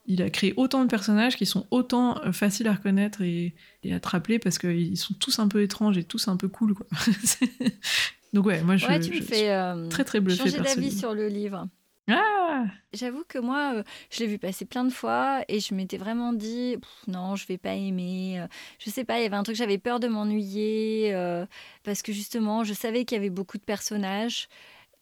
il 0.07 0.21
a 0.21 0.29
créé 0.29 0.53
autant 0.57 0.83
de 0.83 0.89
personnages 0.89 1.35
qui 1.35 1.45
sont 1.45 1.65
autant 1.71 2.21
euh, 2.23 2.31
faciles 2.31 2.67
à 2.67 2.73
reconnaître 2.73 3.21
et, 3.21 3.55
et 3.83 3.93
à 3.93 3.99
te 3.99 4.07
rappeler 4.07 4.39
parce 4.39 4.57
qu'ils 4.57 4.97
sont 4.97 5.13
tous 5.15 5.39
un 5.39 5.47
peu 5.47 5.61
étranges 5.61 5.97
et 5.97 6.03
tous 6.03 6.27
un 6.27 6.37
peu 6.37 6.47
cool 6.47 6.73
quoi. 6.73 6.85
Donc 8.33 8.45
ouais, 8.45 8.61
moi 8.63 8.75
je, 8.77 8.85
ouais, 8.85 8.99
tu 8.99 9.11
me 9.11 9.15
je 9.15 9.23
fais 9.23 9.51
euh, 9.51 9.87
très 9.87 10.03
très 10.03 10.19
bluffée 10.19 10.49
changer 10.49 10.61
d'avis 10.61 10.91
sur 10.91 11.13
le 11.13 11.27
livre. 11.27 11.67
Ah 12.07 12.65
J'avoue 12.93 13.23
que 13.27 13.39
moi, 13.39 13.73
euh, 13.75 13.83
je 14.11 14.19
l'ai 14.19 14.27
vu 14.27 14.37
passer 14.37 14.65
plein 14.65 14.83
de 14.83 14.91
fois 14.91 15.43
et 15.47 15.59
je 15.59 15.73
m'étais 15.73 15.97
vraiment 15.97 16.33
dit, 16.33 16.77
non, 17.07 17.35
je 17.35 17.47
vais 17.47 17.57
pas 17.57 17.73
aimer. 17.73 18.45
Je 18.77 18.91
sais 18.91 19.03
pas, 19.03 19.19
il 19.19 19.23
y 19.23 19.25
avait 19.25 19.35
un 19.35 19.43
truc, 19.43 19.55
j'avais 19.55 19.79
peur 19.79 19.99
de 19.99 20.07
m'ennuyer 20.07 21.13
euh, 21.15 21.45
parce 21.83 22.03
que 22.03 22.11
justement, 22.13 22.63
je 22.63 22.73
savais 22.73 23.05
qu'il 23.05 23.15
y 23.15 23.19
avait 23.19 23.31
beaucoup 23.31 23.57
de 23.57 23.63
personnages 23.63 24.47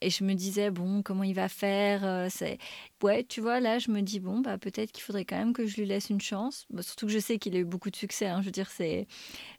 et 0.05 0.09
je 0.09 0.23
me 0.23 0.33
disais, 0.33 0.69
bon, 0.71 1.01
comment 1.01 1.23
il 1.23 1.33
va 1.33 1.49
faire 1.49 2.03
euh, 2.03 2.27
c'est... 2.29 2.57
Ouais, 3.01 3.23
tu 3.23 3.41
vois, 3.41 3.59
là, 3.59 3.79
je 3.79 3.91
me 3.91 4.01
dis, 4.01 4.19
bon, 4.19 4.39
bah, 4.39 4.57
peut-être 4.57 4.91
qu'il 4.91 5.03
faudrait 5.03 5.25
quand 5.25 5.37
même 5.37 5.53
que 5.53 5.65
je 5.65 5.77
lui 5.77 5.85
laisse 5.85 6.09
une 6.09 6.21
chance. 6.21 6.65
Bon, 6.69 6.81
surtout 6.81 7.05
que 7.07 7.11
je 7.11 7.19
sais 7.19 7.37
qu'il 7.39 7.55
a 7.55 7.59
eu 7.59 7.65
beaucoup 7.65 7.89
de 7.89 7.95
succès, 7.95 8.27
hein, 8.27 8.39
je 8.41 8.45
veux 8.45 8.51
dire, 8.51 8.69
c'est. 8.69 9.07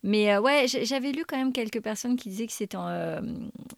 Mais 0.02 0.32
euh, 0.32 0.40
ouais, 0.40 0.66
j'avais 0.68 1.12
lu 1.12 1.24
quand 1.26 1.36
même 1.36 1.52
quelques 1.52 1.80
personnes 1.82 2.16
qui 2.16 2.28
disaient 2.28 2.46
que 2.46 2.52
c'était. 2.52 2.76
euh, 2.80 3.20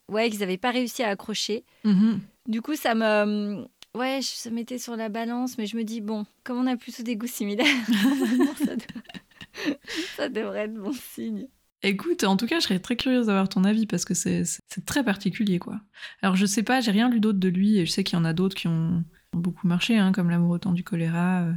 Ouais, 0.09 0.31
qu'ils 0.31 0.40
n'avaient 0.40 0.57
pas 0.59 0.70
réussi 0.70 1.02
à 1.02 1.09
accrocher. 1.09 1.64
Mhm. 1.85 2.20
Du 2.46 2.62
coup, 2.62 2.76
ça 2.76 2.94
me. 2.94 3.66
Ouais, 3.94 4.20
je- 4.20 4.26
ça 4.29 4.50
mettait 4.50 4.79
sur 4.79 4.94
la 4.96 5.09
balance, 5.09 5.57
mais 5.59 5.66
je 5.66 5.76
me 5.76 5.83
dis, 5.83 6.00
bon, 6.00 6.26
comme 6.44 6.59
on 6.59 6.66
a 6.66 6.76
plutôt 6.76 7.02
des 7.02 7.16
goûts 7.16 7.26
similaires, 7.26 7.66
normalement, 7.88 8.55
ça, 8.59 8.76
devrait... 8.76 9.79
ça 10.16 10.29
devrait 10.29 10.61
être 10.64 10.74
bon 10.74 10.92
signe. 10.92 11.48
Écoute, 11.82 12.24
en 12.24 12.36
tout 12.36 12.46
cas, 12.46 12.58
je 12.58 12.64
serais 12.64 12.78
très 12.78 12.96
curieuse 12.96 13.26
d'avoir 13.26 13.48
ton 13.48 13.64
avis 13.64 13.86
parce 13.86 14.04
que 14.04 14.14
c'est 14.14 14.44
très 14.86 15.04
particulier, 15.04 15.58
quoi. 15.58 15.80
Alors, 16.22 16.34
je 16.36 16.46
sais 16.46 16.62
pas, 16.62 16.80
j'ai 16.80 16.90
rien 16.90 17.08
lu 17.08 17.20
d'autre 17.20 17.38
de 17.38 17.48
lui 17.48 17.78
et 17.78 17.86
je 17.86 17.90
sais 17.90 18.02
qu'il 18.02 18.18
y 18.18 18.20
en 18.20 18.24
a 18.24 18.32
d'autres 18.32 18.56
qui 18.56 18.66
ont, 18.66 19.04
ont 19.32 19.38
beaucoup 19.38 19.66
marché, 19.68 19.96
hein, 19.98 20.12
comme 20.12 20.30
L'amour 20.30 20.50
au 20.50 20.58
temps 20.58 20.72
du 20.72 20.82
choléra. 20.84 21.42
euh, 21.42 21.52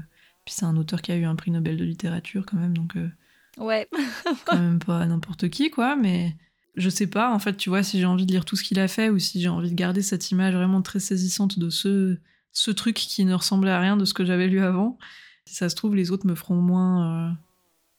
puis 0.45 0.53
c'est 0.55 0.65
un 0.65 0.77
auteur 0.77 1.01
qui 1.01 1.11
a 1.11 1.15
eu 1.15 1.25
un 1.25 1.35
prix 1.35 1.51
Nobel 1.51 1.77
de 1.77 1.83
littérature, 1.85 2.45
quand 2.45 2.57
même, 2.57 2.75
donc 2.75 2.95
euh, 2.95 3.09
Ouais, 3.57 3.87
quand 4.45 4.57
même 4.57 4.79
pas 4.79 5.05
n'importe 5.05 5.49
qui, 5.49 5.69
quoi. 5.71 5.95
Mais 5.95 6.35
je 6.75 6.89
sais 6.89 7.07
pas, 7.07 7.33
en 7.33 7.39
fait, 7.39 7.55
tu 7.57 7.69
vois, 7.69 7.81
si 7.83 7.99
j'ai 7.99 8.05
envie 8.05 8.25
de 8.25 8.31
lire 8.31 8.45
tout 8.45 8.55
ce 8.55 8.63
qu'il 8.63 8.79
a 8.79 8.87
fait 8.87 9.09
ou 9.09 9.19
si 9.19 9.41
j'ai 9.41 9.49
envie 9.49 9.69
de 9.69 9.75
garder 9.75 10.01
cette 10.01 10.31
image 10.31 10.53
vraiment 10.53 10.81
très 10.81 10.99
saisissante 10.99 11.59
de 11.59 11.69
ce, 11.69 12.17
ce 12.51 12.71
truc 12.71 12.95
qui 12.95 13.25
ne 13.25 13.33
ressemblait 13.33 13.71
à 13.71 13.79
rien 13.79 13.97
de 13.97 14.05
ce 14.05 14.13
que 14.13 14.25
j'avais 14.25 14.47
lu 14.47 14.59
avant. 14.59 14.97
Si 15.45 15.55
ça 15.55 15.69
se 15.69 15.75
trouve, 15.75 15.95
les 15.95 16.11
autres 16.11 16.27
me 16.27 16.35
feront 16.35 16.61
moins, 16.61 17.29
euh, 17.29 17.33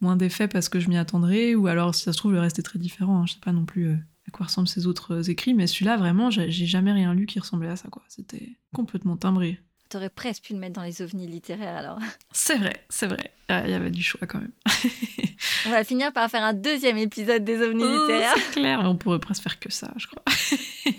moins 0.01 0.17
d'effet 0.17 0.49
parce 0.49 0.69
que 0.69 0.81
je 0.81 0.89
m'y 0.89 0.97
attendrai, 0.97 1.55
ou 1.55 1.67
alors 1.67 1.95
si 1.95 2.03
ça 2.05 2.13
se 2.13 2.19
trouve, 2.19 2.33
le 2.33 2.41
reste 2.41 2.59
est 2.59 2.63
très 2.63 2.79
différent. 2.79 3.23
hein. 3.23 3.27
Je 3.27 3.35
sais 3.35 3.41
pas 3.41 3.53
non 3.53 3.65
plus 3.65 3.89
euh, 3.89 3.97
à 4.29 4.31
quoi 4.31 4.47
ressemblent 4.47 4.69
ces 4.69 4.87
autres 4.87 5.15
euh, 5.17 5.23
écrits, 5.23 5.55
mais 5.55 5.67
celui-là, 5.67 5.97
vraiment, 5.97 6.31
j'ai 6.31 6.51
j'ai 6.51 6.67
jamais 6.67 6.93
rien 6.93 7.15
lu 7.15 7.27
qui 7.27 7.39
ressemblait 7.41 7.69
à 7.69 7.77
ça, 7.77 7.89
quoi. 7.89 8.03
C'était 8.09 8.57
complètement 8.75 9.17
timbré. 9.17 9.59
t'aurais 9.89 10.11
presque 10.11 10.45
pu 10.45 10.53
le 10.55 10.59
mettre 10.61 10.75
dans 10.75 10.83
les 10.85 11.03
ovnis 11.03 11.27
littéraires 11.27 11.77
alors. 11.77 11.99
C'est 12.33 12.57
vrai, 12.59 12.85
c'est 12.89 13.07
vrai. 13.09 13.33
Ah, 13.49 13.63
Il 13.65 13.71
y 13.71 13.75
avait 13.75 13.91
du 13.91 14.03
choix 14.03 14.27
quand 14.29 14.39
même. 14.39 14.53
On 15.67 15.71
va 15.71 15.83
finir 15.85 16.13
par 16.13 16.31
faire 16.31 16.45
un 16.45 16.53
deuxième 16.55 16.97
épisode 16.97 17.43
des 17.45 17.61
ovnis 17.61 17.83
Oh, 17.85 18.07
littéraires. 18.07 18.35
C'est 18.37 18.61
clair, 18.61 18.81
on 18.85 18.97
pourrait 18.97 19.19
presque 19.19 19.43
faire 19.43 19.59
que 19.59 19.71
ça, 19.73 19.93
je 19.97 20.07
crois. 20.07 20.23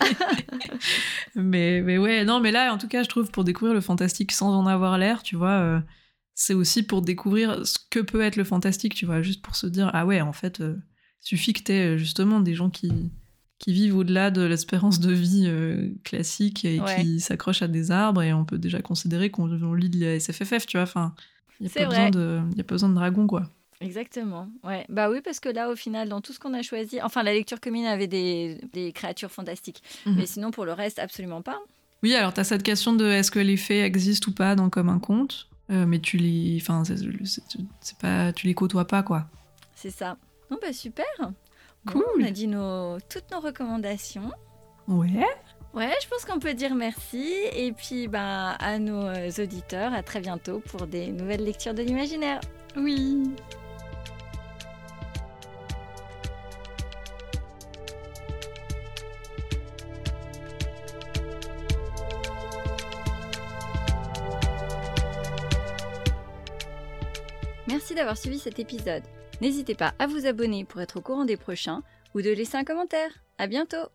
mais, 1.35 1.81
mais 1.81 1.97
ouais, 1.97 2.23
non, 2.25 2.39
mais 2.39 2.51
là, 2.51 2.73
en 2.73 2.77
tout 2.77 2.87
cas, 2.87 3.03
je 3.03 3.09
trouve 3.09 3.29
pour 3.31 3.43
découvrir 3.43 3.73
le 3.73 3.81
fantastique 3.81 4.31
sans 4.31 4.53
en 4.53 4.67
avoir 4.67 4.97
l'air, 4.97 5.23
tu 5.23 5.35
vois, 5.35 5.49
euh, 5.51 5.79
c'est 6.41 6.55
aussi 6.55 6.81
pour 6.81 7.03
découvrir 7.03 7.67
ce 7.67 7.77
que 7.91 7.99
peut 7.99 8.21
être 8.21 8.35
le 8.35 8.43
fantastique, 8.43 8.95
tu 8.95 9.05
vois, 9.05 9.21
juste 9.21 9.43
pour 9.43 9.55
se 9.55 9.67
dire, 9.67 9.91
ah 9.93 10.07
ouais, 10.07 10.21
en 10.21 10.33
fait, 10.33 10.59
euh, 10.59 10.75
suffit 11.19 11.53
que 11.53 11.61
t'aies 11.61 11.93
euh, 11.93 11.97
justement 11.97 12.39
des 12.39 12.55
gens 12.55 12.71
qui, 12.71 12.91
qui 13.59 13.73
vivent 13.73 13.95
au-delà 13.95 14.31
de 14.31 14.41
l'espérance 14.41 14.99
de 14.99 15.13
vie 15.13 15.43
euh, 15.45 15.91
classique 16.03 16.65
et 16.65 16.79
Ouais. 16.81 16.95
qui 17.03 17.19
s'accrochent 17.19 17.61
à 17.61 17.67
des 17.67 17.91
arbres, 17.91 18.23
et 18.23 18.33
on 18.33 18.43
peut 18.43 18.57
déjà 18.57 18.81
considérer 18.81 19.29
qu'on 19.29 19.51
on 19.61 19.75
lit 19.75 19.91
de 19.91 20.03
la 20.03 20.19
SFFF, 20.19 20.65
tu 20.65 20.77
vois, 20.77 20.83
enfin, 20.83 21.13
il 21.59 21.67
n'y 21.67 21.71
a, 21.71 21.85
pas 21.85 21.85
besoin 21.85 22.89
de- 22.89 22.95
dragon, 22.95 23.27
quoi. 23.27 23.47
Exactement. 23.79 24.49
Ouais. 24.63 24.83
Bah 24.89 25.11
oui, 25.11 25.21
parce 25.23 25.39
que 25.39 25.49
là, 25.49 25.69
au 25.69 25.75
final, 25.75 26.09
dans 26.09 26.21
tout 26.21 26.33
ce 26.33 26.39
qu'on 26.39 26.55
a 26.55 26.63
choisi, 26.63 26.99
enfin, 27.03 27.21
la 27.21 27.33
lecture 27.33 27.59
commune 27.59 27.85
avait 27.85 28.07
des, 28.07 28.59
des 28.73 28.91
créatures 28.93 29.31
fantastiques. 29.31 29.83
Mhm. 30.07 30.15
Mais 30.17 30.25
sinon, 30.25 30.49
pour 30.49 30.65
le 30.65 30.73
reste, 30.73 30.97
absolument 30.97 31.43
pas. 31.43 31.59
Oui, 32.01 32.15
alors 32.15 32.33
t'as 32.33 32.43
cette 32.43 32.63
question 32.63 32.93
de 32.93 33.05
est-ce 33.05 33.29
que 33.29 33.37
les 33.39 33.57
faits 33.57 33.85
existent 33.85 34.31
ou 34.31 34.33
pas 34.33 34.55
dans 34.55 34.71
comme 34.71 34.89
un 34.89 34.97
conte, 34.97 35.47
euh, 35.71 35.85
mais 35.85 35.99
tu 35.99 36.17
les, 36.17 36.57
enfin, 36.61 36.83
c'est- 36.85 37.97
pas, 37.99 38.31
tu 38.33 38.47
les 38.47 38.53
côtoies 38.53 38.85
pas 38.85 39.03
quoi. 39.03 39.25
C'est 39.75 39.89
ça. 39.91 40.17
Non, 40.49 40.57
bah 40.61 40.73
super. 40.73 41.05
Bon, 41.19 41.93
Cool. 41.93 42.03
on 42.19 42.23
a 42.25 42.31
dit 42.31 42.47
nos, 42.47 42.99
toutes 43.09 43.31
nos 43.31 43.39
recommandations. 43.39 44.31
Ouais. 44.87 45.25
Ouais, 45.73 45.91
je 46.03 46.07
pense 46.09 46.25
qu'on 46.25 46.39
peut 46.39 46.53
dire 46.53 46.75
merci. 46.75 47.33
Et 47.55 47.71
puis, 47.71 48.07
bah, 48.09 48.51
à 48.59 48.77
nos 48.77 49.01
euh, 49.07 49.29
auditeurs, 49.39 49.93
à 49.93 50.03
très 50.03 50.19
bientôt 50.19 50.59
pour 50.59 50.85
des 50.85 51.07
nouvelles 51.07 51.43
lectures 51.45 51.73
de 51.73 51.81
l'imaginaire. 51.81 52.41
Oui. 52.75 53.23
Merci 67.71 67.95
d'avoir 67.95 68.17
suivi 68.17 68.37
cet 68.37 68.59
épisode. 68.59 69.03
N'hésitez 69.39 69.75
pas 69.75 69.93
à 69.97 70.05
vous 70.05 70.25
abonner 70.25 70.65
pour 70.65 70.81
être 70.81 70.97
au 70.97 71.01
courant 71.01 71.23
des 71.23 71.37
prochains 71.37 71.83
ou 72.13 72.21
de 72.21 72.29
laisser 72.29 72.57
un 72.57 72.65
commentaire. 72.65 73.23
À 73.37 73.47
bientôt! 73.47 73.87